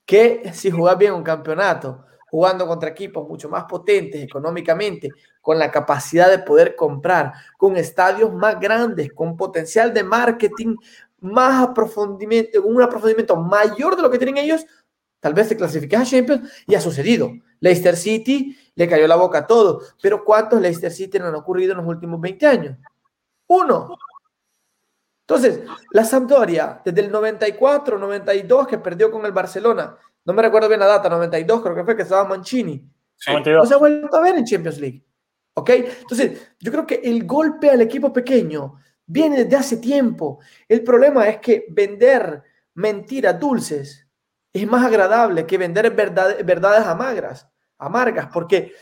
Que 0.03 0.51
si 0.51 0.71
jugás 0.71 0.97
bien 0.97 1.13
un 1.13 1.21
campeonato, 1.21 2.05
jugando 2.27 2.65
contra 2.65 2.89
equipos 2.89 3.27
mucho 3.29 3.49
más 3.49 3.65
potentes 3.65 4.23
económicamente, 4.23 5.09
con 5.41 5.59
la 5.59 5.69
capacidad 5.69 6.27
de 6.27 6.39
poder 6.39 6.75
comprar, 6.75 7.33
con 7.55 7.77
estadios 7.77 8.33
más 8.33 8.59
grandes, 8.59 9.13
con 9.13 9.37
potencial 9.37 9.93
de 9.93 10.03
marketing 10.03 10.75
más 11.19 11.69
aprofundimiento, 11.69 12.63
un 12.63 12.81
aprofundimiento 12.81 13.35
mayor 13.35 13.95
de 13.95 14.01
lo 14.01 14.09
que 14.09 14.17
tienen 14.17 14.37
ellos, 14.37 14.65
tal 15.19 15.35
vez 15.35 15.49
se 15.49 15.55
clasifique 15.55 15.95
a 15.95 16.03
Champions 16.03 16.51
y 16.65 16.73
ha 16.73 16.81
sucedido. 16.81 17.29
Leicester 17.59 17.95
City 17.95 18.57
le 18.73 18.87
cayó 18.87 19.07
la 19.07 19.17
boca 19.17 19.39
a 19.39 19.47
todo, 19.47 19.83
pero 20.01 20.25
¿cuántos 20.25 20.59
Leicester 20.59 20.91
City 20.91 21.19
han 21.19 21.35
ocurrido 21.35 21.73
en 21.73 21.77
los 21.77 21.87
últimos 21.87 22.19
20 22.19 22.47
años? 22.47 22.77
Uno. 23.45 23.95
Entonces, 25.21 25.61
la 25.91 26.03
Sampdoria, 26.03 26.81
desde 26.83 27.01
el 27.01 27.11
94, 27.11 27.97
92, 27.97 28.67
que 28.67 28.77
perdió 28.77 29.09
con 29.09 29.25
el 29.25 29.31
Barcelona, 29.31 29.95
no 30.25 30.33
me 30.33 30.41
recuerdo 30.41 30.67
bien 30.67 30.79
la 30.79 30.87
data, 30.87 31.09
92 31.09 31.61
creo 31.61 31.75
que 31.75 31.83
fue 31.83 31.95
que 31.95 32.01
estaba 32.03 32.25
Mancini, 32.25 32.83
no 33.27 33.65
se 33.65 33.73
ha 33.73 33.77
vuelto 33.77 34.17
a 34.17 34.21
ver 34.21 34.35
en 34.35 34.45
Champions 34.45 34.79
League. 34.79 35.05
¿Ok? 35.53 35.69
Entonces, 35.69 36.53
yo 36.59 36.71
creo 36.71 36.87
que 36.87 37.01
el 37.03 37.25
golpe 37.25 37.69
al 37.69 37.81
equipo 37.81 38.11
pequeño 38.11 38.75
viene 39.05 39.43
desde 39.43 39.57
hace 39.57 39.77
tiempo. 39.77 40.39
El 40.67 40.83
problema 40.83 41.27
es 41.27 41.39
que 41.39 41.65
vender 41.69 42.43
mentiras 42.73 43.39
dulces 43.39 44.07
es 44.53 44.67
más 44.67 44.85
agradable 44.85 45.45
que 45.45 45.57
vender 45.57 45.91
verdades 45.91 46.85
amargas, 46.85 47.49
amargas, 47.77 48.27
porque 48.33 48.73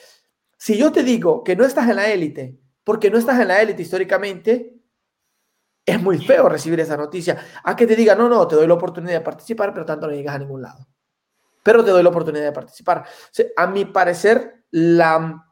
si 0.57 0.77
yo 0.77 0.91
te 0.91 1.03
digo 1.03 1.43
que 1.43 1.55
no 1.55 1.63
estás 1.63 1.89
en 1.89 1.95
la 1.95 2.09
élite, 2.09 2.59
porque 2.83 3.09
no 3.09 3.17
estás 3.17 3.39
en 3.39 3.47
la 3.47 3.61
élite 3.61 3.81
históricamente, 3.81 4.78
es 5.89 6.01
muy 6.01 6.17
feo 6.23 6.49
recibir 6.49 6.79
esa 6.79 6.97
noticia. 6.97 7.37
A 7.63 7.75
que 7.75 7.87
te 7.87 7.95
diga, 7.95 8.15
no, 8.15 8.29
no, 8.29 8.47
te 8.47 8.55
doy 8.55 8.67
la 8.67 8.73
oportunidad 8.73 9.13
de 9.13 9.21
participar, 9.21 9.73
pero 9.73 9.85
tanto 9.85 10.07
no 10.07 10.13
llegas 10.13 10.35
a 10.35 10.39
ningún 10.39 10.61
lado. 10.61 10.87
Pero 11.63 11.83
te 11.83 11.91
doy 11.91 12.03
la 12.03 12.09
oportunidad 12.09 12.45
de 12.45 12.51
participar. 12.51 13.05
a 13.55 13.67
mi 13.67 13.85
parecer, 13.85 14.63
la, 14.71 15.45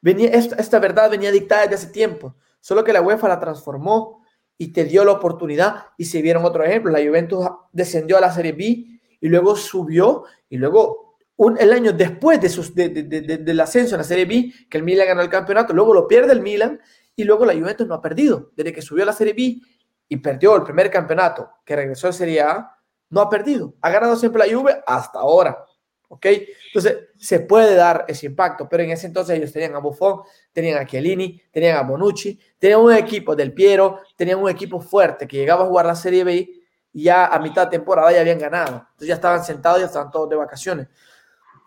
venía, 0.00 0.30
esta, 0.30 0.56
esta 0.56 0.78
verdad 0.78 1.10
venía 1.10 1.30
dictada 1.30 1.62
desde 1.62 1.74
hace 1.74 1.86
tiempo, 1.88 2.36
solo 2.60 2.84
que 2.84 2.92
la 2.92 3.02
UEFA 3.02 3.28
la 3.28 3.40
transformó 3.40 4.24
y 4.56 4.72
te 4.72 4.84
dio 4.84 5.04
la 5.04 5.12
oportunidad 5.12 5.86
y 5.96 6.04
se 6.04 6.20
vieron 6.20 6.44
otro 6.44 6.64
ejemplo. 6.64 6.90
La 6.90 6.98
Juventus 6.98 7.46
descendió 7.72 8.18
a 8.18 8.20
la 8.20 8.32
Serie 8.32 8.52
B 8.52 9.00
y 9.20 9.28
luego 9.28 9.56
subió 9.56 10.24
y 10.48 10.56
luego 10.56 11.16
un, 11.36 11.56
el 11.58 11.72
año 11.72 11.92
después 11.92 12.40
de 12.40 12.48
sus, 12.48 12.74
de, 12.74 12.88
del 12.88 13.60
ascenso 13.60 13.94
en 13.94 13.98
la 13.98 14.04
Serie 14.04 14.24
B, 14.24 14.52
que 14.68 14.76
el 14.76 14.82
Milan 14.82 15.06
ganó 15.06 15.22
el 15.22 15.28
campeonato, 15.28 15.72
luego 15.72 15.94
lo 15.94 16.08
pierde 16.08 16.32
el 16.32 16.40
Milan 16.40 16.80
y 17.14 17.24
luego 17.24 17.44
la 17.44 17.54
Juventus 17.54 17.86
no 17.86 17.94
ha 17.94 18.02
perdido. 18.02 18.50
Desde 18.56 18.72
que 18.72 18.82
subió 18.82 19.04
a 19.04 19.06
la 19.06 19.12
Serie 19.12 19.34
B 19.34 19.60
y 20.08 20.16
perdió 20.16 20.56
el 20.56 20.62
primer 20.62 20.90
campeonato, 20.90 21.50
que 21.64 21.76
regresó 21.76 22.08
a 22.08 22.12
Serie 22.12 22.40
A, 22.40 22.76
no 23.10 23.20
ha 23.20 23.28
perdido. 23.28 23.74
Ha 23.80 23.90
ganado 23.90 24.16
siempre 24.16 24.46
la 24.46 24.54
Juve 24.54 24.82
hasta 24.86 25.18
ahora. 25.18 25.64
¿Ok? 26.10 26.26
Entonces, 26.68 27.08
se 27.18 27.40
puede 27.40 27.74
dar 27.74 28.06
ese 28.08 28.24
impacto, 28.26 28.66
pero 28.66 28.82
en 28.82 28.90
ese 28.90 29.06
entonces 29.06 29.36
ellos 29.36 29.52
tenían 29.52 29.74
a 29.74 29.78
Buffon, 29.78 30.22
tenían 30.54 30.80
a 30.80 30.86
Chiellini, 30.86 31.42
tenían 31.50 31.76
a 31.76 31.82
Bonucci, 31.82 32.38
tenían 32.58 32.80
un 32.80 32.94
equipo 32.94 33.36
del 33.36 33.52
Piero, 33.52 34.00
tenían 34.16 34.38
un 34.38 34.48
equipo 34.48 34.80
fuerte 34.80 35.28
que 35.28 35.36
llegaba 35.36 35.64
a 35.64 35.66
jugar 35.66 35.84
la 35.84 35.94
Serie 35.94 36.24
B 36.24 36.50
y 36.94 37.02
ya 37.02 37.26
a 37.26 37.38
mitad 37.38 37.66
de 37.66 37.76
temporada 37.76 38.10
ya 38.10 38.22
habían 38.22 38.38
ganado. 38.38 38.76
Entonces 38.76 39.08
ya 39.08 39.14
estaban 39.14 39.44
sentados, 39.44 39.80
ya 39.80 39.86
estaban 39.86 40.10
todos 40.10 40.30
de 40.30 40.36
vacaciones. 40.36 40.88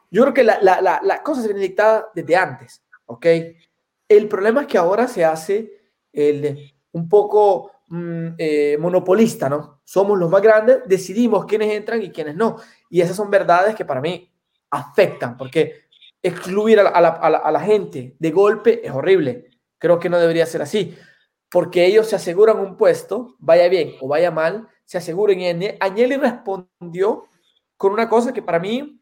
Yo 0.10 0.24
creo 0.24 0.34
que 0.34 0.44
la, 0.44 0.60
la, 0.60 0.82
la, 0.82 1.00
la 1.04 1.22
cosa 1.22 1.42
se 1.42 1.48
viene 1.50 1.62
dictada 1.62 2.10
desde 2.16 2.36
antes, 2.36 2.84
¿ok? 3.06 3.26
El 4.10 4.28
problema 4.28 4.62
es 4.62 4.68
que 4.68 4.78
ahora 4.80 5.08
se 5.08 5.24
hace 5.24 5.72
el, 6.12 6.74
un 6.92 7.08
poco 7.08 7.72
mm, 7.92 8.36
eh, 8.38 8.78
monopolista, 8.80 9.50
¿no? 9.50 9.82
Somos 9.84 10.18
los 10.18 10.30
más 10.30 10.42
grandes, 10.42 10.80
decidimos 10.88 11.46
quiénes 11.46 11.72
entran 11.72 12.02
y 12.02 12.12
quiénes 12.12 12.36
no. 12.36 12.58
Y 12.90 13.02
esas 13.02 13.16
son 13.16 13.30
verdades 13.30 13.76
que 13.76 13.86
para 13.86 14.02
mí 14.02 14.32
afectan, 14.72 15.38
porque 15.38 15.86
excluir 16.24 16.80
a 16.80 17.02
la, 17.52 17.60
gente 17.62 18.16
de 18.18 18.32
golpe 18.32 18.86
es 18.86 18.92
horrible. 18.92 19.50
Creo 19.78 20.00
que 20.00 20.10
no 20.10 20.20
debería 20.20 20.46
ser 20.46 20.62
así, 20.62 20.96
porque 21.50 21.86
ellos 21.86 22.08
se 22.08 22.16
aseguran 22.16 22.60
un 22.60 22.78
puesto, 22.78 23.36
vaya 23.40 23.68
bien 23.68 23.96
o 24.02 24.08
vaya 24.08 24.32
mal, 24.32 24.68
se 24.86 24.98
aseguran. 24.98 25.40
Y 25.40 25.78
Agnelli 25.80 26.18
respondió 26.18 27.26
con 27.78 27.94
una 27.94 28.08
cosa 28.08 28.34
que 28.34 28.42
para 28.42 28.60
mí 28.60 29.02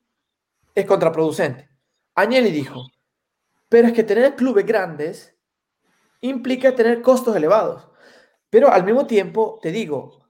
es 0.74 0.86
contraproducente. 0.86 1.70
Agnelli 2.16 2.52
dijo, 2.52 2.86
pero 3.70 3.88
es 3.88 3.94
que 3.94 4.04
tener 4.04 4.36
clubes 4.36 4.66
grandes 4.66 5.36
implica 6.22 6.76
tener 6.76 7.02
costos 7.02 7.36
elevados. 7.36 7.88
Pero 8.50 8.72
al 8.72 8.84
mismo 8.84 9.06
tiempo, 9.06 9.60
te 9.62 9.72
digo, 9.72 10.26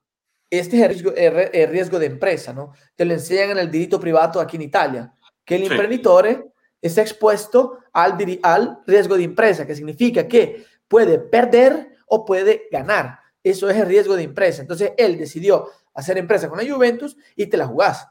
este 0.49 0.77
es 0.77 0.83
el 0.83 0.89
riesgo, 0.89 1.13
el 1.15 1.69
riesgo 1.69 1.99
de 1.99 2.07
empresa, 2.07 2.53
¿no? 2.53 2.73
Te 2.95 3.05
lo 3.05 3.13
enseñan 3.13 3.51
en 3.51 3.57
el 3.59 3.71
diritto 3.71 3.99
privado 3.99 4.41
aquí 4.41 4.57
en 4.57 4.63
Italia 4.63 5.13
que 5.45 5.55
el 5.55 5.63
emprendedor 5.63 6.51
está 6.81 7.01
expuesto 7.01 7.79
al, 7.93 8.17
al 8.43 8.79
riesgo 8.85 9.17
de 9.17 9.23
empresa, 9.23 9.65
que 9.65 9.75
significa 9.75 10.27
que 10.27 10.65
puede 10.87 11.19
perder 11.19 11.95
o 12.07 12.23
puede 12.25 12.67
ganar. 12.71 13.19
Eso 13.43 13.69
es 13.69 13.77
el 13.77 13.87
riesgo 13.87 14.15
de 14.15 14.23
empresa. 14.23 14.61
Entonces, 14.61 14.91
él 14.97 15.17
decidió 15.17 15.69
hacer 15.93 16.17
empresa 16.17 16.49
con 16.49 16.59
la 16.59 16.71
Juventus 16.71 17.17
y 17.35 17.47
te 17.47 17.57
la 17.57 17.65
jugás. 17.65 18.07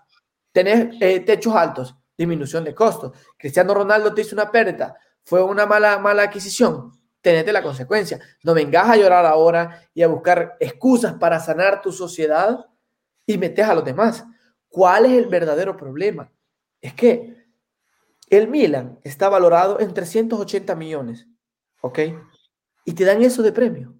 Tenés 0.53 0.97
eh, 1.01 1.21
techos 1.21 1.55
altos, 1.55 1.95
disminución 2.17 2.65
de 2.65 2.75
costos. 2.75 3.13
Cristiano 3.37 3.75
Ronaldo 3.75 4.13
te 4.15 4.23
hizo 4.23 4.35
una 4.35 4.51
pérdida, 4.51 4.97
fue 5.23 5.43
una 5.43 5.67
mala, 5.67 5.99
mala 5.99 6.25
adquisición. 6.25 6.98
Tenete 7.21 7.53
la 7.53 7.63
consecuencia. 7.63 8.21
No 8.43 8.55
vengas 8.55 8.89
a 8.89 8.97
llorar 8.97 9.27
ahora 9.27 9.83
y 9.93 10.03
a 10.03 10.09
buscar 10.09 10.57
excusas 10.61 11.15
para 11.15 11.41
sanar 11.41 11.83
tu 11.83 11.93
sociedad 11.93 12.67
y 13.27 13.39
metes 13.39 13.67
a 13.67 13.75
los 13.75 13.85
demás. 13.85 14.25
¿Cuál 14.69 15.07
es 15.07 15.13
el 15.13 15.27
verdadero 15.27 15.77
problema? 15.77 16.31
es 16.81 16.95
que 16.95 17.37
El 18.31 18.49
Milan 18.49 18.99
está 19.03 19.29
valorado 19.29 19.81
en 19.81 19.95
380 19.95 20.75
millones, 20.75 21.27
¿ok? 21.81 21.99
Y 22.85 22.93
te 22.93 23.05
dan 23.05 23.23
eso 23.23 23.43
de 23.43 23.53
premio. 23.53 23.95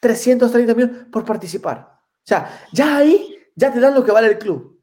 330 0.00 0.74
millones 0.74 1.06
por 1.12 1.24
participar. 1.24 1.78
O 1.80 2.26
sea, 2.26 2.66
ya 2.72 2.96
ahí, 2.96 3.36
ya 3.54 3.72
te 3.72 3.80
dan 3.80 3.94
lo 3.94 4.02
que 4.02 4.12
vale 4.12 4.28
el 4.28 4.38
club. 4.38 4.82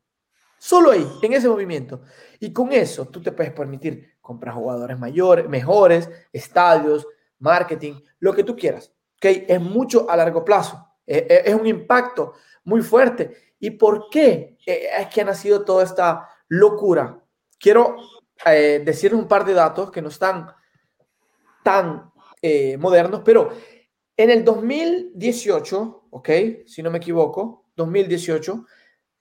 Solo 0.59 0.91
ahí, 0.91 1.07
en 1.23 1.33
ese 1.33 1.49
movimiento. 1.49 2.03
Y 2.39 2.53
con 2.53 2.71
eso 2.71 3.07
tú 3.07 3.21
te 3.21 3.31
puedes 3.31 3.51
permitir 3.51 4.17
comprar 4.21 4.53
jugadores 4.53 4.99
mayores, 4.99 5.49
mejores, 5.49 6.07
estadios, 6.31 7.07
marketing, 7.41 7.95
lo 8.19 8.33
que 8.33 8.43
tú 8.43 8.55
quieras. 8.55 8.91
¿ok? 9.17 9.25
Es 9.47 9.61
mucho 9.61 10.09
a 10.09 10.15
largo 10.15 10.43
plazo. 10.45 10.87
E, 11.05 11.27
e, 11.29 11.49
es 11.49 11.53
un 11.53 11.67
impacto 11.67 12.33
muy 12.63 12.81
fuerte. 12.81 13.55
¿Y 13.59 13.71
por 13.71 14.09
qué 14.09 14.57
eh, 14.65 14.87
es 14.99 15.07
que 15.07 15.21
ha 15.21 15.25
nacido 15.25 15.63
toda 15.63 15.83
esta 15.83 16.27
locura? 16.47 17.19
Quiero 17.59 17.97
eh, 18.45 18.81
decir 18.83 19.13
un 19.13 19.27
par 19.27 19.45
de 19.45 19.53
datos 19.53 19.91
que 19.91 20.01
no 20.01 20.09
están 20.09 20.47
tan 21.63 22.11
eh, 22.41 22.77
modernos, 22.77 23.21
pero 23.23 23.51
en 24.17 24.31
el 24.31 24.43
2018, 24.43 26.07
¿ok? 26.09 26.29
Si 26.65 26.81
no 26.81 26.89
me 26.89 26.97
equivoco, 26.97 27.65
2018, 27.75 28.65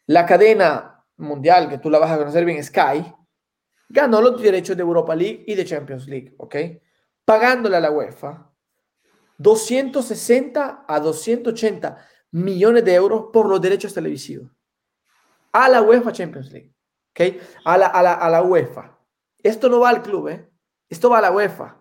la 0.07 0.25
cadena 0.25 1.05
mundial, 1.19 1.69
que 1.69 1.79
tú 1.79 1.91
la 1.91 1.99
vas 1.99 2.11
a 2.11 2.19
conocer 2.19 2.45
bien, 2.45 2.65
Sky, 2.65 3.13
ganó 3.89 4.23
los 4.23 4.41
derechos 4.41 4.77
de 4.77 4.83
Europa 4.83 5.15
League 5.15 5.45
y 5.47 5.55
de 5.55 5.65
Champions 5.65 6.07
League, 6.07 6.35
¿ok? 6.39 6.57
Pagándole 7.31 7.77
a 7.77 7.81
la 7.81 7.93
UEFA 7.93 8.51
260 9.39 10.85
a 10.89 10.99
280 10.99 12.05
millones 12.33 12.85
de 12.85 12.93
euros 12.93 13.27
por 13.33 13.49
los 13.49 13.61
derechos 13.61 13.95
televisivos. 13.95 14.51
A 15.53 15.69
la 15.69 15.81
UEFA 15.81 16.11
Champions 16.11 16.51
League. 16.51 16.75
A 17.65 17.79
la, 17.79 17.87
a 17.87 18.03
la, 18.03 18.15
a 18.15 18.29
la 18.31 18.43
UEFA. 18.43 18.99
Esto 19.39 19.69
no 19.69 19.79
va 19.79 19.91
al 19.91 20.03
club, 20.03 20.27
¿eh? 20.27 20.51
Esto 20.89 21.09
va 21.09 21.19
a 21.19 21.21
la 21.21 21.31
UEFA. 21.31 21.81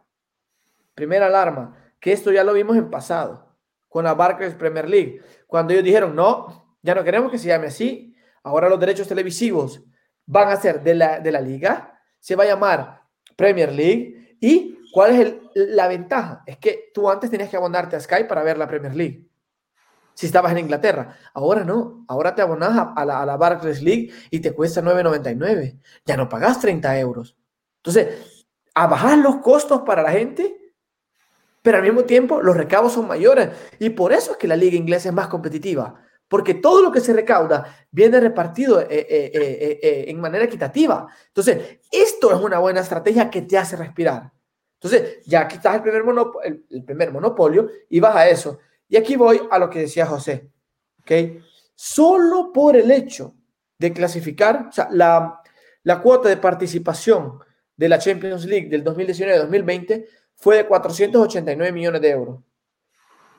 Primera 0.93 1.25
alarma, 1.25 1.75
que 1.99 2.11
esto 2.11 2.31
ya 2.31 2.43
lo 2.43 2.53
vimos 2.53 2.77
en 2.77 2.91
pasado, 2.91 3.57
con 3.87 4.03
la 4.03 4.13
Barclays 4.13 4.53
Premier 4.53 4.87
League, 4.87 5.19
cuando 5.47 5.73
ellos 5.73 5.83
dijeron, 5.83 6.15
no, 6.15 6.77
ya 6.83 6.93
no 6.93 7.03
queremos 7.03 7.31
que 7.31 7.39
se 7.39 7.47
llame 7.47 7.67
así, 7.67 8.15
Ahora 8.43 8.69
los 8.69 8.79
derechos 8.79 9.07
televisivos 9.07 9.83
van 10.27 10.49
a 10.49 10.55
ser 10.57 10.83
de 10.83 10.93
la, 10.93 11.19
de 11.19 11.31
la 11.31 11.41
liga, 11.41 11.99
se 12.19 12.35
va 12.35 12.43
a 12.43 12.47
llamar 12.47 13.01
Premier 13.35 13.71
League. 13.71 14.37
¿Y 14.39 14.78
cuál 14.91 15.19
es 15.19 15.33
la 15.53 15.87
ventaja? 15.87 16.43
Es 16.45 16.57
que 16.57 16.91
tú 16.93 17.09
antes 17.09 17.29
tenías 17.29 17.49
que 17.49 17.57
abonarte 17.57 17.95
a 17.95 17.99
Sky 17.99 18.23
para 18.27 18.43
ver 18.43 18.57
la 18.57 18.67
Premier 18.67 18.95
League. 18.95 19.27
Si 20.13 20.25
estabas 20.25 20.51
en 20.51 20.59
Inglaterra. 20.59 21.15
Ahora 21.33 21.63
no. 21.63 22.05
Ahora 22.07 22.35
te 22.35 22.41
abonas 22.41 22.91
a, 22.95 23.05
la, 23.05 23.21
a 23.21 23.25
la 23.25 23.37
Barclays 23.37 23.81
League 23.81 24.11
y 24.29 24.39
te 24.39 24.53
cuesta 24.53 24.81
9.99. 24.81 25.79
Ya 26.05 26.17
no 26.17 26.27
pagas 26.27 26.59
30 26.59 26.99
euros. 26.99 27.37
Entonces, 27.77 28.45
a 28.75 28.87
bajar 28.87 29.17
los 29.19 29.37
costos 29.37 29.81
para 29.81 30.03
la 30.03 30.11
gente, 30.11 30.73
pero 31.61 31.77
al 31.77 31.83
mismo 31.83 32.03
tiempo 32.03 32.41
los 32.41 32.57
recabos 32.57 32.93
son 32.93 33.07
mayores. 33.07 33.49
Y 33.79 33.91
por 33.91 34.11
eso 34.11 34.31
es 34.31 34.37
que 34.37 34.47
la 34.47 34.57
liga 34.57 34.75
inglesa 34.75 35.09
es 35.09 35.15
más 35.15 35.27
competitiva 35.27 36.01
porque 36.29 36.53
todo 36.53 36.81
lo 36.81 36.91
que 36.91 37.01
se 37.01 37.11
recauda 37.11 37.87
viene 37.91 38.19
repartido 38.21 38.79
eh, 38.79 38.87
eh, 38.89 39.79
eh, 39.81 40.05
en 40.07 40.21
manera 40.21 40.45
equitativa. 40.45 41.07
Entonces, 41.27 41.79
esto 41.91 42.31
es 42.31 42.39
una 42.39 42.59
buena 42.59 42.81
estrategia 42.81 43.29
que 43.29 43.41
te 43.41 43.57
hace 43.57 43.75
respirar. 43.75 44.31
Entonces, 44.81 45.19
ya 45.25 45.45
quitas 45.47 45.75
el 45.75 45.81
primer, 45.81 46.05
monopolio, 46.05 46.61
el, 46.69 46.83
primer 46.85 47.11
monopolio 47.11 47.69
y 47.89 47.99
vas 47.99 48.15
a 48.15 48.29
eso. 48.29 48.59
Y 48.87 48.95
aquí 48.95 49.17
voy 49.17 49.41
a 49.51 49.59
lo 49.59 49.69
que 49.69 49.79
decía 49.79 50.05
José. 50.05 50.49
¿okay? 51.01 51.41
Solo 51.75 52.53
por 52.53 52.77
el 52.77 52.89
hecho 52.89 53.35
de 53.77 53.91
clasificar, 53.91 54.67
o 54.69 54.71
sea, 54.71 54.87
la, 54.91 55.41
la 55.83 56.01
cuota 56.01 56.29
de 56.29 56.37
participación 56.37 57.39
de 57.75 57.89
la 57.89 57.99
Champions 57.99 58.45
League 58.45 58.69
del 58.69 58.83
2019-2020 58.85 60.05
fue 60.35 60.57
de 60.57 60.67
489 60.67 61.73
millones 61.73 62.01
de 62.01 62.09
euros. 62.09 62.39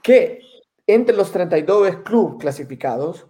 Que 0.03 0.41
entre 0.87 1.17
los 1.17 1.33
32 1.33 1.97
clubes 2.05 2.39
clasificados 2.39 3.27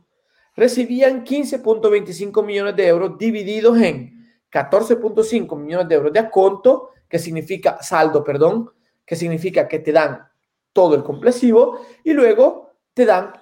recibían 0.57 1.25
15.25 1.25 2.45
millones 2.45 2.77
de 2.77 2.89
euros 2.89 3.17
divididos 3.19 3.79
en 3.79 4.21
14.5 4.51 5.57
millones 5.57 5.89
de 5.89 5.95
euros 5.95 6.13
de 6.13 6.19
aconto, 6.19 6.91
que 7.11 7.19
significa 7.19 7.83
saldo, 7.83 8.25
perdón, 8.25 8.71
que 9.05 9.17
significa 9.17 9.69
que 9.69 9.81
te 9.81 9.93
dan 9.93 10.31
todo 10.73 10.95
el 10.95 11.03
complexivo 11.03 11.85
y 12.05 12.15
luego 12.15 12.71
te 12.95 13.05
dan 13.05 13.33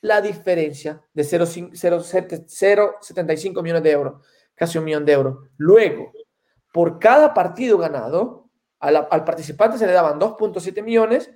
la 0.00 0.22
diferencia 0.22 1.04
de 1.12 1.22
0,75 1.22 3.62
millones 3.62 3.82
de 3.82 3.90
euros, 3.90 4.26
casi 4.54 4.78
un 4.78 4.84
millón 4.84 5.04
de 5.04 5.12
euros. 5.12 5.50
Luego, 5.58 6.10
por 6.72 6.98
cada 6.98 7.34
partido 7.34 7.76
ganado, 7.76 8.48
al, 8.80 9.06
participante 9.24 9.76
se 9.78 9.86
le 9.86 9.92
daban 9.92 10.18
2.7 10.18 10.82
millones 10.82 11.30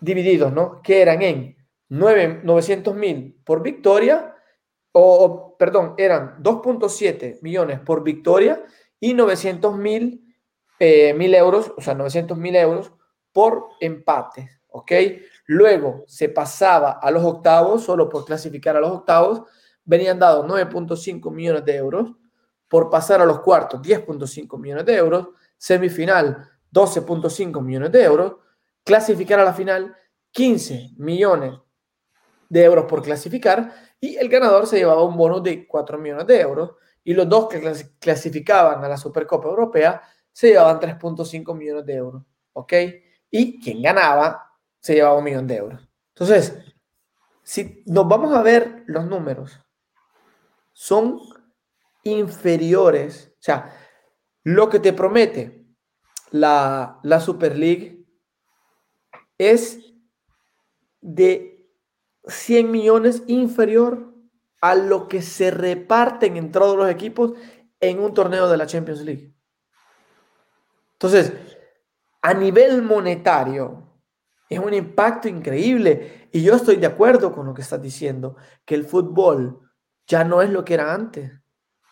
divididos, 0.00 0.50
¿no? 0.52 0.80
Que 0.82 1.02
eran 1.02 1.22
en 1.22 1.56
900 1.90 2.96
mil 2.96 3.40
por 3.44 3.62
victoria, 3.62 4.34
o, 4.92 5.56
perdón, 5.58 5.94
eran 5.98 6.42
2.7 6.42 7.40
millones 7.42 7.80
por 7.80 8.02
victoria 8.02 8.64
y 8.98 9.12
900 9.14 9.76
mil 9.76 10.25
eh, 10.78 11.14
mil 11.14 11.34
euros, 11.34 11.72
o 11.76 11.80
sea, 11.80 11.94
900 11.94 12.36
mil 12.36 12.56
euros 12.56 12.92
por 13.32 13.68
empate, 13.80 14.50
¿ok? 14.68 14.92
Luego 15.46 16.04
se 16.06 16.28
pasaba 16.28 16.92
a 16.92 17.10
los 17.10 17.24
octavos, 17.24 17.84
solo 17.84 18.08
por 18.08 18.24
clasificar 18.24 18.76
a 18.76 18.80
los 18.80 18.90
octavos, 18.90 19.42
venían 19.84 20.18
dados 20.18 20.46
9.5 20.46 21.30
millones 21.32 21.64
de 21.64 21.76
euros, 21.76 22.12
por 22.68 22.90
pasar 22.90 23.20
a 23.20 23.26
los 23.26 23.40
cuartos 23.40 23.80
10.5 23.80 24.58
millones 24.58 24.84
de 24.84 24.96
euros, 24.96 25.28
semifinal 25.56 26.48
12.5 26.72 27.62
millones 27.62 27.92
de 27.92 28.02
euros, 28.02 28.36
clasificar 28.84 29.38
a 29.40 29.44
la 29.44 29.54
final 29.54 29.96
15 30.32 30.90
millones 30.96 31.54
de 32.48 32.64
euros 32.64 32.84
por 32.86 33.02
clasificar. 33.02 33.72
Y 34.00 34.16
el 34.16 34.28
ganador 34.28 34.66
se 34.66 34.76
llevaba 34.76 35.02
un 35.02 35.16
bono 35.16 35.40
de 35.40 35.66
4 35.66 35.98
millones 35.98 36.26
de 36.26 36.40
euros. 36.40 36.72
Y 37.02 37.14
los 37.14 37.28
dos 37.28 37.48
que 37.48 37.60
clasificaban 37.98 38.84
a 38.84 38.88
la 38.88 38.96
Supercopa 38.96 39.48
Europea 39.48 40.02
se 40.36 40.48
llevaban 40.48 40.78
3.5 40.78 41.56
millones 41.56 41.86
de 41.86 41.94
euros, 41.94 42.22
¿ok? 42.52 42.74
Y 43.30 43.58
quien 43.58 43.80
ganaba 43.80 44.52
se 44.78 44.92
llevaba 44.92 45.16
un 45.16 45.24
millón 45.24 45.46
de 45.46 45.56
euros. 45.56 45.88
Entonces, 46.08 46.58
si 47.42 47.82
nos 47.86 48.06
vamos 48.06 48.34
a 48.34 48.42
ver 48.42 48.84
los 48.84 49.06
números, 49.06 49.58
son 50.74 51.20
inferiores, 52.02 53.32
o 53.32 53.42
sea, 53.42 53.74
lo 54.42 54.68
que 54.68 54.78
te 54.78 54.92
promete 54.92 55.64
la, 56.32 57.00
la 57.02 57.18
Super 57.18 57.56
League 57.56 58.04
es 59.38 59.94
de 61.00 61.66
100 62.26 62.70
millones 62.70 63.22
inferior 63.26 64.12
a 64.60 64.74
lo 64.74 65.08
que 65.08 65.22
se 65.22 65.50
reparten 65.50 66.36
en 66.36 66.52
todos 66.52 66.76
los 66.76 66.90
equipos 66.90 67.32
en 67.80 68.00
un 68.00 68.12
torneo 68.12 68.50
de 68.50 68.58
la 68.58 68.66
Champions 68.66 69.00
League. 69.00 69.35
Entonces, 70.96 71.32
a 72.22 72.34
nivel 72.34 72.82
monetario, 72.82 73.86
es 74.48 74.58
un 74.58 74.74
impacto 74.74 75.28
increíble. 75.28 76.28
Y 76.32 76.42
yo 76.42 76.54
estoy 76.54 76.76
de 76.76 76.86
acuerdo 76.86 77.32
con 77.32 77.46
lo 77.46 77.54
que 77.54 77.62
estás 77.62 77.80
diciendo, 77.80 78.36
que 78.64 78.74
el 78.74 78.84
fútbol 78.84 79.60
ya 80.06 80.24
no 80.24 80.42
es 80.42 80.50
lo 80.50 80.64
que 80.64 80.74
era 80.74 80.92
antes. 80.92 81.32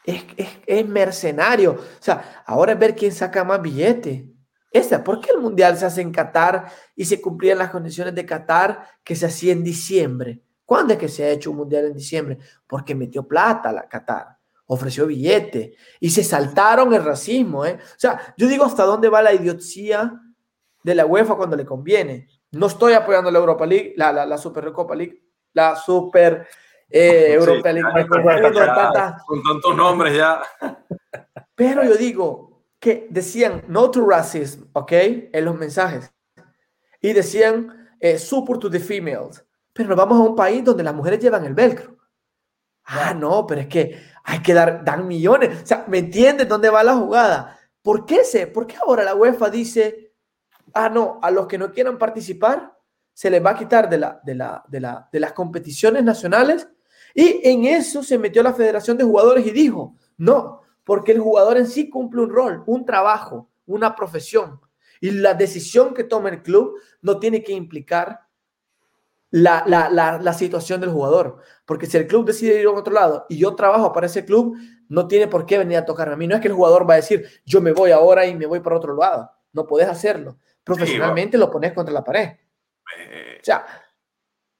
Es, 0.04 0.24
es, 0.36 0.48
es 0.66 0.88
mercenario. 0.88 1.72
O 1.72 2.02
sea, 2.02 2.44
ahora 2.46 2.72
es 2.72 2.78
ver 2.78 2.94
quién 2.94 3.12
saca 3.12 3.44
más 3.44 3.60
billete. 3.60 4.30
Esa, 4.70 5.04
¿por 5.04 5.20
qué 5.20 5.30
el 5.30 5.40
Mundial 5.40 5.76
se 5.76 5.86
hace 5.86 6.00
en 6.00 6.10
Qatar 6.10 6.66
y 6.96 7.04
se 7.04 7.20
cumplían 7.20 7.58
las 7.58 7.70
condiciones 7.70 8.14
de 8.14 8.26
Qatar 8.26 8.88
que 9.04 9.14
se 9.14 9.26
hacía 9.26 9.52
en 9.52 9.62
diciembre? 9.62 10.42
¿Cuándo 10.64 10.94
es 10.94 10.98
que 10.98 11.08
se 11.08 11.24
ha 11.24 11.30
hecho 11.30 11.50
un 11.50 11.58
Mundial 11.58 11.86
en 11.86 11.94
diciembre? 11.94 12.38
Porque 12.66 12.94
metió 12.94 13.26
plata 13.26 13.70
la 13.70 13.88
Qatar, 13.88 14.33
ofreció 14.66 15.06
billete 15.06 15.76
y 16.00 16.10
se 16.10 16.24
saltaron 16.24 16.92
el 16.94 17.04
racismo. 17.04 17.64
¿eh? 17.64 17.78
O 17.80 17.98
sea, 17.98 18.34
yo 18.36 18.48
digo 18.48 18.64
hasta 18.64 18.84
dónde 18.84 19.08
va 19.08 19.22
la 19.22 19.34
idiotía 19.34 20.20
de 20.82 20.94
la 20.94 21.06
UEFA 21.06 21.36
cuando 21.36 21.56
le 21.56 21.64
conviene. 21.64 22.28
No 22.52 22.66
estoy 22.66 22.92
apoyando 22.92 23.30
la 23.30 23.38
Europa 23.38 23.66
League, 23.66 23.94
la, 23.96 24.12
la, 24.12 24.26
la 24.26 24.38
Super 24.38 24.72
Copa 24.72 24.94
League, 24.94 25.22
la 25.52 25.76
Super 25.76 26.46
eh, 26.88 27.32
Europa 27.34 27.72
League. 27.72 28.06
con 29.26 29.42
tantos 29.42 29.76
nombres 29.76 30.16
ya. 30.16 30.42
Pero 31.54 31.84
yo 31.84 31.94
digo, 31.96 32.54
que 32.84 33.06
decían 33.08 33.64
no 33.68 33.90
to 33.90 34.06
racism, 34.06 34.64
¿ok? 34.74 34.92
En 35.32 35.44
los 35.46 35.56
mensajes. 35.56 36.12
Y 37.00 37.14
decían 37.14 37.88
eh, 37.98 38.18
support 38.18 38.60
to 38.60 38.70
the 38.70 38.78
females. 38.78 39.42
Pero 39.72 39.88
nos 39.88 39.96
vamos 39.96 40.18
a 40.18 40.28
un 40.30 40.36
país 40.36 40.62
donde 40.62 40.82
las 40.82 40.94
mujeres 40.94 41.18
llevan 41.18 41.46
el 41.46 41.54
velcro. 41.54 41.96
Ah, 42.84 43.14
no, 43.14 43.46
pero 43.46 43.62
es 43.62 43.68
que 43.68 43.98
hay 44.24 44.40
que 44.42 44.54
dar, 44.54 44.84
dar 44.84 45.04
millones. 45.04 45.62
O 45.62 45.66
sea, 45.66 45.84
¿me 45.86 45.98
entiendes 45.98 46.48
dónde 46.48 46.70
va 46.70 46.82
la 46.82 46.94
jugada? 46.94 47.58
¿Por 47.82 48.06
qué, 48.06 48.24
se, 48.24 48.46
¿Por 48.46 48.66
qué 48.66 48.76
ahora 48.76 49.04
la 49.04 49.14
UEFA 49.14 49.50
dice, 49.50 50.14
ah, 50.72 50.88
no, 50.88 51.20
a 51.22 51.30
los 51.30 51.46
que 51.46 51.58
no 51.58 51.70
quieran 51.70 51.98
participar 51.98 52.72
se 53.12 53.30
les 53.30 53.44
va 53.44 53.50
a 53.50 53.58
quitar 53.58 53.88
de, 53.88 53.98
la, 53.98 54.20
de, 54.24 54.34
la, 54.34 54.64
de, 54.66 54.80
la, 54.80 55.08
de 55.12 55.20
las 55.20 55.32
competiciones 55.32 56.02
nacionales? 56.02 56.66
Y 57.14 57.40
en 57.48 57.66
eso 57.66 58.02
se 58.02 58.18
metió 58.18 58.42
la 58.42 58.54
Federación 58.54 58.96
de 58.96 59.04
Jugadores 59.04 59.46
y 59.46 59.50
dijo, 59.50 59.94
no, 60.16 60.62
porque 60.82 61.12
el 61.12 61.20
jugador 61.20 61.58
en 61.58 61.66
sí 61.66 61.90
cumple 61.90 62.22
un 62.22 62.30
rol, 62.30 62.64
un 62.66 62.84
trabajo, 62.84 63.50
una 63.66 63.94
profesión. 63.94 64.60
Y 65.00 65.10
la 65.10 65.34
decisión 65.34 65.92
que 65.92 66.04
toma 66.04 66.30
el 66.30 66.42
club 66.42 66.80
no 67.02 67.18
tiene 67.18 67.42
que 67.42 67.52
implicar 67.52 68.23
la, 69.34 69.64
la, 70.20 70.32
situación 70.32 70.80
del 70.80 70.90
jugador. 70.90 71.38
Porque 71.66 71.86
si 71.86 71.96
el 71.96 72.06
club 72.06 72.24
decide 72.24 72.60
ir 72.60 72.66
a 72.66 72.70
otro 72.70 72.94
lado 72.94 73.26
y 73.28 73.36
yo 73.36 73.56
trabajo 73.56 73.92
para 73.92 74.06
ese 74.06 74.24
club, 74.24 74.56
no 74.88 75.08
tiene 75.08 75.26
por 75.26 75.44
qué 75.44 75.58
venir 75.58 75.76
a 75.78 75.84
tocarme 75.84 76.14
a 76.14 76.16
mí. 76.16 76.28
No 76.28 76.36
es 76.36 76.40
que 76.40 76.48
el 76.48 76.54
jugador 76.54 76.88
va 76.88 76.94
a 76.94 76.98
decir, 76.98 77.26
yo 77.44 77.60
me 77.60 77.72
voy 77.72 77.90
ahora 77.90 78.26
y 78.26 78.36
me 78.36 78.46
voy 78.46 78.60
para 78.60 78.76
otro 78.76 78.96
lado. 78.96 79.28
No 79.52 79.66
puedes 79.66 79.88
hacerlo. 79.88 80.38
Profesionalmente 80.62 81.36
lo 81.36 81.50
pones 81.50 81.72
contra 81.72 81.92
la 81.92 82.04
pared. 82.04 82.28
Eh, 82.96 83.38
o 83.40 83.44
sea, 83.44 83.66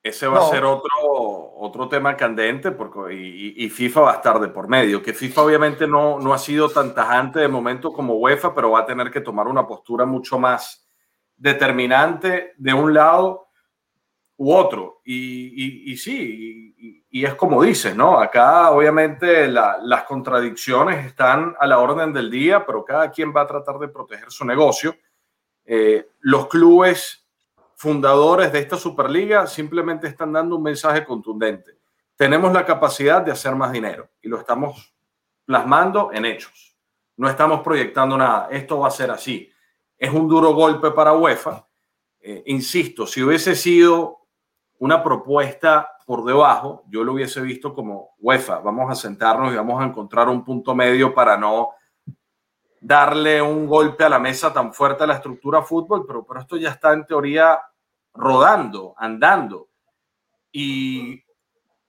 ese 0.03 0.27
va 0.27 0.45
a 0.45 0.51
ser 0.51 0.65
otro, 0.65 1.53
otro 1.57 1.89
tema 1.89 2.17
candente 2.17 2.73
porque, 2.73 3.15
y, 3.15 3.69
FIFA 3.71 4.01
va 4.01 4.13
a 4.13 4.17
estar 4.17 4.41
de 4.41 4.49
por 4.49 4.67
medio. 4.67 5.01
Que 5.01 5.13
FIFA 5.13 5.43
obviamente 5.43 5.87
no, 5.87 6.19
no 6.19 6.35
ha 6.35 6.39
sido 6.39 6.69
tan 6.69 6.95
tajante 6.97 7.39
de 7.39 7.49
momento 7.49 7.93
como 7.93 8.15
UEFA, 8.15 8.53
pero 8.53 8.73
va 8.73 8.81
a 8.81 8.87
tener 8.87 9.13
que 9.13 9.21
tomar 9.21 9.47
una 9.47 9.69
postura 9.69 10.05
mucho 10.05 10.37
más 10.37 10.91
determinante 11.37 12.55
de 12.57 12.75
un 12.75 12.93
lado 12.93 13.45
u 14.45 14.53
otro. 14.53 15.01
Y, 15.05 15.91
y 15.91 15.97
sí, 15.97 17.03
y, 17.11 17.25
es 17.25 17.35
como 17.35 17.63
dices, 17.63 17.97
¿no? 17.97 18.19
Acá 18.19 18.71
obviamente 18.71 19.49
las 19.49 20.03
contradicciones 20.05 21.07
están 21.07 21.55
a 21.59 21.67
la 21.67 21.79
orden 21.79 22.13
del 22.13 22.31
día, 22.31 22.67
pero 22.67 22.85
cada 22.85 23.11
quien 23.11 23.33
va 23.35 23.43
a 23.43 23.47
tratar 23.47 23.79
de 23.79 23.89
proteger 23.89 24.31
su 24.31 24.45
negocio. 24.45 24.95
Eh, 25.65 26.11
los 26.21 26.49
clubes 26.49 27.27
fundadores 27.77 28.53
de 28.53 28.59
esta 28.59 28.77
Superliga 28.77 29.47
simplemente 29.47 30.09
están 30.09 30.33
dando 30.33 30.57
un 30.57 30.63
mensaje 30.63 31.05
contundente. 31.05 31.79
Tenemos 32.17 32.53
la 32.53 32.67
capacidad 32.67 33.23
de 33.23 33.33
hacer 33.33 33.55
más 33.55 33.73
dinero 33.73 34.11
y 34.21 34.29
lo 34.29 34.39
estamos 34.39 34.95
plasmando 35.47 36.11
en 36.13 36.27
hechos. 36.27 36.77
No 37.17 37.31
estamos 37.31 37.61
proyectando 37.63 38.19
nada. 38.19 38.49
Esto 38.51 38.81
va 38.81 38.89
a 38.89 38.91
ser 38.91 39.11
así. 39.11 39.51
Es 39.97 40.13
un 40.13 40.29
duro 40.29 40.53
golpe 40.53 40.91
para 40.91 41.15
UEFA. 41.15 41.67
Eh, 42.21 42.43
insisto, 42.47 43.07
si 43.07 43.23
hubiese 43.23 43.55
sido 43.55 44.24
una 44.85 45.03
propuesta 45.03 45.97
por 46.05 46.27
debajo, 46.27 46.85
yo 46.89 47.05
lo 47.05 47.15
hubiese 47.15 47.41
visto 47.41 47.75
como 47.75 48.11
UEFA. 48.19 48.59
Vamos 48.59 48.91
a 48.91 48.95
sentarnos 48.95 49.51
y 49.51 49.57
vamos 49.57 49.81
a 49.81 49.87
encontrar 49.87 50.29
un 50.29 50.45
punto 50.45 50.75
medio 50.75 51.15
para 51.15 51.39
no 51.39 51.71
darle 52.83 53.41
un 53.41 53.67
golpe 53.67 54.05
a 54.05 54.11
la 54.11 54.19
mesa 54.19 54.53
tan 54.53 54.75
fuerte 54.75 55.05
a 55.05 55.07
la 55.07 55.15
estructura 55.15 55.63
fútbol, 55.63 56.05
pero, 56.07 56.27
pero 56.27 56.41
esto 56.41 56.59
ya 56.59 56.69
está 56.69 56.93
en 56.93 57.07
teoría 57.07 57.59
rodando, 58.13 58.95
andando. 58.99 59.71
Y, 60.53 61.25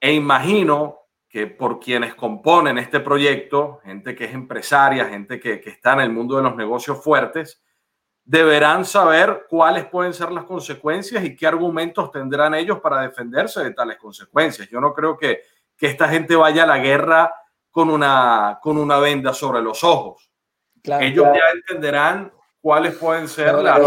e 0.00 0.14
imagino 0.14 1.00
que 1.28 1.48
por 1.48 1.78
quienes 1.78 2.14
componen 2.14 2.78
este 2.78 3.00
proyecto, 3.00 3.80
gente 3.84 4.14
que 4.14 4.24
es 4.24 4.32
empresaria, 4.32 5.04
gente 5.04 5.38
que, 5.38 5.60
que 5.60 5.68
está 5.68 5.92
en 5.92 6.00
el 6.00 6.12
mundo 6.12 6.38
de 6.38 6.44
los 6.44 6.56
negocios 6.56 7.04
fuertes, 7.04 7.62
deberán 8.26 8.84
saber 8.84 9.46
cuáles 9.48 9.86
pueden 9.86 10.12
ser 10.12 10.32
las 10.32 10.44
consecuencias 10.44 11.24
y 11.24 11.36
qué 11.36 11.46
argumentos 11.46 12.10
tendrán 12.10 12.54
ellos 12.54 12.80
para 12.80 13.00
defenderse 13.02 13.62
de 13.62 13.70
tales 13.70 13.96
consecuencias. 13.98 14.68
Yo 14.68 14.80
no 14.80 14.92
creo 14.92 15.16
que, 15.16 15.42
que 15.76 15.86
esta 15.86 16.08
gente 16.08 16.34
vaya 16.34 16.64
a 16.64 16.66
la 16.66 16.78
guerra 16.78 17.32
con 17.70 17.88
una, 17.88 18.58
con 18.60 18.78
una 18.78 18.98
venda 18.98 19.32
sobre 19.32 19.62
los 19.62 19.84
ojos. 19.84 20.28
ellos 20.82 21.26
ya 21.32 21.50
entenderán 21.54 22.32
cuáles 22.60 22.96
pueden 22.96 23.28
ser 23.28 23.54
las, 23.54 23.80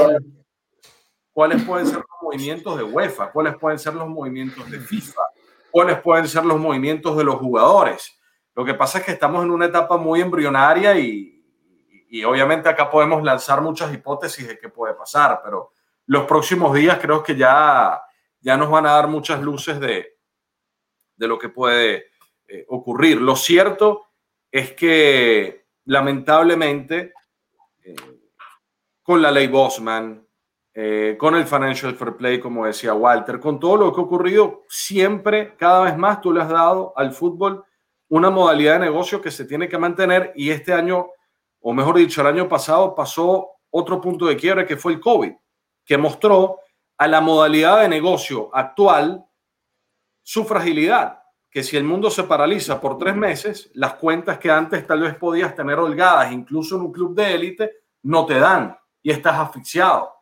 cuáles 1.34 1.62
pueden 1.64 1.88
ser 1.88 1.98
los 1.98 2.22
movimientos 2.22 2.78
de 2.78 2.84
UEFA, 2.84 3.32
cuáles 3.32 3.58
pueden 3.58 3.78
ser 3.78 3.94
los 3.94 4.08
movimientos 4.08 4.72
de 4.72 4.80
FIFA, 4.80 5.22
cuáles 5.70 6.00
pueden 6.00 6.28
ser 6.30 6.46
los 6.46 6.60
movimientos 6.60 7.18
de 7.18 7.26
los 7.26 7.36
jugadores. 7.36 8.18
Lo 8.56 8.64
que 8.64 8.74
pasa 8.74 9.00
es 9.00 9.06
que 9.06 9.12
estamos 9.12 9.44
en 9.44 9.52
una 9.52 9.66
etapa 9.66 9.98
muy 9.98 10.22
embrionaria 10.22 10.98
y, 10.98 11.39
y 12.10 12.24
obviamente 12.24 12.68
acá 12.68 12.89
podemos 12.89 13.24
lanzar 13.24 13.62
muchas 13.62 13.93
hipótesis 13.93 14.47
de 14.47 14.57
qué 14.57 14.70
puede 14.70 14.93
pasar, 14.93 15.41
pero 15.43 15.74
los 16.07 16.26
próximos 16.26 16.74
días 16.74 16.99
creo 16.99 17.24
que 17.24 17.36
ya, 17.36 18.01
ya 18.39 18.57
nos 18.57 18.70
van 18.70 18.86
a 18.86 18.93
dar 18.93 19.07
muchas 19.07 19.41
luces 19.41 19.80
de, 19.80 20.18
de 21.16 21.28
lo 21.28 21.38
que 21.38 21.49
puede 21.49 22.07
eh, 22.47 22.66
ocurrir. 22.70 23.22
Lo 23.22 23.36
cierto 23.36 24.07
es 24.51 24.74
que 24.74 25.68
lamentablemente 25.86 27.14
eh, 27.84 27.95
con 29.03 29.22
la 29.22 29.32
ley 29.32 29.47
Bosman, 29.47 30.26
eh, 30.74 31.16
con 31.20 31.36
el 31.36 31.45
Financial 31.45 31.95
Fair 31.95 32.16
Play, 32.16 32.39
como 32.39 32.66
decía 32.66 32.93
Walter, 32.93 33.39
con 33.39 33.60
todo 33.60 33.78
lo 33.78 33.93
que 33.93 33.99
ha 33.99 34.03
ocurrido, 34.03 34.64
siempre, 34.70 35.55
cada 35.57 35.84
vez 35.84 35.97
más, 35.97 36.22
tú 36.22 36.32
le 36.32 36.41
has 36.41 36.49
dado 36.49 36.93
al 36.95 37.12
fútbol 37.12 37.66
una 38.07 38.30
modalidad 38.30 38.74
de 38.74 38.86
negocio 38.86 39.22
que 39.22 39.30
se 39.30 39.45
tiene 39.45 39.68
que 39.68 39.78
mantener 39.78 40.32
y 40.36 40.51
este 40.51 40.74
año, 40.74 41.10
o 41.62 41.74
mejor 41.74 41.97
dicho, 41.97 42.22
el 42.22 42.28
año 42.28 42.47
pasado 42.47 42.95
pasó 42.95 43.49
otro 43.70 43.99
punto 43.99 44.26
de 44.26 44.38
quiebre 44.38 44.66
que 44.66 44.78
fue 44.78 44.93
el 44.93 44.99
COVID, 44.99 45.34
que 45.86 45.97
mostró 45.97 46.60
a 46.97 47.07
la 47.07 47.22
modalidad 47.22 47.82
de 47.82 47.89
negocio 47.89 48.49
actual 48.53 49.26
su 50.22 50.45
fragilidad, 50.45 51.20
que 51.49 51.64
si 51.64 51.78
el 51.78 51.84
mundo 51.84 52.10
se 52.10 52.24
paraliza 52.24 52.80
por 52.80 52.97
tres 52.97 53.16
meses, 53.16 53.72
las 53.74 53.95
cuentas 53.95 54.38
que 54.38 54.51
antes 54.51 54.86
tal 54.86 55.01
vez 55.01 55.16
podías 55.16 55.55
tener 55.55 55.80
holgadas, 55.80 56.32
incluso 56.32 56.76
en 56.76 56.82
un 56.82 56.91
club 56.91 57.16
de 57.16 57.34
élite, 57.34 57.72
no 58.03 58.26
te 58.26 58.39
dan 58.39 58.78
y 59.01 59.12
estás 59.12 59.39
asfixiado 59.39 60.20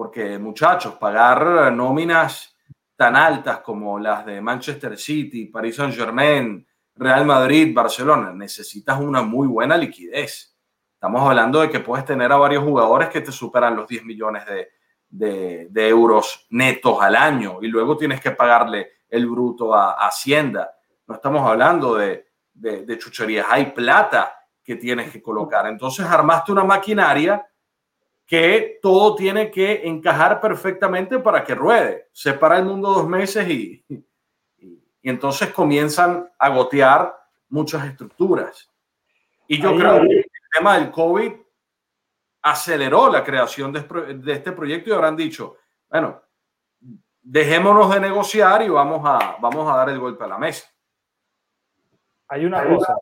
porque 0.00 0.38
muchachos, 0.38 0.94
pagar 0.94 1.70
nóminas 1.74 2.56
tan 2.96 3.16
altas 3.16 3.60
como 3.60 3.98
las 3.98 4.24
de 4.24 4.40
Manchester 4.40 4.96
City, 4.96 5.44
Paris 5.44 5.76
Saint 5.76 5.94
Germain, 5.94 6.66
Real 6.94 7.26
Madrid, 7.26 7.74
Barcelona, 7.74 8.32
necesitas 8.32 8.98
una 8.98 9.20
muy 9.20 9.46
buena 9.46 9.76
liquidez. 9.76 10.49
Estamos 11.00 11.22
hablando 11.22 11.62
de 11.62 11.70
que 11.70 11.80
puedes 11.80 12.04
tener 12.04 12.30
a 12.30 12.36
varios 12.36 12.62
jugadores 12.62 13.08
que 13.08 13.22
te 13.22 13.32
superan 13.32 13.74
los 13.74 13.88
10 13.88 14.04
millones 14.04 14.42
de, 15.08 15.88
euros 15.88 16.46
netos 16.50 16.98
al 17.00 17.16
año 17.16 17.56
y 17.62 17.68
luego 17.68 17.96
tienes 17.96 18.20
que 18.20 18.32
pagarle 18.32 18.90
el 19.08 19.26
bruto 19.26 19.74
a, 19.74 19.92
Hacienda. 19.92 20.70
No 21.06 21.14
estamos 21.14 21.48
hablando 21.48 21.94
de, 21.94 22.26
de 22.52 22.98
chucherías, 22.98 23.46
hay 23.48 23.72
plata 23.72 24.44
que 24.62 24.76
tienes 24.76 25.10
que 25.10 25.22
colocar. 25.22 25.66
Entonces 25.68 26.04
armaste 26.04 26.52
una 26.52 26.64
maquinaria 26.64 27.48
que 28.26 28.78
todo 28.82 29.14
tiene 29.14 29.50
que 29.50 29.80
encajar 29.88 30.38
perfectamente 30.38 31.18
para 31.18 31.42
que 31.44 31.54
ruede. 31.54 32.08
Se 32.12 32.34
para 32.34 32.58
el 32.58 32.66
mundo 32.66 32.90
dos 32.90 33.08
meses 33.08 33.48
y, 33.48 33.82
y, 33.88 34.04
entonces 35.02 35.48
comienzan 35.48 36.30
a 36.38 36.50
gotear 36.50 37.16
muchas 37.48 37.86
estructuras. 37.86 38.70
Y 39.48 39.62
yo 39.62 39.74
creo 39.74 40.02
que 40.02 40.30
tema 40.52 40.78
del 40.78 40.90
COVID 40.90 41.32
aceleró 42.42 43.10
la 43.10 43.22
creación 43.22 43.72
de, 43.72 43.82
de 44.14 44.32
este 44.32 44.52
proyecto 44.52 44.90
y 44.90 44.92
habrán 44.92 45.16
dicho, 45.16 45.56
bueno, 45.88 46.22
dejémonos 47.22 47.92
de 47.92 48.00
negociar 48.00 48.62
y 48.62 48.68
vamos 48.68 49.02
a, 49.04 49.36
vamos 49.40 49.70
a 49.70 49.76
dar 49.76 49.90
el 49.90 49.98
golpe 49.98 50.24
a 50.24 50.28
la 50.28 50.38
mesa. 50.38 50.68
Hay 52.28 52.44
una 52.44 52.64
cosa 52.64 52.94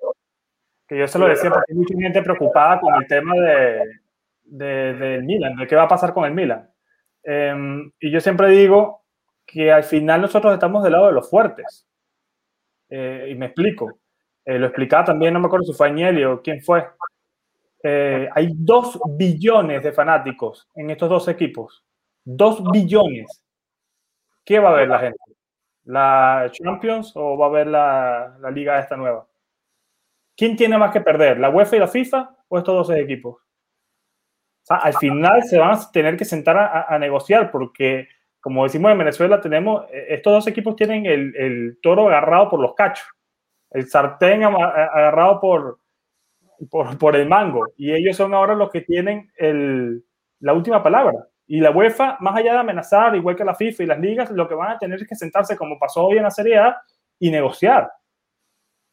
que 0.87 0.99
yo 0.99 1.07
se 1.07 1.19
lo 1.19 1.27
decía 1.27 1.51
porque 1.51 1.73
hay 1.73 1.79
mucha 1.79 1.95
gente 1.95 2.23
preocupada 2.23 2.81
con 2.81 2.95
el 2.95 3.07
tema 3.07 3.35
de, 3.35 4.01
del 4.43 4.99
de 4.99 5.23
Milan, 5.23 5.57
de 5.57 5.67
qué 5.67 5.77
va 5.77 5.83
a 5.83 5.89
pasar 5.89 6.15
con 6.15 6.25
el 6.25 6.33
Milan. 6.33 6.71
Em, 7.23 7.93
y 8.01 8.11
yo 8.11 8.21
siempre 8.21 8.49
digo 8.49 9.05
que 9.45 9.71
al 9.71 9.85
final 9.85 10.23
nosotros 10.23 10.53
estamos 10.55 10.83
del 10.83 10.93
lado 10.93 11.09
de 11.09 11.13
los 11.13 11.29
fuertes. 11.29 11.87
Eh, 12.89 13.29
y 13.31 13.35
me 13.35 13.47
explico. 13.47 13.99
Eh, 14.47 14.59
lo 14.59 14.67
explicaba 14.67 15.05
también, 15.05 15.35
no 15.35 15.41
me 15.41 15.47
acuerdo 15.47 15.67
si 15.67 15.75
fue 15.75 15.89
Agnelli 15.89 16.25
o 16.25 16.41
quién 16.41 16.63
fue. 16.63 16.87
Eh, 17.83 18.29
hay 18.35 18.51
dos 18.55 18.99
billones 19.17 19.83
de 19.83 19.93
fanáticos 19.93 20.69
en 20.75 20.91
estos 20.91 21.09
dos 21.09 21.29
equipos. 21.29 21.85
Dos 22.25 22.63
billones. 22.71 23.43
¿Qué 24.45 24.59
va 24.59 24.71
a 24.71 24.77
ver 24.77 24.89
la 24.89 24.99
gente? 24.99 25.19
¿La 25.85 26.51
Champions 26.53 27.13
o 27.15 27.37
va 27.37 27.47
a 27.47 27.51
ver 27.51 27.67
la, 27.67 28.37
la 28.41 28.51
liga 28.51 28.79
esta 28.79 28.97
nueva? 28.97 29.27
¿Quién 30.37 30.57
tiene 30.57 30.79
más 30.79 30.93
que 30.93 31.01
perder? 31.01 31.39
¿La 31.39 31.51
UEFA 31.51 31.77
y 31.77 31.79
la 31.81 31.89
FIFA 31.89 32.37
o 32.49 32.59
estos 32.59 32.89
dos 32.89 32.97
equipos? 32.97 33.39
al 34.69 34.95
final 34.95 35.43
se 35.45 35.59
van 35.59 35.73
a 35.73 35.91
tener 35.91 36.17
que 36.17 36.25
sentar 36.25 36.57
a, 36.89 36.99
negociar 36.99 37.51
porque, 37.51 38.09
como 38.41 38.65
decimos 38.65 38.93
en 38.93 38.99
Venezuela, 38.99 39.41
tenemos, 39.41 39.85
eh, 39.91 40.07
estos 40.11 40.33
dos 40.33 40.47
equipos 40.47 40.77
tienen 40.77 41.07
el, 41.07 41.79
toro 41.83 42.09
agarrado 42.09 42.51
por 42.51 42.61
los 42.61 42.75
cachos, 42.75 43.09
el 43.71 43.89
sartén 43.89 44.45
agarrado 44.45 45.41
por, 45.41 45.79
por, 46.71 47.17
el 47.17 47.29
mango, 47.29 47.67
y 47.77 47.93
ellos 47.93 48.17
son 48.17 48.35
ahora 48.35 48.55
los 48.55 48.71
que 48.71 48.83
tienen 48.83 49.31
la 50.41 50.53
última 50.53 50.83
palabra. 50.83 51.29
Y 51.47 51.61
la 51.61 51.71
UEFA, 51.71 52.19
más 52.21 52.37
allá 52.37 52.53
de 52.53 52.59
amenazar, 52.59 53.17
igual 53.17 53.35
que 53.35 53.45
la 53.45 53.55
FIFA 53.55 53.83
y 53.83 53.87
las 53.87 54.01
ligas, 54.01 54.31
lo 54.31 54.47
que 54.47 54.55
van 54.55 54.73
a 54.73 54.79
tener 54.79 55.01
es 55.01 55.09
que 55.09 55.15
sentarse, 55.15 55.57
como 55.57 55.79
pasó 55.79 56.05
hoy 56.05 56.19
en 56.19 56.25
la 56.25 56.31
Serie 56.31 56.59
A, 56.59 56.77
y 57.19 57.31
negociar. 57.31 57.91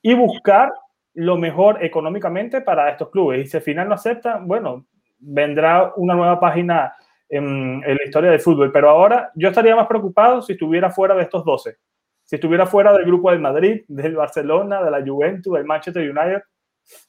Y 0.01 0.13
buscar 0.13 0.71
lo 1.15 1.37
mejor 1.37 1.83
económicamente 1.83 2.61
para 2.61 2.89
estos 2.89 3.09
clubes. 3.09 3.43
Y 3.43 3.47
si 3.47 3.57
al 3.57 3.63
final 3.63 3.89
no 3.89 3.95
aceptan, 3.95 4.47
bueno, 4.47 4.85
vendrá 5.17 5.93
una 5.95 6.13
nueva 6.13 6.39
página 6.39 6.93
en, 7.29 7.81
la 7.81 8.03
historia 8.05 8.31
del 8.31 8.39
fútbol. 8.39 8.71
Pero 8.71 8.89
ahora 8.89 9.31
yo 9.35 9.49
estaría 9.49 9.75
más 9.75 9.87
preocupado 9.87 10.41
si 10.41 10.53
estuviera 10.53 10.89
fuera 10.89 11.15
de 11.15 11.23
estos 11.23 11.43
12. 11.43 11.77
Si 12.23 12.35
estuviera 12.35 12.65
fuera 12.65 12.91
del 12.93 13.05
grupo 13.05 13.31
del 13.31 13.39
Madrid, 13.39 13.83
del 13.87 14.15
Barcelona, 14.15 14.83
de 14.83 14.91
la 14.91 15.05
Juventus, 15.05 15.53
del 15.53 15.65
Manchester 15.65 16.09
United, 16.09 16.41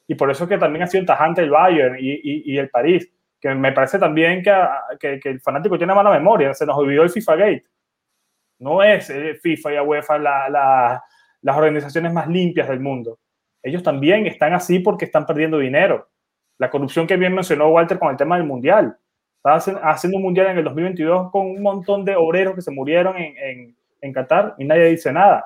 Y 0.07 0.15
por 0.15 0.31
eso 0.31 0.47
que 0.47 0.59
también 0.59 0.85
ha 0.85 0.87
sido 0.87 1.05
tajante 1.05 1.43
el 1.43 1.51
Bayern 1.51 1.97
y, 1.99 2.13
y, 2.13 2.55
y 2.55 2.59
el 2.59 2.71
París, 2.71 3.11
que 3.41 3.55
me 3.55 3.73
parece 3.73 3.99
también 3.99 4.43
que, 4.43 4.53
que, 4.99 5.21
que, 5.21 5.29
el 5.31 5.41
fanático 5.41 5.77
tiene 5.77 5.95
mala 5.95 6.11
memoria, 6.11 6.55
se 6.55 6.67
nos 6.67 6.77
olvidó 6.77 7.03
el 7.03 7.11
FIFA 7.11 7.37
Gate. 7.37 7.65
No 8.59 8.83
es 8.83 9.11
eh, 9.11 9.35
FIFA 9.43 9.75
y 9.75 9.79
UEFA 9.81 10.19
la, 10.19 10.49
la, 10.49 11.05
las 11.43 11.57
organizaciones 11.57 12.13
más 12.13 12.29
limpias 12.29 12.69
del 12.69 12.81
mundo. 12.81 13.19
Ellos 13.63 13.83
también 13.83 14.27
están 14.27 14.55
así 14.55 14.79
porque 14.79 15.05
están 15.05 15.27
perdiendo 15.27 15.59
dinero. 15.59 16.09
La 16.59 16.71
corrupción 16.71 17.07
que 17.07 17.17
bien 17.17 17.35
mencionó 17.35 17.69
Walter 17.69 17.99
con 17.99 18.11
el 18.11 18.17
tema 18.17 18.37
del 18.37 18.47
Mundial. 18.47 18.97
Estaba 19.37 19.91
haciendo 19.91 20.17
un 20.17 20.23
Mundial 20.25 20.47
en 20.49 20.59
el 20.59 20.65
2022 20.65 21.31
con 21.31 21.47
un 21.47 21.63
montón 21.63 22.05
de 22.05 22.17
obreros 22.17 22.55
que 22.55 22.63
se 22.63 22.71
murieron 22.71 23.17
en, 23.17 23.37
en, 23.37 23.77
en 24.01 24.13
Qatar 24.13 24.55
y 24.59 24.65
nadie 24.65 24.87
dice 24.87 25.13
nada 25.13 25.45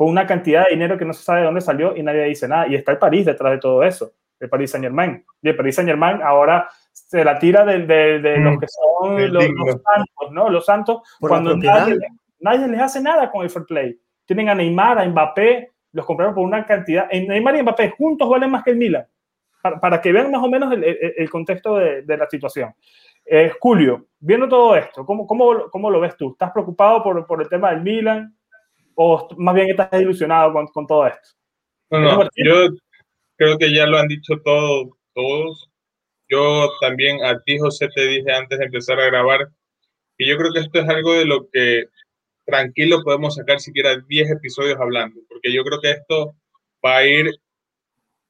con 0.00 0.08
una 0.08 0.26
cantidad 0.26 0.64
de 0.64 0.70
dinero 0.70 0.96
que 0.96 1.04
no 1.04 1.12
se 1.12 1.22
sabe 1.22 1.40
de 1.40 1.44
dónde 1.44 1.60
salió 1.60 1.94
y 1.94 2.02
nadie 2.02 2.24
dice 2.24 2.48
nada. 2.48 2.66
Y 2.66 2.74
está 2.74 2.92
el 2.92 2.96
París 2.96 3.26
detrás 3.26 3.52
de 3.52 3.58
todo 3.58 3.82
eso, 3.82 4.12
el 4.38 4.48
París 4.48 4.70
Saint 4.70 4.82
Germain. 4.82 5.22
Y 5.42 5.50
el 5.50 5.54
París 5.54 5.74
Saint 5.74 5.90
Germain 5.90 6.22
ahora 6.22 6.70
se 6.90 7.22
la 7.22 7.38
tira 7.38 7.66
de, 7.66 7.80
de, 7.80 8.18
de 8.18 8.38
mm, 8.38 8.42
los 8.44 8.58
que 8.60 8.66
son 8.66 9.30
los, 9.30 9.44
los, 9.50 9.82
santos, 9.82 10.32
¿no? 10.32 10.48
Los 10.48 10.64
santos, 10.64 11.02
cuando 11.20 11.54
nadie, 11.54 11.98
nadie, 12.38 12.66
les 12.68 12.80
hace 12.80 13.02
nada 13.02 13.30
con 13.30 13.42
el 13.42 13.50
fair 13.50 13.66
play. 13.66 14.00
Tienen 14.24 14.48
a 14.48 14.54
Neymar, 14.54 15.00
a 15.00 15.06
Mbappé, 15.06 15.70
los 15.92 16.06
compraron 16.06 16.34
por 16.34 16.44
una 16.46 16.64
cantidad. 16.64 17.06
En 17.10 17.28
Neymar 17.28 17.56
y 17.56 17.62
Mbappé 17.62 17.90
juntos 17.90 18.26
valen 18.26 18.50
más 18.52 18.64
que 18.64 18.70
el 18.70 18.78
Milan. 18.78 19.06
Para, 19.60 19.78
para 19.80 20.00
que 20.00 20.12
vean 20.12 20.30
más 20.30 20.42
o 20.42 20.48
menos 20.48 20.72
el, 20.72 20.82
el, 20.82 21.12
el 21.14 21.28
contexto 21.28 21.76
de, 21.76 22.04
de, 22.04 22.16
la 22.16 22.26
situación. 22.26 22.74
Eh, 23.26 23.52
Julio, 23.60 24.06
viendo 24.18 24.48
todo 24.48 24.74
esto, 24.76 25.04
¿cómo, 25.04 25.26
cómo, 25.26 25.68
¿cómo, 25.70 25.90
lo 25.90 26.00
ves 26.00 26.16
tú? 26.16 26.30
¿Estás 26.30 26.52
preocupado 26.52 27.02
por, 27.02 27.26
por 27.26 27.42
el 27.42 27.50
tema 27.50 27.68
del 27.68 27.82
Milan? 27.82 28.34
O 29.02 29.28
más 29.38 29.54
bien 29.54 29.70
estás 29.70 29.88
ilusionado 29.98 30.52
con, 30.52 30.66
con 30.66 30.86
todo 30.86 31.06
esto? 31.06 31.30
No, 31.88 32.00
no, 32.00 32.28
yo 32.36 32.68
creo 33.36 33.56
que 33.56 33.72
ya 33.72 33.86
lo 33.86 33.96
han 33.96 34.08
dicho 34.08 34.34
todo, 34.44 34.98
todos. 35.14 35.70
Yo 36.28 36.68
también 36.82 37.24
a 37.24 37.40
ti, 37.40 37.58
José, 37.58 37.88
te 37.94 38.06
dije 38.06 38.30
antes 38.30 38.58
de 38.58 38.66
empezar 38.66 39.00
a 39.00 39.06
grabar 39.06 39.48
que 40.18 40.26
yo 40.28 40.36
creo 40.36 40.52
que 40.52 40.60
esto 40.60 40.80
es 40.80 40.88
algo 40.88 41.14
de 41.14 41.24
lo 41.24 41.48
que 41.50 41.84
tranquilo 42.44 43.02
podemos 43.02 43.36
sacar 43.36 43.58
siquiera 43.58 43.96
10 44.06 44.32
episodios 44.32 44.78
hablando, 44.78 45.18
porque 45.30 45.50
yo 45.50 45.64
creo 45.64 45.80
que 45.80 45.92
esto 45.92 46.34
va 46.84 46.98
a 46.98 47.06
ir 47.06 47.30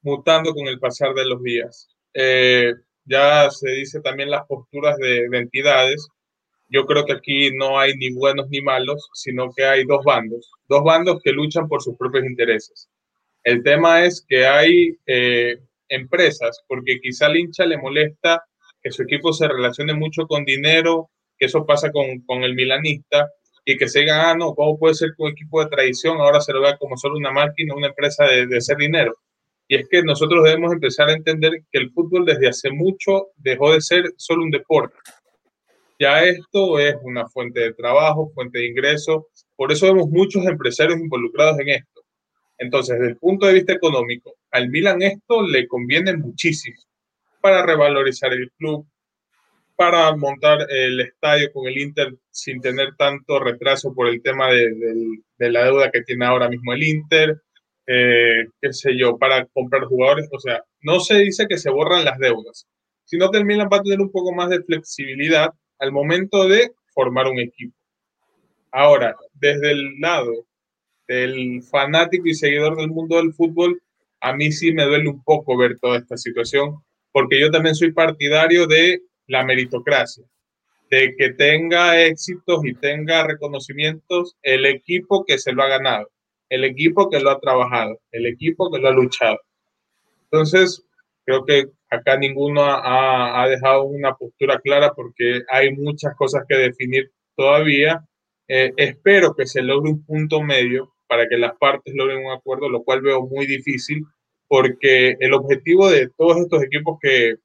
mutando 0.03 0.55
con 0.55 0.69
el 0.69 0.79
pasar 0.79 1.15
de 1.15 1.27
los 1.27 1.43
días. 1.43 1.89
Eh, 2.15 2.75
ya 3.05 3.51
se 3.51 3.71
dice 3.71 4.01
también 4.03 4.31
las 4.31 4.47
posturas 4.47 4.97
de, 4.99 5.29
de 5.29 5.39
entidades 5.39 6.09
yo 6.71 6.87
creo 6.87 7.05
que 7.05 7.15
aquí 7.15 7.51
no 7.55 7.79
hay 7.79 7.95
ni 7.97 8.13
buenos 8.13 8.49
ni 8.49 8.61
malos, 8.61 9.11
sino 9.13 9.53
que 9.53 9.65
hay 9.65 9.85
dos 9.85 10.05
bandos, 10.05 10.53
dos 10.69 10.85
bandos 10.85 11.21
que 11.23 11.33
luchan 11.33 11.69
por 11.69 11.83
sus 11.83 11.97
propios 11.97 12.25
intereses. 12.25 12.89
El 13.43 13.63
tema 13.63 14.05
es 14.05 14.25
que 14.27 14.47
hay 14.47 14.97
eh, 15.07 15.59
empresas, 15.89 16.63
porque 16.69 17.01
quizá 17.01 17.27
al 17.27 17.37
hincha 17.37 17.67
le 17.67 17.77
molesta 17.77 18.45
que 18.83 18.93
su 18.93 19.03
equipo 19.03 19.33
se 19.33 19.49
relacione 19.49 19.95
mucho 19.95 20.27
con 20.27 20.45
dinero, 20.45 21.11
que 21.37 21.47
eso 21.47 21.67
pasa 21.67 21.91
con, 21.91 22.21
con 22.21 22.45
el 22.45 22.55
milanista, 22.55 23.29
y 23.65 23.77
que 23.77 23.89
se 23.89 24.01
diga, 24.01 24.31
ah, 24.31 24.37
no, 24.37 24.55
¿cómo 24.55 24.79
puede 24.79 24.95
ser 24.95 25.11
que 25.17 25.23
un 25.23 25.31
equipo 25.31 25.63
de 25.63 25.71
tradición 25.71 26.19
ahora 26.19 26.41
se 26.41 26.53
lo 26.53 26.61
vea 26.61 26.79
como 26.79 26.97
solo 26.97 27.17
una 27.17 27.33
máquina, 27.33 27.75
una 27.75 27.89
empresa 27.89 28.25
de, 28.25 28.47
de 28.47 28.57
hacer 28.59 28.77
dinero? 28.77 29.15
Y 29.67 29.77
es 29.77 29.89
que 29.89 30.03
nosotros 30.03 30.45
debemos 30.45 30.73
empezar 30.73 31.09
a 31.09 31.15
entender 31.15 31.53
que 31.71 31.79
el 31.79 31.91
fútbol 31.91 32.25
desde 32.25 32.49
hace 32.49 32.71
mucho 32.71 33.29
dejó 33.37 33.73
de 33.73 33.81
ser 33.81 34.05
solo 34.17 34.43
un 34.45 34.51
deporte 34.51 34.97
ya 36.01 36.25
esto 36.25 36.79
es 36.79 36.97
una 37.03 37.29
fuente 37.29 37.61
de 37.61 37.75
trabajo, 37.75 38.33
fuente 38.35 38.59
de 38.59 38.69
ingreso. 38.69 39.29
Por 39.55 39.71
eso 39.71 39.87
vemos 39.87 40.09
muchos 40.09 40.45
empresarios 40.47 40.99
involucrados 40.99 41.61
en 41.61 41.69
esto. 41.69 42.03
Entonces, 42.57 42.99
desde 42.99 43.13
el 43.13 43.19
punto 43.19 43.47
de 43.47 43.55
vista 43.55 43.75
económico, 43.75 44.35
al 44.51 44.71
Milan 44.71 45.03
esto 45.03 45.43
le 45.47 45.69
conviene 45.69 46.17
muchísimo 46.17 46.79
para 47.43 47.65
revalorizar 47.65 48.33
el 48.33 48.51
club, 48.59 48.87
para 49.77 50.15
montar 50.17 50.67
el 50.71 51.01
estadio 51.01 51.53
con 51.53 51.67
el 51.67 51.79
Inter 51.79 52.15
sin 52.31 52.61
tener 52.61 52.97
tanto 52.97 53.39
retraso 53.39 53.95
por 53.95 54.09
el 54.09 54.23
tema 54.23 54.49
de, 54.49 54.75
de, 54.75 55.19
de 55.39 55.51
la 55.51 55.65
deuda 55.65 55.91
que 55.91 56.03
tiene 56.03 56.25
ahora 56.25 56.49
mismo 56.49 56.73
el 56.73 56.83
Inter, 56.83 57.43
eh, 57.87 58.47
qué 58.61 58.73
sé 58.73 58.97
yo, 58.99 59.19
para 59.19 59.45
comprar 59.47 59.85
jugadores. 59.85 60.29
O 60.33 60.41
sea, 60.41 60.63
no 60.81 61.01
se 61.01 61.19
dice 61.19 61.47
que 61.47 61.59
se 61.59 61.71
borran 61.71 62.05
las 62.05 62.19
deudas, 62.19 62.67
sino 63.05 63.31
que 63.31 63.39
el 63.39 63.45
Milan 63.45 63.69
va 63.71 63.79
a 63.79 63.83
tener 63.83 64.01
un 64.01 64.11
poco 64.11 64.33
más 64.33 64.49
de 64.49 64.63
flexibilidad 64.63 65.51
al 65.81 65.93
momento 65.93 66.47
de 66.47 66.73
formar 66.95 67.27
un 67.27 67.39
equipo. 67.39 67.75
Ahora, 68.71 69.17
desde 69.35 69.73
el 69.73 69.99
lado 69.99 70.47
del 71.09 71.63
fanático 71.63 72.29
y 72.29 72.35
seguidor 72.35 72.77
del 72.77 72.91
mundo 72.91 73.17
del 73.17 73.33
fútbol, 73.33 73.83
a 74.21 74.35
mí 74.35 74.53
sí 74.53 74.73
me 74.73 74.85
duele 74.85 75.09
un 75.09 75.25
poco 75.25 75.57
ver 75.57 75.79
toda 75.81 75.99
esta 75.99 76.17
situación, 76.17 76.85
porque 77.11 77.41
yo 77.41 77.51
también 77.51 77.75
soy 77.75 77.93
partidario 77.93 78.67
de 78.67 79.03
la 79.27 79.45
meritocracia, 79.45 80.25
de 80.91 81.15
que 81.17 81.31
tenga 81.31 82.01
éxitos 82.01 82.65
y 82.65 82.75
tenga 82.75 83.27
reconocimientos 83.27 84.37
el 84.43 84.67
equipo 84.67 85.25
que 85.25 85.39
se 85.39 85.53
lo 85.53 85.63
ha 85.63 85.69
ganado, 85.69 86.11
el 86.49 86.65
equipo 86.65 87.09
que 87.09 87.21
lo 87.21 87.31
ha 87.31 87.41
trabajado, 87.41 87.99
el 88.13 88.27
equipo 88.27 88.71
que 88.71 88.79
lo 88.79 88.89
ha 88.89 88.93
luchado. 88.93 89.41
Entonces, 90.25 90.85
creo 91.25 91.45
que 91.45 91.71
acá 91.91 92.17
ninguno 92.17 92.63
ha, 92.63 93.43
ha, 93.43 93.49
dejado 93.49 93.85
una 93.85 94.15
postura 94.15 94.61
clara 94.61 94.93
porque 94.95 95.43
hay 95.49 95.73
muchas 95.73 96.15
cosas 96.17 96.45
que 96.49 96.57
definir 96.57 97.11
todavía. 97.37 98.05
Eh, 98.49 98.73
espero 98.77 99.35
que 99.35 99.47
se 99.47 99.63
logre 99.63 99.91
un 99.91 100.05
punto 100.05 100.41
medio 100.41 100.95
para 101.07 101.29
que 101.29 101.37
las 101.37 101.57
partes 101.59 101.95
logren 101.95 102.25
un 102.25 102.33
acuerdo, 102.33 102.69
lo 102.69 102.83
cual 102.83 103.03
veo 103.03 103.23
muy 103.27 103.47
difícil 103.47 104.05
porque 104.49 105.17
el 105.21 105.33
objetivo 105.35 105.89
de 105.89 106.09
todos 106.17 106.39
estos 106.39 106.63
equipos 106.63 106.99
que, 107.01 107.37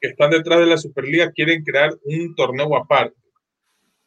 que 0.00 0.08
están 0.08 0.30
detrás 0.30 0.60
de 0.60 0.66
la 0.66 0.78
Superliga 0.78 1.30
quieren 1.30 1.62
crear 1.62 1.90
un 2.04 2.34
torneo 2.34 2.74
aparte. 2.76 3.16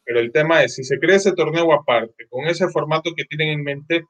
Pero 0.04 0.20
el 0.20 0.32
tema 0.32 0.62
es, 0.62 0.74
si 0.74 0.84
se 0.84 0.98
crea 0.98 1.16
ese 1.16 1.32
torneo 1.32 1.72
aparte, 1.72 2.26
con 2.28 2.46
ese 2.46 2.68
formato 2.68 3.12
que 3.16 3.24
tienen 3.24 3.48
en 3.58 3.64
mente, 3.64 4.04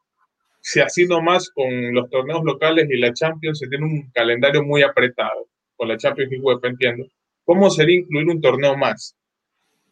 si 0.66 0.80
así 0.80 1.06
nomás 1.06 1.48
con 1.50 1.94
los 1.94 2.10
torneos 2.10 2.42
locales 2.42 2.88
y 2.90 2.98
la 2.98 3.12
Champions 3.12 3.60
se 3.60 3.68
tiene 3.68 3.84
un 3.84 4.10
calendario 4.12 4.64
muy 4.64 4.82
apretado, 4.82 5.46
con 5.76 5.86
la 5.86 5.96
Champions 5.96 6.32
y 6.32 6.40
UEFA 6.40 6.66
entiendo, 6.66 7.04
¿cómo 7.44 7.70
sería 7.70 8.00
incluir 8.00 8.28
un 8.28 8.40
torneo 8.40 8.76
más? 8.76 9.16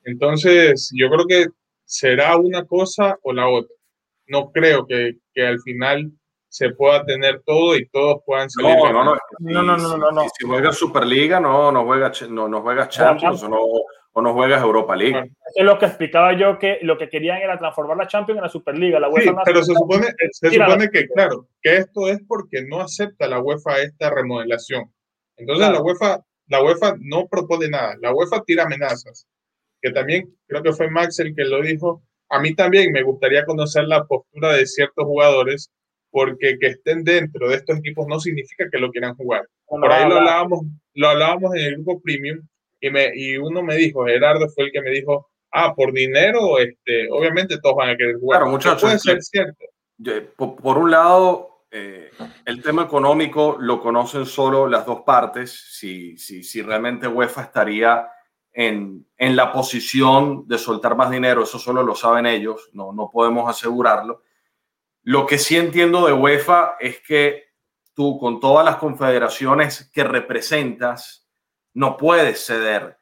Entonces, 0.03 0.91
yo 0.93 1.09
creo 1.11 1.27
que 1.29 1.47
será 1.85 2.37
una 2.37 2.65
cosa 2.65 3.17
o 3.23 3.33
la 3.33 3.49
otra. 3.49 3.73
No 4.27 4.51
creo 4.51 4.85
que, 4.85 5.13
que 5.33 5.47
al 5.47 5.61
final 5.61 6.11
se 6.49 6.71
pueda 6.71 7.05
tener 7.05 7.41
todo 7.47 7.77
y 7.77 7.87
todos 7.91 8.23
puedan 8.27 8.51
salir. 8.51 8.75
No, 8.77 8.93
no, 8.93 9.05
no, 9.05 9.17
no, 9.39 9.63
no, 9.63 9.77
no, 9.77 9.97
no, 9.97 10.11
no. 10.11 10.23
Si 10.37 10.45
juega 10.45 10.73
Superliga, 10.73 11.39
no, 11.39 11.71
no 11.71 11.85
juega, 11.85 12.11
no, 12.31 12.49
no 12.49 12.63
juega 12.63 12.89
Champions, 12.89 13.45
no, 13.45 13.61
o 14.17 14.23
no 14.23 14.33
juegas 14.33 14.63
Europa 14.63 14.95
League. 14.95 15.13
Bueno, 15.13 15.27
eso 15.27 15.53
es 15.57 15.65
lo 15.65 15.79
que 15.79 15.87
explicaba 15.87 16.39
yo, 16.39 16.57
que 16.59 16.79
lo 16.83 16.97
que 16.97 17.09
querían 17.09 17.39
era 17.39 17.59
transformar 17.59 17.97
la 17.97 18.07
Champions 18.07 18.39
en 18.39 18.45
la 18.45 18.49
Superliga. 18.49 19.01
La 19.01 19.09
UEFA 19.09 19.31
sí, 19.31 19.37
pero 19.45 19.63
se 19.63 19.75
supone, 19.75 20.07
se 20.31 20.51
supone 20.51 20.89
que, 20.89 21.09
claro, 21.09 21.49
que 21.61 21.77
esto 21.79 22.09
es 22.09 22.21
porque 22.29 22.65
no 22.65 22.81
acepta 22.81 23.27
la 23.27 23.41
UEFA 23.41 23.83
esta 23.83 24.11
remodelación. 24.11 24.85
Entonces 25.37 25.67
claro. 25.67 25.79
la, 25.79 25.83
UEFA, 25.83 26.25
la 26.47 26.63
UEFA 26.63 26.95
no 27.01 27.27
propone 27.27 27.69
nada, 27.69 27.97
la 28.01 28.15
UEFA 28.15 28.45
tira 28.47 28.63
amenazas, 28.63 29.27
que 29.83 29.91
también 29.91 30.33
creo 30.47 30.63
que 30.63 30.73
fue 30.73 30.91
Max 30.91 31.19
el 31.19 31.35
que 31.35 31.45
lo 31.45 31.61
dijo. 31.61 32.03
A 32.31 32.39
mí 32.39 32.55
también 32.55 32.93
me 32.93 33.03
gustaría 33.03 33.45
conocer 33.45 33.85
la 33.85 34.05
postura 34.05 34.53
de 34.53 34.65
ciertos 34.67 35.05
jugadores, 35.05 35.73
porque 36.11 36.57
que 36.61 36.69
estén 36.69 37.03
dentro 37.03 37.49
de 37.49 37.57
estos 37.57 37.79
equipos 37.79 38.07
no 38.07 38.21
significa 38.21 38.67
que 38.71 38.79
lo 38.79 38.93
quieran 38.93 39.17
jugar. 39.17 39.49
Por 39.67 39.91
ahí 39.91 40.09
lo 40.09 40.19
hablábamos, 40.19 40.61
lo 40.95 41.09
hablábamos 41.09 41.53
en 41.57 41.63
el 41.63 41.75
grupo 41.75 42.01
Premium, 42.01 42.47
y, 42.85 42.91
me, 42.91 43.11
y 43.15 43.37
uno 43.39 43.63
me 43.63 43.77
dijo, 43.77 44.05
Gerardo 44.05 44.49
fue 44.49 44.65
el 44.65 44.73
que 44.73 44.83
me 44.83 44.91
dijo, 44.91 45.31
ah, 45.53 45.75
por 45.75 45.93
dinero, 45.93 46.59
este, 46.59 47.09
obviamente 47.11 47.59
todos 47.59 47.77
van 47.77 47.91
a 47.91 47.97
querer 47.97 48.17
jugar. 48.19 48.41
Claro, 48.41 48.51
muchachos. 48.51 48.83
Puede 48.83 48.99
ser 48.99 49.23
cierto. 49.23 49.65
Por, 50.37 50.57
por 50.57 50.77
un 50.77 50.91
lado, 50.91 51.65
eh, 51.71 52.11
el 52.45 52.63
tema 52.63 52.83
económico 52.83 53.57
lo 53.59 53.81
conocen 53.81 54.27
solo 54.27 54.69
las 54.69 54.85
dos 54.85 55.01
partes. 55.01 55.51
Si, 55.51 56.19
si, 56.19 56.43
si 56.43 56.61
realmente 56.61 57.09
UEFA 57.09 57.43
estaría 57.43 58.07
en, 58.53 59.07
en, 59.17 59.35
la 59.35 59.51
posición 59.51 60.47
de 60.47 60.59
soltar 60.59 60.97
más 60.97 61.11
dinero, 61.11 61.45
eso 61.45 61.59
solo 61.59 61.83
lo 61.83 61.95
saben 61.95 62.27
ellos, 62.27 62.69
no, 62.75 62.93
no 62.93 63.11
podemos 63.11 63.49
asegurarlo. 63.49 64.23
Lo 65.03 65.27
que 65.27 65.39
sí 65.39 65.57
entiendo 65.57 66.07
de 66.07 66.13
UEFA 66.13 66.77
es 66.79 67.01
que 67.01 67.45
tú, 67.95 68.19
con 68.19 68.41
todas 68.41 68.65
las 68.65 68.77
confederaciones 68.77 69.91
que 69.93 70.05
representas, 70.05 71.24
no 71.75 71.97
puedes 71.97 72.45
ceder 72.45 72.97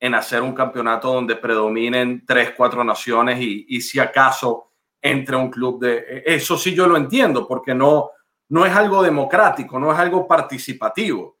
en 0.00 0.14
hacer 0.14 0.42
un 0.42 0.54
campeonato 0.54 1.12
donde 1.12 1.36
predominen 1.36 2.24
tres, 2.24 2.52
cuatro 2.56 2.84
naciones 2.84 3.40
y, 3.40 3.66
y, 3.68 3.80
si 3.80 3.98
acaso 3.98 4.70
entre 5.02 5.36
un 5.36 5.50
club 5.50 5.80
de... 5.80 6.22
Eso 6.24 6.56
sí 6.56 6.74
yo 6.74 6.86
lo 6.86 6.96
entiendo, 6.96 7.48
porque 7.48 7.74
no, 7.74 8.10
no 8.50 8.64
es 8.64 8.72
algo 8.72 9.02
democrático, 9.02 9.78
no 9.78 9.92
es 9.92 9.98
algo 9.98 10.26
participativo. 10.26 11.38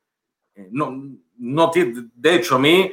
Eh, 0.54 0.68
no, 0.72 0.92
no, 1.38 1.70
de 1.72 2.34
hecho, 2.34 2.56
a 2.56 2.58
mí, 2.58 2.92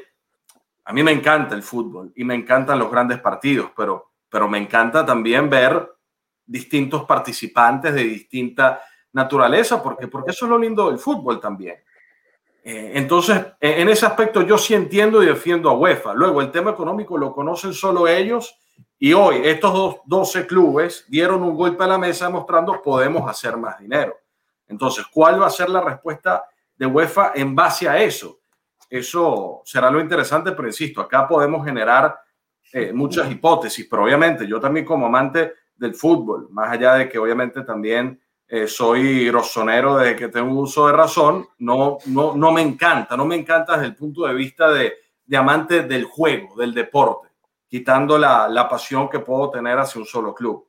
a 0.84 0.94
mí 0.94 1.04
me 1.04 1.12
encanta 1.12 1.56
el 1.56 1.64
fútbol 1.64 2.14
y 2.16 2.24
me 2.24 2.36
encantan 2.36 2.78
los 2.78 2.92
grandes 2.92 3.20
partidos, 3.20 3.72
pero, 3.76 4.12
pero 4.30 4.48
me 4.48 4.60
encanta 4.60 5.04
también 5.06 5.50
ver 5.50 5.92
distintos 6.46 7.06
participantes 7.06 7.94
de 7.94 8.04
distintas 8.04 8.80
naturaleza, 9.16 9.82
porque, 9.82 10.10
porque 10.10 10.32
eso 10.32 10.46
es 10.46 10.50
lo 10.50 10.60
lindo 10.60 10.90
del 10.90 11.00
fútbol 11.00 11.40
también. 11.40 11.78
Eh, 12.68 12.94
entonces, 12.96 13.46
en 13.60 13.88
ese 13.90 14.08
aspecto 14.08 14.42
yo 14.42 14.58
sí 14.58 14.74
entiendo 14.74 15.22
y 15.22 15.28
defiendo 15.28 15.70
a 15.70 15.74
UEFA. 15.74 16.16
Luego, 16.16 16.42
el 16.42 16.50
tema 16.50 16.72
económico 16.72 17.16
lo 17.16 17.32
conocen 17.32 17.76
solo 17.76 18.08
ellos 18.08 18.60
y 18.98 19.14
hoy 19.14 19.42
estos 19.44 19.72
dos, 19.72 19.96
12 20.06 20.48
clubes 20.48 21.06
dieron 21.08 21.44
un 21.44 21.56
golpe 21.56 21.84
a 21.84 21.88
la 21.88 22.00
mesa 22.00 22.28
mostrando 22.28 22.82
podemos 22.82 23.30
hacer 23.30 23.56
más 23.56 23.78
dinero. 23.78 24.18
Entonces, 24.68 25.06
¿cuál 25.14 25.40
va 25.40 25.46
a 25.46 25.52
ser 25.52 25.70
la 25.70 25.80
respuesta 25.80 26.44
de 26.76 26.88
UEFA 26.88 27.34
en 27.36 27.54
base 27.54 27.88
a 27.88 28.02
eso? 28.02 28.40
Eso 28.90 29.62
será 29.64 29.92
lo 29.92 30.00
interesante, 30.00 30.52
pero 30.54 30.68
insisto, 30.68 31.02
acá 31.02 31.28
podemos 31.28 31.64
generar 31.64 32.18
eh, 32.74 32.92
muchas 32.92 33.30
hipótesis, 33.30 33.86
pero 33.88 34.06
obviamente 34.06 34.48
yo 34.48 34.60
también 34.60 34.88
como 34.88 35.06
amante 35.06 35.54
del 35.76 35.94
fútbol, 35.94 36.48
más 36.50 36.72
allá 36.72 36.96
de 36.96 37.08
que 37.08 37.20
obviamente 37.20 37.62
también 37.62 38.20
eh, 38.48 38.68
soy 38.68 39.30
rosonero 39.32 39.98
desde 39.98 40.16
que 40.16 40.28
tengo 40.30 40.60
uso 40.60 40.88
de 40.88 40.94
razón, 40.94 41.48
no, 41.60 41.98
no, 42.08 42.36
no 42.36 42.52
me 42.52 42.62
encanta, 42.62 43.18
no 43.18 43.26
me 43.26 43.36
encanta 43.36 43.74
desde 43.74 43.88
el 43.88 43.96
punto 43.96 44.26
de 44.26 44.34
vista 44.34 44.70
de, 44.72 44.94
de 45.26 45.38
amante 45.38 45.84
del 45.84 46.06
juego, 46.06 46.56
del 46.56 46.74
deporte 46.74 47.26
quitando 47.68 48.18
la, 48.18 48.48
la, 48.48 48.70
pasión 48.70 49.10
que 49.10 49.20
puedo 49.20 49.50
tener 49.50 49.78
hacia 49.78 50.00
un 50.00 50.08
solo 50.08 50.34
club. 50.34 50.66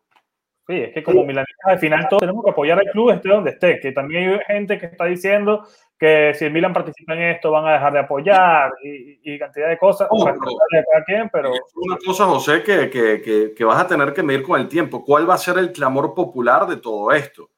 Sí, 0.67 0.75
es 0.75 0.93
que 0.93 1.05
como 1.05 1.25
milanistas 1.25 1.65
al 1.65 1.79
final 1.79 2.09
todos 2.09 2.21
tenemos 2.21 2.45
que 2.45 2.51
apoyar 2.51 2.79
al 2.81 2.91
club 2.91 3.11
esté 3.11 3.29
donde 3.29 3.51
esté, 3.51 3.79
que 3.79 3.93
también 3.93 4.31
hay 4.31 4.41
gente 4.45 4.77
que 4.77 4.87
está 4.87 5.05
diciendo 5.05 5.65
que 5.97 6.35
si 6.35 6.47
el 6.47 6.53
Milan 6.53 6.73
participa 6.73 7.15
en 7.15 7.23
esto 7.23 7.53
van 7.53 7.67
a 7.67 7.75
dejar 7.75 7.93
de 7.93 7.99
apoyar 8.01 8.73
y, 8.83 9.21
y 9.23 9.39
cantidad 9.39 9.69
de 9.69 9.79
cosas. 9.79 10.09
Oh, 10.11 10.25
pero, 10.25 11.31
pero... 11.33 11.53
Una 11.77 11.97
cosa, 12.05 12.25
José, 12.25 12.65
que, 12.65 12.91
que, 12.91 13.55
que, 13.57 13.65
vas 13.65 13.81
a 13.81 13.87
tener 13.87 14.13
que 14.13 14.25
medir 14.25 14.43
con 14.43 14.61
el 14.61 14.69
tiempo. 14.69 15.05
¿Cuál 15.05 15.31
va 15.31 15.35
a 15.35 15.39
ser 15.39 15.57
el 15.59 15.71
clamor 15.71 16.13
popular 16.13 16.67
de 16.67 16.79
todo 16.79 17.13
esto? 17.13 17.49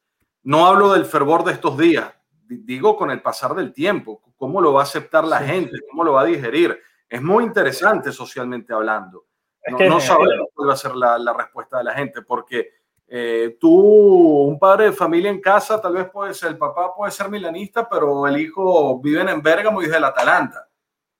No 0.43 0.65
hablo 0.65 0.93
del 0.93 1.05
fervor 1.05 1.43
de 1.43 1.53
estos 1.53 1.77
días, 1.77 2.13
digo 2.47 2.95
con 2.95 3.11
el 3.11 3.21
pasar 3.21 3.55
del 3.55 3.73
tiempo. 3.73 4.21
¿Cómo 4.37 4.61
lo 4.61 4.73
va 4.73 4.81
a 4.81 4.83
aceptar 4.83 5.25
la 5.25 5.39
gente? 5.39 5.77
¿Cómo 5.89 6.03
lo 6.03 6.13
va 6.13 6.21
a 6.21 6.25
digerir? 6.25 6.79
Es 7.09 7.21
muy 7.21 7.43
interesante 7.43 8.11
socialmente 8.11 8.73
hablando 8.73 9.25
no, 9.67 9.99
sabemos 9.99 10.49
cuál 10.53 10.69
va 10.69 10.73
a 10.73 10.77
ser 10.77 10.95
la, 10.95 11.17
la, 11.17 11.33
respuesta 11.33 11.77
de 11.77 11.83
la 11.83 11.93
gente, 11.93 12.21
porque 12.21 12.69
eh, 13.07 13.57
tú, 13.59 13.71
un 13.71 14.57
padre 14.57 14.85
de 14.85 14.91
familia 14.93 15.29
en 15.29 15.41
casa, 15.41 15.81
tal 15.81 15.93
vez 15.93 16.09
puede 16.09 16.33
ser, 16.33 16.49
el 16.49 16.57
papá 16.57 16.93
puede 16.95 17.11
ser 17.11 17.29
milanista, 17.29 17.87
pero 17.87 18.25
el 18.27 18.39
hijo 18.39 18.99
vive 18.99 19.21
en 19.21 19.41
Bérgamo 19.41 19.81
y 19.81 19.85
es 19.85 19.91
del 19.91 20.03
Atalanta. 20.03 20.67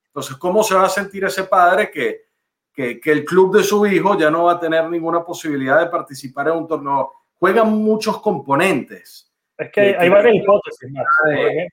Entonces, 0.08 0.38
¿cómo 0.38 0.64
se 0.64 0.76
va 0.76 0.86
a 0.86 0.90
sentir 0.90 1.24
ese 1.26 1.44
padre 1.44 1.92
que, 1.92 2.30
que, 2.74 3.00
que, 3.00 3.12
el 3.12 3.26
club 3.26 3.56
de 3.56 3.64
su 3.64 3.86
hijo 3.86 4.18
ya 4.18 4.32
no 4.32 4.46
va 4.46 4.54
a 4.54 4.60
tener 4.60 4.90
ninguna 4.90 5.24
posibilidad 5.24 5.80
de 5.80 5.88
participar 5.88 6.48
en 6.48 6.58
un 6.58 6.68
torneo? 6.68 7.12
Juegan 7.40 7.72
muchos 7.72 8.22
componentes. 8.22 9.32
Es 9.58 9.72
que 9.72 9.82
hay, 9.82 9.94
hay 9.94 10.10
varias 10.10 10.36
hipótesis. 10.36 10.90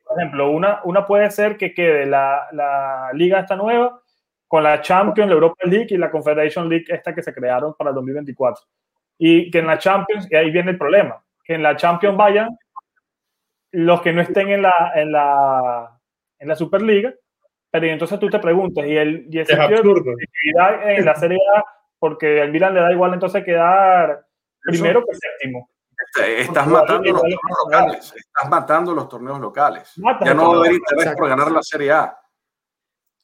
Por 0.04 0.18
ejemplo, 0.18 0.50
una, 0.50 0.80
una 0.84 1.06
puede 1.06 1.30
ser 1.30 1.56
que 1.56 1.72
quede 1.74 2.06
la, 2.06 2.48
la 2.52 3.10
liga 3.12 3.40
esta 3.40 3.56
nueva 3.56 4.00
con 4.48 4.62
la 4.62 4.80
Champions, 4.80 5.28
la 5.28 5.34
Europa 5.34 5.64
League 5.64 5.88
y 5.90 5.96
la 5.96 6.10
Confederation 6.10 6.68
League 6.68 6.86
esta 6.88 7.14
que 7.14 7.22
se 7.22 7.34
crearon 7.34 7.74
para 7.74 7.90
el 7.90 7.96
2024. 7.96 8.64
Y 9.18 9.50
que 9.50 9.58
en 9.58 9.66
la 9.66 9.78
Champions, 9.78 10.28
y 10.30 10.36
ahí 10.36 10.50
viene 10.50 10.72
el 10.72 10.78
problema, 10.78 11.22
que 11.44 11.54
en 11.54 11.62
la 11.62 11.76
Champions 11.76 12.16
vayan 12.16 12.56
los 13.72 14.00
que 14.02 14.12
no 14.12 14.20
estén 14.20 14.50
en 14.50 14.62
la, 14.62 14.92
en 14.94 15.12
la, 15.12 15.98
en 16.38 16.48
la 16.48 16.56
Superliga, 16.56 17.12
pero 17.70 17.86
entonces 17.86 18.18
tú 18.18 18.28
te 18.30 18.38
preguntas, 18.38 18.86
y 18.86 18.96
el, 18.96 19.26
y 19.30 19.38
el 19.38 19.46
en 19.50 21.04
la 21.04 21.14
Serie 21.14 21.38
A, 21.56 21.64
porque 21.98 22.40
al 22.40 22.52
Milan 22.52 22.74
le 22.74 22.80
da 22.80 22.92
igual 22.92 23.14
entonces 23.14 23.44
quedar 23.44 24.25
primero 24.66 25.04
que 25.04 25.14
séptimo. 25.14 25.70
Estás 26.38 26.66
matando 26.66 27.12
los 27.12 27.22
torneos 27.22 27.40
locales. 27.64 28.14
Estás 28.14 28.50
matando 28.50 28.94
los 28.94 29.08
torneos 29.08 29.40
locales. 29.40 29.92
ya 30.24 30.34
no 30.34 30.50
va 30.50 30.56
a 30.56 30.58
haber 30.58 30.72
interés 30.72 31.14
por 31.16 31.28
ganar 31.28 31.50
la 31.50 31.62
Serie 31.62 31.92
A. 31.92 32.18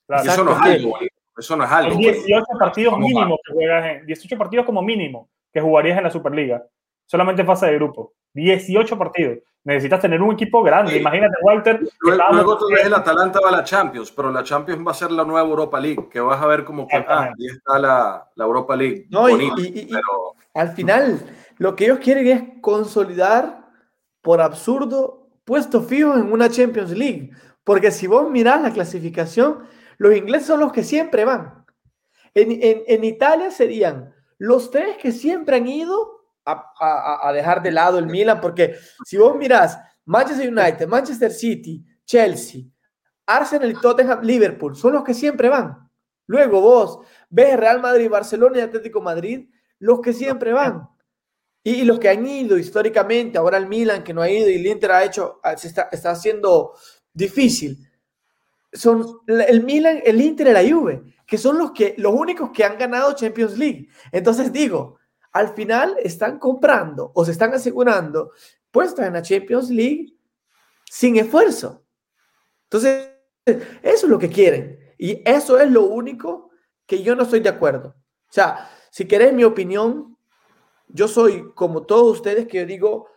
Eso 0.09 0.45
no 0.45 0.53
es 0.53 0.61
algo. 0.61 0.99
Eso 1.36 1.57
no 1.57 1.64
es 1.64 1.70
algo. 1.70 1.97
18 1.97 2.45
partidos 2.59 2.99
mínimos 2.99 3.38
que 3.45 3.53
juegas 3.55 3.86
en, 3.86 4.07
18 4.07 4.36
partidos 4.36 4.66
como 4.66 4.82
mínimo 4.82 5.30
que 5.53 5.61
jugarías 5.61 5.99
en 5.99 6.05
la 6.05 6.11
Superliga. 6.11 6.62
Solamente 7.07 7.43
en 7.43 7.47
fase 7.47 7.66
de 7.66 7.74
grupo. 7.74 8.14
18 8.34 8.99
partidos. 8.99 9.38
Necesitas 9.64 10.01
tener 10.01 10.20
un 10.20 10.32
equipo 10.32 10.62
grande. 10.62 10.97
Imagínate, 10.97 11.34
Walter. 11.43 11.80
Luego, 12.01 12.22
luego 12.32 12.59
tú 12.59 12.66
ves 12.68 12.84
el 12.84 12.95
Atalanta 12.95 13.38
va 13.40 13.51
a 13.51 13.53
la 13.53 13.64
Champions, 13.64 14.11
pero 14.11 14.30
la 14.32 14.43
Champions 14.43 14.84
va 14.84 14.90
a 14.90 14.95
ser 14.95 15.12
la 15.12 15.24
nueva 15.24 15.47
Europa 15.47 15.78
League, 15.78 16.09
que 16.11 16.20
vas 16.20 16.43
a 16.43 16.47
ver 16.47 16.64
como 16.64 16.88
que 16.88 16.97
ah, 16.97 17.24
ahí 17.24 17.47
está 17.47 17.78
la, 17.78 18.28
la 18.34 18.45
Europa 18.45 18.74
League. 18.74 19.07
No, 19.11 19.28
y, 19.28 19.88
pero... 19.88 20.34
al 20.55 20.74
final, 20.74 21.24
lo 21.59 21.76
que 21.76 21.84
ellos 21.84 21.98
quieren 21.98 22.26
es 22.26 22.42
consolidar, 22.61 23.62
por 24.20 24.40
absurdo, 24.40 25.30
puestos 25.44 25.86
fijos 25.86 26.18
en 26.18 26.32
una 26.32 26.48
Champions 26.48 26.90
League. 26.90 27.30
Porque 27.64 27.90
si 27.90 28.07
vos 28.07 28.30
mirás 28.30 28.62
la 28.62 28.72
clasificación, 28.72 29.64
los 29.98 30.16
ingleses 30.16 30.46
son 30.46 30.61
los 30.61 30.72
que 30.72 30.84
siempre 30.84 31.24
van. 31.24 31.64
En, 32.34 33.05
Italia 33.05 33.50
serían 33.50 34.14
los 34.38 34.70
tres 34.70 34.96
que 34.96 35.12
siempre 35.12 35.57
han 35.57 35.68
ido 35.68 36.22
a, 36.44 37.30
dejar 37.32 37.62
de 37.62 37.70
lado 37.70 37.98
el 37.98 38.07
Milan, 38.07 38.40
porque 38.40 38.76
si 39.05 39.16
vos 39.16 39.36
mirás 39.36 39.78
Manchester 40.05 40.48
United, 40.48 40.88
Manchester 40.88 41.30
City, 41.30 41.84
Chelsea, 42.05 42.62
Arsenal 43.26 43.70
y 43.70 43.74
Tottenham, 43.74 44.22
Liverpool, 44.22 44.74
son 44.74 44.94
los 44.94 45.05
que 45.05 45.14
siempre 45.14 45.48
van. 45.48 45.88
Luego 46.26 46.61
vos 46.61 47.00
ves 47.28 47.57
Real 47.57 47.80
Madrid, 47.80 48.09
Barcelona 48.09 48.59
y 48.59 48.62
Atlético 48.62 49.00
Madrid, 49.00 49.48
los 49.83 50.01
que 50.01 50.12
siempre 50.12 50.53
van. 50.53 50.89
Y, 51.64 51.85
los 51.85 51.99
que 52.01 52.09
han 52.09 52.26
ido 52.26 52.59
históricamente, 52.59 53.39
ahora 53.39 53.59
el 53.59 53.68
Milan 53.68 54.03
que 54.03 54.12
no 54.12 54.22
ha 54.22 54.30
ido 54.30 54.51
y 54.51 54.57
el 54.57 54.66
Inter 54.66 54.93
ha 54.93 55.05
hecho, 55.05 55.41
se 55.57 55.68
está, 55.68 55.89
está 55.93 56.11
haciendo 56.11 56.74
difícil 57.12 57.78
son 58.72 59.20
el 59.26 59.62
Milan, 59.62 60.01
el 60.05 60.20
Inter 60.20 60.49
y 60.49 60.53
la 60.53 60.62
Juve, 60.62 61.03
que 61.26 61.39
son 61.39 61.59
los, 61.59 61.72
que, 61.72 61.95
los 61.99 62.12
únicos 62.12 62.51
que 62.51 62.64
han 62.64 62.78
ganado 62.78 63.14
Champions 63.14 63.59
League. 63.59 63.89
Entonces 64.11 64.53
digo, 64.53 64.99
al 65.33 65.55
final 65.55 65.97
están 66.03 66.39
comprando 66.39 67.12
o 67.14 67.24
se 67.24 67.33
están 67.33 67.53
asegurando 67.55 68.33
puestos 68.70 69.05
en 69.05 69.12
la 69.12 69.22
Champions 69.22 69.70
League 69.70 70.14
sin 70.91 71.16
esfuerzo. 71.16 71.85
Entonces, 72.64 73.11
eso 73.45 73.66
es 73.83 74.05
lo 74.05 74.18
que 74.18 74.30
quieren. 74.30 74.78
Y 74.99 75.22
eso 75.28 75.59
es 75.59 75.70
lo 75.70 75.85
único 75.85 76.51
que 76.87 77.03
yo 77.03 77.14
no 77.14 77.24
estoy 77.24 77.41
de 77.41 77.49
acuerdo. 77.51 77.89
O 78.28 78.33
sea, 78.33 78.70
si 78.93 79.07
querés 79.07 79.32
mi 79.32 79.43
opinión, 79.43 80.18
yo 80.88 81.09
soy 81.09 81.51
como 81.55 81.84
todos 81.84 82.12
ustedes 82.12 82.47
que 82.47 82.59
yo 82.59 82.66
digo, 82.66 83.09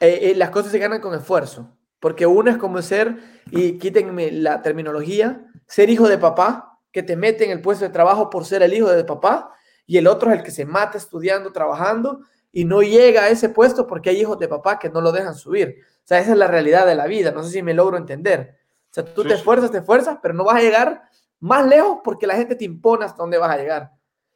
eh, 0.00 0.30
eh, 0.30 0.34
las 0.34 0.48
cosas 0.48 0.72
se 0.72 0.78
ganan 0.78 1.02
con 1.02 1.12
esfuerzo. 1.14 1.76
Porque 2.00 2.24
uno 2.24 2.50
es 2.50 2.56
como 2.56 2.80
ser, 2.80 3.18
y 3.50 3.76
quítenme 3.76 4.30
la 4.32 4.62
terminología, 4.62 5.46
ser 5.66 5.90
hijo 5.90 6.08
de 6.08 6.16
papá, 6.16 6.78
que 6.90 7.02
te 7.02 7.14
mete 7.14 7.44
en 7.44 7.50
el 7.50 7.60
puesto 7.60 7.84
de 7.84 7.90
trabajo 7.90 8.30
por 8.30 8.46
ser 8.46 8.62
el 8.62 8.72
hijo 8.72 8.90
de 8.90 9.04
papá, 9.04 9.50
y 9.86 9.98
el 9.98 10.06
otro 10.06 10.30
es 10.30 10.38
el 10.38 10.44
que 10.44 10.50
se 10.50 10.64
mata 10.64 10.96
estudiando, 10.96 11.52
trabajando, 11.52 12.20
y 12.50 12.64
no 12.64 12.80
llega 12.80 13.24
a 13.24 13.28
ese 13.28 13.50
puesto 13.50 13.86
porque 13.86 14.08
hay 14.08 14.22
hijos 14.22 14.38
de 14.38 14.48
papá 14.48 14.78
que 14.78 14.88
no 14.88 15.02
lo 15.02 15.12
dejan 15.12 15.34
subir. 15.34 15.76
O 15.98 16.06
sea, 16.06 16.20
esa 16.20 16.32
es 16.32 16.38
la 16.38 16.46
realidad 16.46 16.86
de 16.86 16.94
la 16.94 17.06
vida. 17.06 17.32
No 17.32 17.42
sé 17.42 17.50
si 17.50 17.62
me 17.62 17.74
logro 17.74 17.98
entender. 17.98 18.56
O 18.90 18.94
sea, 18.94 19.04
tú 19.04 19.24
te 19.24 19.34
esfuerzas, 19.34 19.70
te 19.70 19.78
esfuerzas, 19.78 20.18
pero 20.22 20.32
no 20.32 20.44
vas 20.44 20.56
a 20.56 20.62
llegar 20.62 21.02
más 21.38 21.66
lejos 21.66 21.98
porque 22.02 22.26
la 22.26 22.36
gente 22.36 22.54
te 22.54 22.64
impone 22.64 23.04
hasta 23.04 23.18
dónde 23.18 23.36
vas 23.36 23.50
a 23.50 23.58
llegar. 23.58 23.90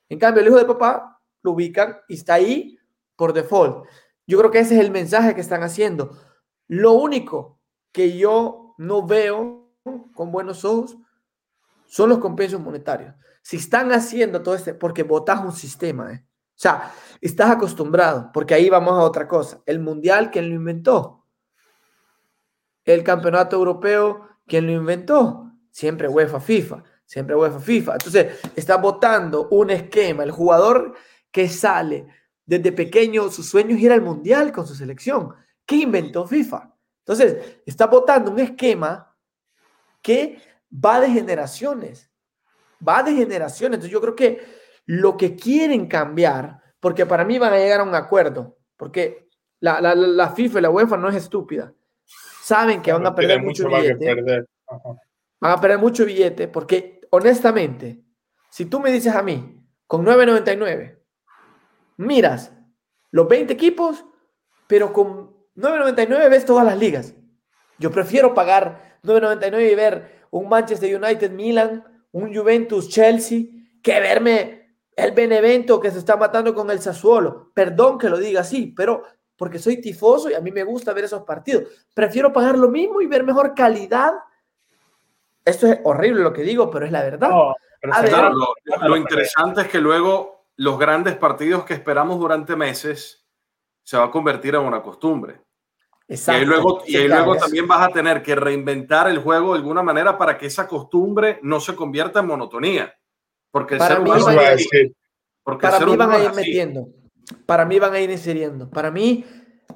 En 0.08 0.18
cambio, 0.18 0.42
el 0.42 0.48
hijo 0.48 0.58
de 0.58 0.64
papá 0.64 1.20
lo 1.42 1.52
ubican 1.52 1.98
y 2.08 2.14
está 2.14 2.34
ahí 2.34 2.78
por 3.16 3.32
default. 3.32 3.86
Yo 4.26 4.38
creo 4.38 4.50
que 4.50 4.60
ese 4.60 4.74
es 4.74 4.80
el 4.80 4.90
mensaje 4.90 5.34
que 5.34 5.40
están 5.40 5.62
haciendo. 5.62 6.16
Lo 6.68 6.92
único 6.92 7.60
que 7.92 8.16
yo 8.16 8.74
no 8.78 9.06
veo 9.06 9.72
con 10.14 10.32
buenos 10.32 10.64
ojos 10.64 10.96
son 11.86 12.10
los 12.10 12.18
compensos 12.18 12.60
monetarios. 12.60 13.14
Si 13.42 13.56
están 13.56 13.92
haciendo 13.92 14.42
todo 14.42 14.54
este, 14.54 14.74
porque 14.74 15.04
votas 15.04 15.40
un 15.44 15.52
sistema, 15.52 16.12
¿eh? 16.12 16.26
o 16.26 16.58
sea, 16.58 16.92
estás 17.20 17.50
acostumbrado, 17.50 18.30
porque 18.32 18.54
ahí 18.54 18.68
vamos 18.68 18.94
a 18.94 19.04
otra 19.04 19.28
cosa. 19.28 19.62
El 19.66 19.78
mundial, 19.78 20.30
¿quién 20.30 20.48
lo 20.48 20.56
inventó? 20.56 21.24
El 22.84 23.04
campeonato 23.04 23.56
europeo, 23.56 24.28
¿quién 24.46 24.66
lo 24.66 24.72
inventó? 24.72 25.52
Siempre 25.70 26.08
UEFA, 26.08 26.40
FIFA, 26.40 26.82
siempre 27.06 27.34
UEFA, 27.34 27.60
FIFA. 27.60 27.92
Entonces, 27.92 28.40
está 28.54 28.76
votando 28.76 29.48
un 29.50 29.70
esquema. 29.70 30.24
El 30.24 30.32
jugador 30.32 30.94
que 31.30 31.48
sale 31.48 32.06
desde 32.44 32.72
pequeño, 32.72 33.30
su 33.30 33.42
sueño 33.42 33.74
es 33.74 33.82
ir 33.82 33.92
al 33.92 34.02
mundial 34.02 34.52
con 34.52 34.66
su 34.66 34.74
selección. 34.74 35.34
¿Qué 35.64 35.76
inventó 35.76 36.26
FIFA? 36.26 36.74
Entonces, 37.00 37.60
está 37.64 37.86
votando 37.86 38.30
un 38.30 38.40
esquema 38.40 39.14
que 40.02 40.40
va 40.72 41.00
de 41.00 41.10
generaciones, 41.10 42.10
va 42.86 43.02
de 43.02 43.14
generaciones. 43.14 43.76
Entonces, 43.76 43.92
yo 43.92 44.00
creo 44.00 44.16
que 44.16 44.40
lo 44.86 45.16
que 45.16 45.34
quieren 45.34 45.86
cambiar, 45.86 46.60
porque 46.80 47.06
para 47.06 47.24
mí 47.24 47.38
van 47.38 47.52
a 47.52 47.58
llegar 47.58 47.80
a 47.80 47.84
un 47.84 47.94
acuerdo, 47.94 48.58
porque 48.76 49.28
la, 49.60 49.80
la, 49.80 49.94
la 49.94 50.30
FIFA 50.30 50.58
y 50.58 50.62
la 50.62 50.70
UEFA 50.70 50.96
no 50.96 51.08
es 51.08 51.16
estúpida. 51.16 51.72
Saben 52.42 52.80
que 52.80 52.92
van 52.92 53.06
a 53.06 53.14
perder 53.14 53.42
mucho, 53.42 53.68
billete. 53.68 54.44
Van 55.40 55.52
a 55.52 55.60
perder 55.60 55.78
mucho 55.78 56.04
billete, 56.04 56.46
porque 56.46 56.95
honestamente, 57.10 58.02
si 58.50 58.66
tú 58.66 58.80
me 58.80 58.92
dices 58.92 59.14
a 59.14 59.22
mí, 59.22 59.62
con 59.86 60.04
9.99, 60.04 60.98
miras 61.98 62.52
los 63.10 63.28
20 63.28 63.52
equipos, 63.52 64.04
pero 64.66 64.92
con 64.92 65.36
9.99 65.56 66.30
ves 66.30 66.44
todas 66.44 66.66
las 66.66 66.78
ligas. 66.78 67.14
Yo 67.78 67.90
prefiero 67.90 68.34
pagar 68.34 68.98
9.99 69.02 69.72
y 69.72 69.74
ver 69.74 70.26
un 70.30 70.48
Manchester 70.48 71.02
United 71.02 71.30
Milan, 71.30 71.84
un 72.12 72.34
Juventus 72.34 72.88
Chelsea, 72.88 73.44
que 73.82 74.00
verme 74.00 74.78
el 74.96 75.12
Benevento 75.12 75.78
que 75.78 75.90
se 75.90 75.98
está 75.98 76.16
matando 76.16 76.54
con 76.54 76.70
el 76.70 76.80
Sassuolo. 76.80 77.52
Perdón 77.54 77.98
que 77.98 78.08
lo 78.08 78.18
diga 78.18 78.40
así, 78.40 78.72
pero 78.76 79.02
porque 79.36 79.58
soy 79.58 79.80
tifoso 79.80 80.30
y 80.30 80.34
a 80.34 80.40
mí 80.40 80.50
me 80.50 80.64
gusta 80.64 80.92
ver 80.92 81.04
esos 81.04 81.22
partidos. 81.22 81.86
Prefiero 81.94 82.32
pagar 82.32 82.58
lo 82.58 82.70
mismo 82.70 83.00
y 83.00 83.06
ver 83.06 83.22
mejor 83.22 83.54
calidad. 83.54 84.12
Esto 85.46 85.68
es 85.68 85.78
horrible 85.84 86.24
lo 86.24 86.32
que 86.32 86.42
digo, 86.42 86.68
pero 86.70 86.86
es 86.86 86.92
la 86.92 87.04
verdad. 87.04 87.30
lo, 88.82 88.96
interesante 88.96 89.60
es 89.60 89.68
que 89.68 89.80
luego 89.80 90.48
los 90.56 90.76
grandes 90.76 91.14
partidos 91.16 91.64
que 91.64 91.74
esperamos 91.74 92.18
durante 92.18 92.56
meses 92.56 93.24
se 93.84 93.96
va 93.96 94.06
a 94.06 94.10
convertir 94.10 94.56
en 94.56 94.62
una 94.62 94.82
costumbre. 94.82 95.40
Exacto. 96.08 96.42
Y 96.42 96.46
luego, 96.46 96.82
y 96.84 97.06
luego 97.06 97.36
también 97.36 97.68
vas 97.68 97.88
a 97.88 97.92
tener 97.92 98.24
que 98.24 98.34
reinventar 98.34 99.08
el 99.08 99.18
juego 99.18 99.52
de 99.52 99.60
alguna 99.60 99.84
manera 99.84 100.18
para 100.18 100.36
que 100.36 100.46
esa 100.46 100.66
costumbre 100.66 101.38
no 101.42 101.60
se 101.60 101.76
convierta 101.76 102.20
en 102.20 102.26
monotonía. 102.26 102.92
Porque 103.52 103.76
para 103.76 104.00
mí, 104.00 104.10
van 104.10 104.38
a 104.38 104.54
ir, 104.54 104.96
para 105.44 105.86
mí 105.86 105.96
van 105.96 106.10
a 106.10 106.18
ir 106.18 106.34
metiendo. 106.34 106.88
Para 107.46 107.64
mí 107.64 107.78
van 107.78 107.94
a 107.94 108.00
ir 108.00 108.10
inseriendo. 108.10 108.68
Para 108.68 108.90
mí, 108.90 109.24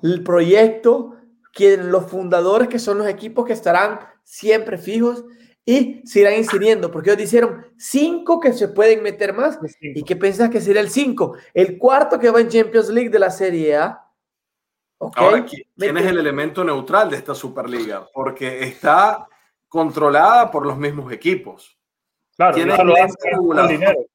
el 0.02 0.24
proyecto, 0.24 1.14
quieren 1.52 1.92
los 1.92 2.06
fundadores, 2.06 2.66
que 2.66 2.80
son 2.80 2.98
los 2.98 3.06
equipos 3.06 3.46
que 3.46 3.52
estarán 3.52 4.00
siempre 4.24 4.78
fijos 4.78 5.24
y 5.70 6.04
se 6.04 6.18
irán 6.18 6.34
inscribiendo, 6.34 6.90
porque 6.90 7.10
ellos 7.10 7.30
dijeron 7.30 7.64
cinco 7.78 8.40
que 8.40 8.52
se 8.52 8.66
pueden 8.66 9.04
meter 9.04 9.32
más. 9.32 9.56
¿Y 9.80 10.02
qué 10.02 10.16
piensas 10.16 10.50
que 10.50 10.60
sería 10.60 10.80
el 10.80 10.90
cinco? 10.90 11.36
El 11.54 11.78
cuarto 11.78 12.18
que 12.18 12.28
va 12.28 12.40
en 12.40 12.48
Champions 12.48 12.88
League 12.88 13.08
de 13.08 13.20
la 13.20 13.30
Serie 13.30 13.76
A. 13.76 14.04
Ahora, 14.98 15.46
¿quién 15.46 15.96
es 15.96 16.06
el 16.06 16.18
elemento 16.18 16.64
neutral 16.64 17.08
de 17.08 17.18
esta 17.18 17.36
Superliga? 17.36 18.04
Porque 18.12 18.64
está 18.64 19.28
controlada 19.68 20.50
por 20.50 20.66
los 20.66 20.76
mismos 20.76 21.12
equipos. 21.12 21.78
Claro, 22.34 22.54
¿Quién, 22.54 22.72
es 22.72 22.78
el, 22.80 22.90
ente 22.90 23.30
regulador? 23.30 24.08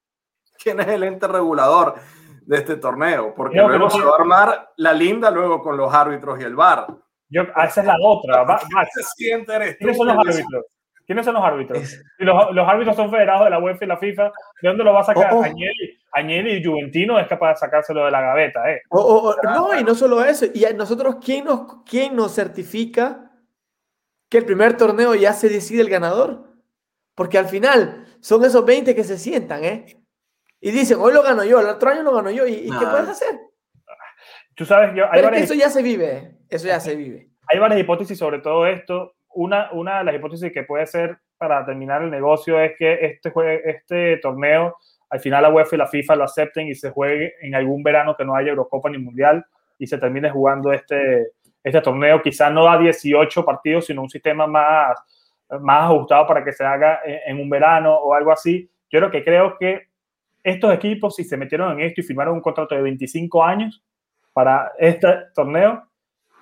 ¿Quién 0.61 0.79
es 0.81 0.87
el 0.87 1.03
ente 1.03 1.27
regulador 1.27 1.95
de 2.41 2.57
este 2.57 2.75
torneo? 2.75 3.33
Porque 3.33 3.61
luego 3.61 3.89
se 3.89 4.01
va 4.01 4.11
a 4.11 4.19
armar 4.19 4.73
la 4.75 4.91
linda 4.91 5.31
luego 5.31 5.61
con 5.61 5.77
los 5.77 5.93
árbitros 5.93 6.37
y 6.41 6.43
el 6.43 6.55
VAR. 6.57 6.85
Yo, 7.29 7.43
esa 7.43 7.79
es 7.79 7.87
la 7.87 7.95
otra. 8.01 8.45
¿Quiénes 9.15 9.95
son 9.95 10.07
los 10.07 10.17
árbitros? 10.17 10.74
¿Quiénes 11.05 11.25
son 11.25 11.35
los 11.35 11.43
árbitros? 11.43 11.99
los, 12.17 12.53
los, 12.53 12.67
árbitros 12.67 12.95
son 12.95 13.11
federados 13.11 13.45
de 13.45 13.49
la 13.51 13.59
UEFA 13.59 13.85
y 13.85 13.87
la 13.87 13.97
FIFA. 13.97 14.31
¿De 14.61 14.69
dónde 14.69 14.83
lo 14.83 14.93
va 14.93 15.01
a 15.01 15.03
sacar? 15.03 15.33
Oh, 15.33 15.39
oh. 15.39 15.43
Añeli, 16.11 16.57
y 16.57 16.63
Juventino 16.63 17.19
es 17.19 17.27
capaz 17.27 17.49
de 17.49 17.55
sacárselo 17.57 18.05
de 18.05 18.11
la 18.11 18.21
gaveta. 18.21 18.71
¿eh? 18.71 18.81
Oh, 18.89 19.35
no, 19.43 19.77
y 19.77 19.83
no 19.83 19.93
solo 19.93 20.23
eso. 20.23 20.45
¿Y 20.53 20.65
nosotros 20.73 21.17
quién 21.23 21.45
nos, 21.45 21.83
quién 21.83 22.15
nos 22.15 22.33
certifica 22.33 23.31
que 24.29 24.37
el 24.37 24.45
primer 24.45 24.77
torneo 24.77 25.13
ya 25.13 25.33
se 25.33 25.49
decide 25.49 25.81
el 25.81 25.89
ganador? 25.89 26.53
Porque 27.15 27.37
al 27.37 27.47
final 27.47 28.05
son 28.21 28.43
esos 28.45 28.65
20 28.65 28.95
que 28.95 29.03
se 29.03 29.17
sientan, 29.17 29.63
¿eh? 29.63 29.85
Y 30.61 30.71
dicen, 30.71 30.97
hoy 30.99 31.13
lo 31.13 31.21
gano 31.21 31.43
yo, 31.43 31.59
el 31.59 31.67
otro 31.67 31.89
año 31.89 32.01
lo 32.01 32.15
gano 32.15 32.31
yo. 32.31 32.47
¿Y, 32.47 32.63
qué 32.63 32.85
puedes 32.89 33.09
hacer? 33.09 33.37
Tú 34.55 34.65
sabes, 34.65 34.95
yo, 34.95 35.03
Pero 35.11 35.29
eso 35.31 35.53
ya 35.53 35.69
se 35.69 35.83
vive, 35.83 36.37
eso 36.49 36.65
ya 36.65 36.79
se 36.79 36.95
vive. 36.95 37.29
Hay 37.47 37.59
varias 37.59 37.81
hipótesis 37.81 38.17
sobre 38.17 38.39
todo 38.39 38.65
esto 38.65 39.14
una, 39.35 39.71
una 39.71 39.99
de 39.99 40.03
las 40.05 40.15
hipótesis 40.15 40.51
que 40.51 40.63
puede 40.63 40.87
ser 40.87 41.17
para 41.37 41.65
terminar 41.65 42.01
el 42.01 42.09
negocio 42.09 42.59
es 42.59 42.73
que 42.77 42.93
este, 43.05 43.69
este 43.69 44.17
torneo, 44.17 44.75
al 45.09 45.19
final 45.19 45.43
la 45.43 45.49
UEFA 45.49 45.75
y 45.75 45.79
la 45.79 45.87
FIFA 45.87 46.15
lo 46.15 46.23
acepten 46.23 46.67
y 46.67 46.75
se 46.75 46.89
juegue 46.89 47.35
en 47.41 47.55
algún 47.55 47.83
verano 47.83 48.15
que 48.15 48.25
no 48.25 48.35
haya 48.35 48.49
Eurocopa 48.49 48.89
ni 48.89 48.97
Mundial 48.97 49.45
y 49.77 49.87
se 49.87 49.97
termine 49.97 50.29
jugando 50.29 50.71
este, 50.71 51.27
este 51.63 51.81
torneo, 51.81 52.21
quizás 52.21 52.51
no 52.51 52.69
a 52.69 52.77
18 52.77 53.43
partidos, 53.43 53.87
sino 53.87 54.01
un 54.01 54.09
sistema 54.09 54.47
más, 54.47 54.97
más 55.61 55.83
ajustado 55.83 56.25
para 56.27 56.43
que 56.43 56.53
se 56.53 56.63
haga 56.63 56.99
en, 57.03 57.39
un 57.39 57.49
verano 57.49 57.93
o 57.93 58.13
algo 58.13 58.31
así. 58.31 58.69
Yo 58.89 58.99
lo 58.99 59.11
que 59.11 59.23
creo 59.23 59.57
que 59.57 59.87
estos 60.43 60.73
equipos, 60.73 61.15
si 61.15 61.23
se 61.23 61.37
metieron 61.37 61.73
en 61.73 61.81
esto 61.81 62.01
y 62.01 62.03
firmaron 62.03 62.35
un 62.35 62.41
contrato 62.41 62.75
de 62.75 62.81
25 62.83 63.43
años 63.43 63.83
para 64.31 64.71
este 64.77 65.07
torneo, 65.33 65.87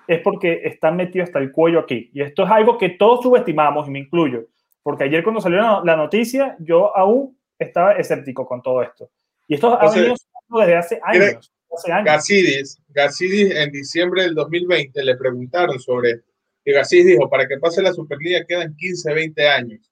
es 0.06 0.20
porque 0.20 0.62
están 0.64 0.96
metidos 0.96 1.28
hasta 1.28 1.38
el 1.38 1.52
cuello 1.52 1.80
aquí. 1.80 2.10
Y 2.12 2.22
esto 2.22 2.44
es 2.44 2.50
algo 2.50 2.78
que 2.78 2.90
todos 2.90 3.22
subestimamos, 3.22 3.88
y 3.88 3.90
me 3.90 4.00
incluyo, 4.00 4.46
porque 4.82 5.04
ayer 5.04 5.22
cuando 5.22 5.40
salió 5.40 5.82
la 5.84 5.96
noticia, 5.96 6.56
yo 6.60 6.96
aún 6.96 7.38
estaba 7.58 7.92
escéptico 7.92 8.46
con 8.46 8.62
todo 8.62 8.82
esto. 8.82 9.10
Y 9.48 9.54
esto 9.54 9.80
ha 9.80 9.90
venido 9.90 10.14
desde 10.50 10.76
hace 10.76 11.00
años. 11.02 11.50
Hace 11.76 12.62
Gassidis, 12.88 13.50
en 13.50 13.72
diciembre 13.72 14.22
del 14.22 14.34
2020 14.34 15.02
le 15.02 15.16
preguntaron 15.16 15.80
sobre 15.80 16.20
que 16.64 16.72
Gassidis 16.72 17.06
dijo, 17.06 17.28
para 17.28 17.48
que 17.48 17.58
pase 17.58 17.82
la 17.82 17.92
Superliga 17.92 18.44
quedan 18.46 18.76
15, 18.76 19.12
20 19.12 19.48
años. 19.48 19.90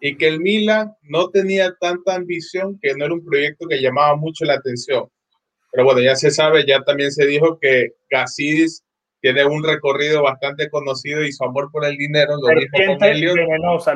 Y 0.00 0.16
que 0.16 0.28
el 0.28 0.40
Milan 0.40 0.92
no 1.02 1.30
tenía 1.30 1.74
tanta 1.80 2.14
ambición, 2.14 2.78
que 2.82 2.94
no 2.94 3.06
era 3.06 3.14
un 3.14 3.24
proyecto 3.24 3.66
que 3.66 3.80
llamaba 3.80 4.16
mucho 4.16 4.44
la 4.44 4.54
atención. 4.54 5.08
Pero 5.72 5.84
bueno, 5.84 6.00
ya 6.00 6.14
se 6.14 6.30
sabe, 6.30 6.66
ya 6.66 6.82
también 6.82 7.10
se 7.10 7.26
dijo 7.26 7.58
que 7.58 7.94
Gassidis 8.10 8.84
tiene 9.24 9.42
un 9.46 9.64
recorrido 9.64 10.22
bastante 10.22 10.68
conocido 10.68 11.24
y 11.24 11.32
su 11.32 11.42
amor 11.44 11.70
por 11.72 11.86
el 11.86 11.96
dinero 11.96 12.36
lo 12.36 12.46
dijo 12.60 12.98
con 12.98 13.08
Elliot. 13.08 13.36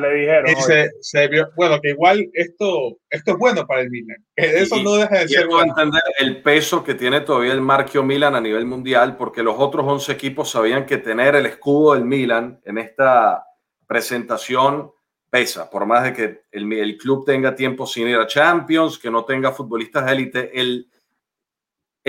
le 0.00 0.14
dijeron. 0.14 0.90
se, 1.02 1.28
vio, 1.28 1.50
bueno, 1.54 1.78
que 1.82 1.90
igual 1.90 2.30
esto, 2.32 2.96
esto 3.10 3.32
es 3.32 3.36
bueno 3.36 3.66
para 3.66 3.82
el 3.82 3.90
Milan. 3.90 4.16
eso 4.36 4.82
no 4.82 4.94
deja 4.94 5.18
de 5.18 5.28
ser 5.28 5.46
bueno. 5.46 5.74
entender 5.76 6.00
el 6.18 6.40
peso 6.40 6.82
que 6.82 6.94
tiene 6.94 7.20
todavía 7.20 7.52
el 7.52 7.60
marquio 7.60 8.02
Milan 8.02 8.36
a 8.36 8.40
nivel 8.40 8.64
mundial, 8.64 9.18
porque 9.18 9.42
los 9.42 9.56
otros 9.58 9.84
11 9.86 10.12
equipos 10.12 10.50
sabían 10.50 10.86
que 10.86 10.96
tener 10.96 11.36
el 11.36 11.44
escudo 11.44 11.92
del 11.92 12.06
Milan 12.06 12.58
en 12.64 12.78
esta 12.78 13.44
presentación 13.86 14.92
pesa, 15.28 15.68
por 15.68 15.84
más 15.84 16.04
de 16.04 16.14
que 16.14 16.40
el, 16.52 16.72
el 16.72 16.96
club 16.96 17.26
tenga 17.26 17.54
tiempo 17.54 17.86
sin 17.86 18.08
ir 18.08 18.16
a 18.16 18.26
Champions, 18.26 18.98
que 18.98 19.10
no 19.10 19.26
tenga 19.26 19.52
futbolistas 19.52 20.06
de 20.06 20.12
élite, 20.12 20.58
el 20.58 20.88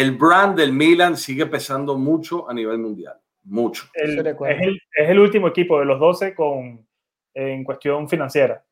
el 0.02 0.12
brand 0.16 0.58
del 0.58 0.72
Milan 0.72 1.18
sigue 1.18 1.46
pesando 1.46 1.98
mucho 1.98 2.50
a 2.50 2.54
nivel 2.54 2.78
mundial. 2.78 3.20
Mucho. 3.44 3.86
es, 3.94 4.10
el, 4.96 5.20
último 5.20 5.48
equipo 5.48 5.80
de 5.80 5.86
los 5.86 6.00
12 6.00 6.36
con, 6.36 6.86
en 7.34 7.64
cuestión 7.64 8.08
financiera. 8.10 8.64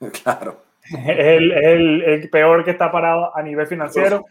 Claro. 0.22 0.62
Es 0.88 1.18
el, 1.18 2.28
peor 2.30 2.64
que 2.64 2.70
está 2.70 2.92
parado 2.92 3.36
a 3.36 3.42
nivel 3.42 3.66
financiero. 3.66 4.24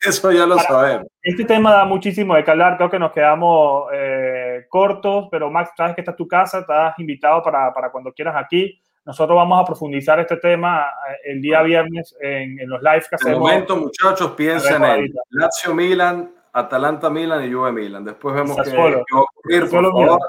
eso, 0.00 0.30
ya 0.30 0.44
lo 0.44 0.58
sabemos. 0.58 1.06
Este 1.22 1.44
tema 1.44 1.72
da 1.72 1.84
muchísimo 1.86 2.34
de 2.34 2.44
que 2.44 2.50
hablar. 2.50 2.76
Creo 2.76 2.90
que 2.90 2.98
nos 2.98 3.12
quedamos 3.12 3.88
eh, 3.94 4.66
cortos, 4.68 5.28
pero 5.30 5.50
Max, 5.50 5.70
sabes 5.74 5.94
que 5.94 6.02
esta 6.02 6.10
es 6.10 6.16
tu 6.18 6.28
casa, 6.28 6.58
estás 6.58 6.98
invitado 6.98 7.42
para, 7.42 7.72
para 7.72 7.90
cuando 7.90 8.12
quieras 8.12 8.34
aquí. 8.36 8.78
Nosotros 9.04 9.36
vamos 9.36 9.60
a 9.60 9.64
profundizar 9.64 10.20
este 10.20 10.36
tema 10.36 10.86
eh, 11.08 11.32
el 11.32 11.42
día 11.42 11.62
viernes 11.62 12.14
en, 12.20 12.56
los 12.68 12.80
lives 12.82 13.08
que 13.08 13.16
hacemos. 13.16 13.34
De 13.34 13.40
momento, 13.40 13.76
muchachos, 13.76 14.32
piensen 14.32 14.84
en 14.84 15.12
Lazio 15.30 15.74
Milan, 15.74 16.32
Atalanta 16.52 17.10
Milan 17.10 17.44
y 17.44 17.52
Juve 17.52 17.72
Milan. 17.72 18.04
Después 18.04 18.34
vemos 18.34 18.56
qué 18.62 18.76
va 18.76 18.90
a 18.90 19.20
ocurrir, 19.20 19.68
por 19.68 19.82
favor. 19.82 20.20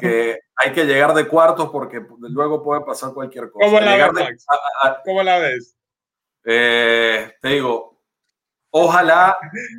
Que 0.00 0.40
hay 0.56 0.72
que 0.72 0.84
llegar 0.86 1.14
de 1.14 1.28
cuartos 1.28 1.68
porque 1.70 2.04
luego 2.18 2.62
puede 2.64 2.80
pasar 2.80 3.12
cualquier 3.12 3.50
cosa. 3.50 3.64
¿Cómo 3.64 3.80
la 3.80 4.10
ves? 4.10 4.46
¿Cómo 5.04 5.22
la 5.22 5.38
ves? 5.38 5.76
te 6.42 7.48
digo, 7.48 8.00
ojalá 8.70 9.36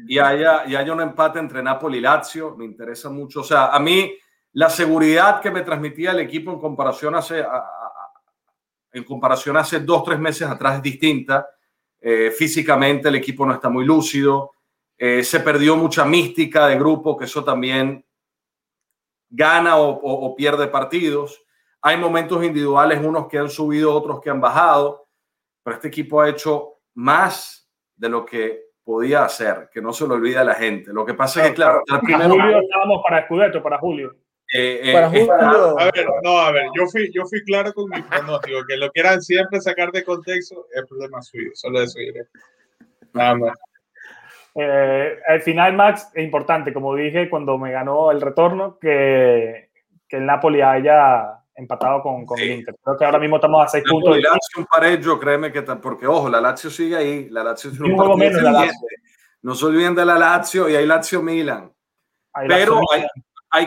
y 0.07 0.17
haya, 0.19 0.65
y 0.65 0.75
haya 0.75 0.93
un 0.93 1.01
empate 1.01 1.39
entre 1.39 1.61
Napoli 1.61 1.97
y 1.97 2.01
Lazio. 2.01 2.55
Me 2.55 2.63
interesa 2.63 3.09
mucho. 3.09 3.41
O 3.41 3.43
sea, 3.43 3.67
a 3.67 3.79
mí 3.79 4.17
la 4.53 4.69
seguridad 4.69 5.41
que 5.41 5.51
me 5.51 5.63
transmitía 5.63 6.11
el 6.11 6.19
equipo 6.21 6.49
en 6.49 6.59
comparación 6.59 7.13
hace, 7.13 7.43
en 8.95 9.03
comparación 9.03 9.57
a 9.57 9.59
hace 9.59 9.81
dos, 9.81 10.03
tres 10.05 10.17
meses 10.19 10.47
atrás 10.47 10.77
es 10.77 10.81
distinta. 10.81 11.49
Eh, 11.99 12.31
físicamente 12.31 13.09
el 13.09 13.15
equipo 13.15 13.45
no 13.45 13.53
está 13.53 13.67
muy 13.67 13.83
lúcido. 13.83 14.51
Eh, 14.97 15.21
se 15.21 15.41
perdió 15.41 15.75
mucha 15.75 16.05
mística 16.05 16.67
de 16.67 16.77
grupo, 16.77 17.17
que 17.17 17.25
eso 17.25 17.43
también 17.43 18.05
gana 19.29 19.77
o, 19.77 20.33
pierde 20.35 20.67
partidos. 20.67 21.43
Hay 21.81 21.97
momentos 21.97 22.41
individuales, 22.43 23.03
unos 23.03 23.27
que 23.27 23.37
han 23.37 23.49
subido, 23.49 23.93
otros 23.93 24.21
que 24.21 24.29
han 24.29 24.39
bajado, 24.39 25.09
pero 25.61 25.75
este 25.75 25.89
equipo 25.89 26.21
ha 26.21 26.29
hecho 26.29 26.75
más 26.93 27.69
de 27.97 28.07
lo 28.07 28.25
que 28.25 28.61
podía 28.81 29.25
hacer, 29.25 29.69
que 29.73 29.81
no 29.81 29.91
se 29.91 30.07
lo 30.07 30.13
olvida 30.13 30.41
la 30.43 30.55
gente. 30.55 30.93
Lo 30.93 31.05
que 31.05 31.15
pasa 31.15 31.43
es 31.43 31.49
que, 31.49 31.55
claro, 31.55 31.83
Julio 31.89 32.61
estábamos 32.61 33.01
para 33.03 33.25
Scudetto, 33.25 33.61
para 33.61 33.77
Julio. 33.77 34.15
Eh, 34.53 34.91
eh, 34.91 34.97
a 34.97 35.09
ver, 35.09 36.05
no, 36.23 36.37
a 36.37 36.51
ver, 36.51 36.65
yo 36.77 36.85
fui, 36.87 37.11
yo 37.11 37.25
fui 37.25 37.43
claro 37.43 37.73
con 37.73 37.89
mi 37.89 38.01
pronóstico, 38.01 38.59
que 38.67 38.77
lo 38.77 38.91
quieran 38.91 39.21
siempre 39.21 39.59
sacar 39.59 39.91
de 39.91 40.03
contexto 40.03 40.67
es 40.73 40.85
problema 40.87 41.21
suyo, 41.21 41.49
solo 41.55 41.81
eso 41.81 41.99
diré. 41.99 42.27
Nada 43.13 43.35
más. 43.35 43.57
Eh, 44.53 45.17
al 45.27 45.41
final, 45.41 45.73
Max, 45.73 46.09
es 46.13 46.23
importante, 46.23 46.73
como 46.73 46.95
dije 46.95 47.29
cuando 47.29 47.57
me 47.57 47.71
ganó 47.71 48.11
el 48.11 48.21
retorno, 48.21 48.77
que, 48.79 49.71
que 50.07 50.17
el 50.17 50.25
Napoli 50.25 50.61
haya 50.61 51.39
empatado 51.55 52.01
con, 52.01 52.25
con 52.25 52.39
el 52.39 52.51
Inter. 52.51 52.75
Creo 52.83 52.97
que 52.97 53.05
ahora 53.05 53.19
mismo 53.19 53.37
estamos 53.37 53.63
a 53.63 53.67
seis 53.67 53.83
puntos. 53.89 54.17
Lazio 54.17 54.59
un 54.59 54.65
parejo, 54.65 55.19
créeme 55.19 55.51
que 55.51 55.61
porque 55.61 56.05
ojo, 56.05 56.29
la 56.29 56.39
Lazio 56.39 56.69
sigue 56.69 56.95
ahí, 56.95 57.29
la 57.29 57.43
Lazio 57.43 57.71
es 57.71 57.79
un, 57.79 57.99
un 57.99 58.19
menos, 58.19 58.41
No 59.41 59.55
se 59.55 59.65
olviden 59.65 59.95
de 59.95 60.05
la 60.05 60.17
Lazio 60.17 60.69
y 60.69 60.75
hay 60.75 60.85
Lazio 60.85 61.21
Milan. 61.21 61.71
Pero 62.47 62.81
hay, 62.93 63.05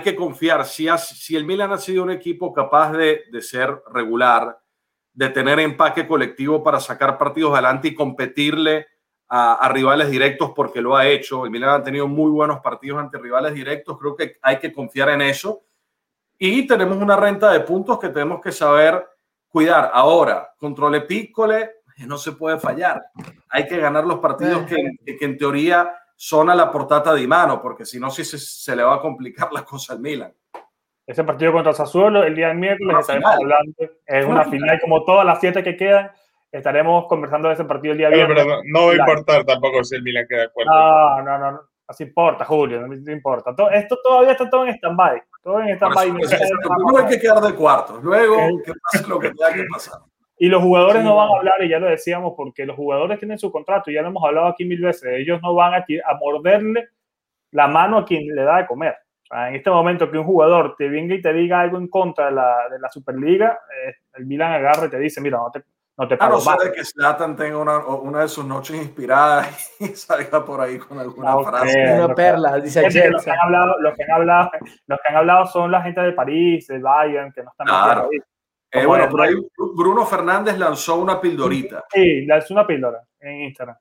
que 0.01 0.15
confiar. 0.15 0.65
Si, 0.67 0.87
si 0.99 1.37
el 1.37 1.45
Milan 1.45 1.73
ha 1.73 1.79
sido 1.79 2.03
un 2.03 2.11
equipo 2.11 2.53
capaz 2.53 2.93
de, 2.93 3.25
de 3.31 3.43
ser 3.43 3.83
regular, 3.93 4.59
de 5.13 5.29
tener 5.31 5.59
empaque 5.59 6.07
colectivo 6.07 6.63
para 6.63 6.79
sacar 6.79 7.19
partidos 7.19 7.53
adelante 7.55 7.89
y 7.89 7.95
competirle 7.95 8.87
a, 9.29 9.69
rivales 9.73 10.11
directos 10.11 10.53
porque 10.55 10.81
lo 10.81 10.97
ha 10.97 11.07
hecho. 11.07 11.45
El 11.45 11.51
Milan 11.51 11.81
ha 11.81 11.83
tenido 11.83 12.09
muy 12.09 12.31
buenos 12.31 12.61
partidos 12.61 12.99
ante 12.99 13.19
rivales 13.19 13.55
directos. 13.55 13.99
Creo 13.99 14.17
que 14.17 14.37
hay 14.43 14.59
que 14.59 14.73
confiar 14.73 15.11
en 15.11 15.23
eso. 15.23 15.65
Y 16.39 16.67
tenemos 16.67 16.97
una 16.99 17.17
renta 17.17 17.51
de 17.51 17.61
puntos 17.61 17.99
que 17.99 18.09
tenemos 18.09 18.41
que 18.41 18.53
saber 18.53 19.05
cuidar. 19.49 19.91
Ahora, 19.93 20.55
controle 20.59 21.03
pícole, 21.03 21.71
no 22.07 22.17
se 22.17 22.33
puede 22.33 22.59
fallar. 22.59 23.03
Hay 23.49 23.67
que 23.67 23.79
ganar 23.79 24.07
los 24.07 24.21
partidos 24.21 24.67
que, 24.67 24.77
que 25.05 25.25
en 25.25 25.37
teoría 25.37 25.93
son 26.21 26.51
a 26.51 26.55
la 26.55 26.69
portata 26.69 27.15
de 27.15 27.29
mano, 27.29 27.63
porque 27.63 27.87
si 27.87 28.01
no, 28.01 28.11
sí 28.11 28.25
se, 28.25 28.39
se, 28.39 28.75
le 28.75 28.83
va 28.83 28.97
a 28.97 29.01
complicar 29.01 29.53
la 29.53 29.63
cosa 29.65 29.93
al 29.93 30.01
Milan. 30.01 30.35
Ese 31.07 31.23
partido 31.23 31.53
contra 31.53 31.73
Sassuolo 31.73 32.25
el 32.25 32.35
día 32.35 32.53
miércoles 32.53 32.97
estaremos 32.99 33.31
hablando. 33.33 33.73
Es 34.05 34.27
una 34.27 34.45
final 34.45 34.81
como 34.81 35.05
todas 35.05 35.25
las 35.25 35.39
siete 35.41 35.63
que 35.63 35.77
quedan 35.77 36.11
estaremos 36.51 37.07
conversando 37.07 37.47
de 37.49 37.55
ese 37.55 37.65
partido 37.65 37.93
el 37.93 37.99
día 37.99 38.09
viernes. 38.09 38.37
Pero 38.37 38.61
no, 38.65 38.87
va 38.87 38.93
a 38.93 38.97
importar 38.97 39.45
tampoco 39.45 39.85
si 39.85 39.95
el 39.95 40.03
Milan 40.03 40.27
queda 40.29 40.41
de 40.41 40.47
acuerdo. 40.47 40.73
No, 40.73 41.23
no, 41.23 41.39
no, 41.39 41.53
no. 41.53 41.61
Así 41.87 42.03
importa, 42.03 42.45
Julio, 42.45 42.87
no, 42.87 43.13
importa. 43.13 43.55
Todo, 43.55 43.71
esto 43.71 43.97
todavía 44.03 44.33
está 44.33 44.51
todo 44.51 44.67
en 44.67 44.75
stand-by. 44.75 45.23
Todo 45.41 45.61
en 45.61 45.69
stand-by. 45.77 46.13
No 46.13 46.99
hay 46.99 47.07
que 47.07 47.21
quedar 47.21 47.41
de 47.41 47.55
cuartos. 47.55 48.03
Luego, 48.03 48.37
que 48.65 48.73
pase 48.93 49.09
lo 49.09 49.19
que 49.19 49.31
tenga 49.31 49.55
que 49.55 49.65
pasar. 49.73 50.01
Y 50.39 50.49
los 50.49 50.63
jugadores 50.63 51.03
no 51.03 51.17
van 51.17 51.29
a 51.29 51.37
hablar, 51.37 51.63
y 51.63 51.69
ya 51.69 51.79
lo 51.79 51.89
decíamos, 51.89 52.35
porque 52.37 52.65
los 52.65 52.77
jugadores 52.77 53.19
tienen 53.19 53.39
su 53.39 53.51
contrato, 53.51 53.91
y 53.91 53.95
ya 53.95 54.03
lo 54.03 54.09
hemos 54.09 54.25
hablado 54.25 54.47
aquí 54.47 54.65
mil 54.65 54.81
veces. 54.81 55.05
Ellos 55.17 55.41
no 55.43 55.55
van 55.55 55.75
a, 55.75 55.79
a 55.79 56.15
morderle 56.19 56.89
la 57.51 57.67
mano 57.67 57.99
a 57.99 58.05
quien 58.05 58.35
le 58.35 58.43
da 58.43 58.59
de 58.59 58.67
comer. 58.67 58.97
en 59.31 59.55
este 59.57 59.71
momento 59.71 60.11
que 60.11 60.19
un 60.19 60.25
jugador 60.25 60.75
te 60.77 60.89
venga 60.89 61.15
y 61.15 61.23
te 61.23 61.33
diga 61.33 61.61
algo 61.61 61.79
en 61.79 61.89
contra 61.89 62.27
de 62.27 62.33
la, 62.33 62.69
de 62.71 62.79
la 62.79 62.89
Superliga, 62.89 63.59
eh, 63.85 63.95
el 64.15 64.27
Milan 64.27 64.53
agarra 64.53 64.87
y 64.87 64.91
te 64.91 64.99
dice, 64.99 65.21
mira, 65.21 65.39
no 65.39 65.51
te, 65.51 65.63
no 65.97 66.07
te 66.07 66.17
pago 66.17 66.37
a 66.37 66.55
no 66.55 66.61
ser 66.61 66.73
que 66.73 66.85
Zlatan 66.85 67.35
tenga 67.35 67.59
una, 67.59 67.79
una, 67.79 68.21
de 68.21 68.29
sus 68.29 68.45
noches 68.45 68.77
inspiradas 68.77 69.75
y 69.81 69.87
salga 69.89 70.45
por 70.45 70.61
ahí 70.61 70.79
con 70.79 70.99
alguna 70.99 71.33
no, 71.33 71.43
frase. 71.43 72.03
Una 72.05 72.15
perla, 72.15 72.61
dice 72.61 72.83
los 73.11 73.25
que, 73.25 73.31
han 73.31 73.39
hablado, 73.41 73.81
los, 73.81 73.97
que 73.97 74.05
han 74.05 74.13
hablado, 74.13 74.51
los 74.87 74.99
que 75.01 75.09
han 75.09 75.17
hablado 75.17 75.47
son 75.47 75.73
la 75.73 75.83
gente 75.83 76.01
de 76.01 76.13
París, 76.13 76.69
de 76.69 76.79
Bayern, 76.79 77.33
que 77.33 77.43
no 77.43 77.51
están 77.51 77.67
claro. 77.67 78.09
Eh, 78.71 78.85
bueno, 78.85 79.09
por 79.09 79.23
ahí 79.23 79.35
Bruno 79.57 80.05
Fernández 80.05 80.59
lanzó 80.59 80.97
una 80.97 81.21
pildorita. 81.21 81.85
Sí, 81.93 82.27
lanzó 82.27 82.55
una 82.55 82.67
píldora 82.67 83.03
en 83.21 83.43
Instagram. 83.43 83.77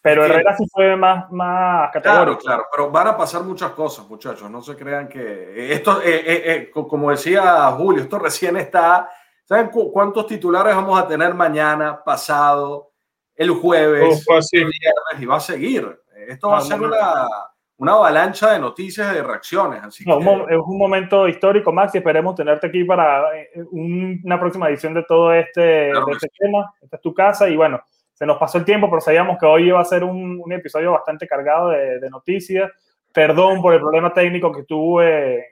Pero 0.00 0.24
Herrera 0.24 0.56
sí 0.56 0.64
fue 0.72 0.96
más, 0.96 1.30
más 1.32 1.90
categórico. 1.92 2.38
Claro, 2.38 2.38
claro, 2.38 2.66
pero 2.70 2.90
van 2.90 3.08
a 3.08 3.16
pasar 3.16 3.42
muchas 3.42 3.72
cosas, 3.72 4.08
muchachos. 4.08 4.48
No 4.48 4.62
se 4.62 4.76
crean 4.76 5.08
que 5.08 5.72
esto, 5.72 6.00
eh, 6.02 6.22
eh, 6.24 6.42
eh 6.46 6.70
como 6.70 7.10
decía 7.10 7.70
Julio, 7.72 8.02
esto 8.02 8.18
recién 8.18 8.56
está 8.56 9.10
¿Saben 9.48 9.70
cuántos 9.70 10.26
titulares 10.26 10.76
vamos 10.76 11.00
a 11.00 11.08
tener 11.08 11.32
mañana, 11.32 12.04
pasado, 12.04 12.92
el 13.34 13.48
jueves, 13.48 14.22
el 14.52 14.64
viernes 14.66 15.22
y 15.22 15.24
va 15.24 15.36
a 15.36 15.40
seguir? 15.40 15.98
Esto 16.28 16.50
va 16.50 16.58
a 16.58 16.60
ser 16.60 16.78
una, 16.78 17.26
una, 17.78 17.92
avalancha 17.92 18.52
de 18.52 18.58
noticias 18.58 19.12
y 19.12 19.16
de 19.16 19.22
reacciones. 19.22 19.82
Así 19.82 20.04
no, 20.04 20.18
Es 20.48 20.58
un 20.58 20.78
momento 20.78 21.26
histórico, 21.28 21.72
Max, 21.72 21.94
y 21.94 21.98
esperemos 21.98 22.34
tenerte 22.34 22.66
aquí 22.66 22.84
para 22.84 23.36
eh, 23.36 23.50
una 23.70 24.38
próxima 24.38 24.68
edición 24.68 24.94
de 24.94 25.04
todo 25.04 25.32
este, 25.32 25.90
este 25.90 26.28
tema. 26.38 26.72
Esta 26.80 26.96
es 26.96 27.02
tu 27.02 27.14
casa 27.14 27.48
y 27.48 27.56
bueno, 27.56 27.80
se 28.12 28.26
nos 28.26 28.36
pasó 28.36 28.58
el 28.58 28.64
tiempo, 28.64 28.90
pero 28.90 29.00
sabíamos 29.00 29.38
que 29.38 29.46
hoy 29.46 29.68
iba 29.68 29.80
a 29.80 29.84
ser 29.84 30.02
un, 30.02 30.40
un 30.44 30.52
episodio 30.52 30.92
bastante 30.92 31.26
cargado 31.28 31.70
de, 31.70 32.00
de, 32.00 32.10
noticias. 32.10 32.70
Perdón 33.12 33.62
por 33.62 33.74
el 33.74 33.80
problema 33.80 34.12
técnico 34.12 34.50
que 34.50 34.64
tuve. 34.64 35.36
Eh, 35.36 35.44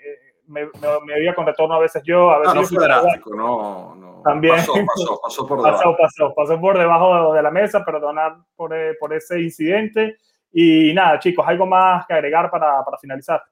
me, 0.49 0.65
me, 0.65 1.15
veía 1.15 1.35
con 1.35 1.47
retorno 1.47 1.75
a 1.75 1.81
veces 1.81 2.03
yo, 2.05 2.31
a 2.31 2.39
veces 2.39 2.55
no, 2.55 2.61
no 2.61 2.67
fue 2.67 2.85
drástico, 2.85 3.35
no, 3.35 3.95
no. 3.95 4.23
También 4.23 4.57
pasó, 4.57 4.75
pasó, 4.75 5.21
pasó 5.23 5.47
por 5.47 5.59
debajo. 5.63 5.97
Pasó, 5.97 5.97
pasó, 5.97 6.35
pasó 6.35 6.61
por 6.61 6.79
debajo 6.79 7.33
de 7.35 7.43
la 7.43 7.51
mesa, 7.53 7.85
perdonar 7.85 8.37
por, 8.57 8.75
eh, 8.75 8.95
por 8.99 9.15
ese 9.15 9.41
incidente. 9.41 10.17
Y 10.59 10.95
nada, 10.95 11.19
chicos, 11.19 11.47
algo 11.47 11.67
más 11.67 12.07
que 12.07 12.15
agregar 12.15 12.51
para, 12.51 12.83
para 12.83 12.97
finalizar. 12.97 13.43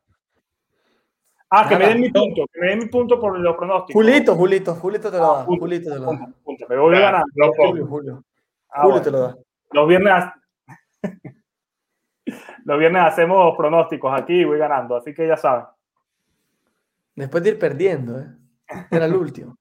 Ah, 1.50 1.68
que 1.68 1.76
me 1.76 1.88
den 1.88 2.00
mi 2.00 2.10
punto, 2.10 2.46
que 2.50 2.58
me 2.58 2.68
den 2.68 2.78
mi 2.78 2.86
punto 2.86 3.20
por 3.20 3.38
los 3.38 3.56
pronósticos. 3.56 4.02
Julito, 4.02 4.34
Julito, 4.34 4.74
Julito 4.76 5.10
te 5.10 5.18
lo 5.18 5.34
da. 5.34 5.44
Julito 5.44 5.92
te 5.92 5.98
lo 5.98 6.06
da. 6.06 6.32
Me 6.66 6.76
voy 6.78 6.98
ganando. 6.98 7.26
Julio, 7.58 7.86
Julio. 7.86 8.24
Ah, 8.70 8.84
Julio 8.84 9.02
te 9.02 9.10
lo 9.10 9.20
da. 9.20 9.36
Los 9.72 9.86
viernes, 9.86 10.24
los 12.64 12.78
viernes 12.78 13.02
hacemos 13.02 13.54
pronósticos 13.54 14.18
aquí 14.18 14.40
y 14.40 14.44
voy 14.44 14.56
ganando, 14.56 14.96
así 14.96 15.12
que 15.12 15.28
ya 15.28 15.36
saben. 15.36 15.66
Después 17.14 17.44
de 17.44 17.50
ir 17.50 17.58
perdiendo, 17.58 18.18
¿eh? 18.18 18.28
Era 18.90 19.04
el 19.04 19.14
último. 19.14 19.58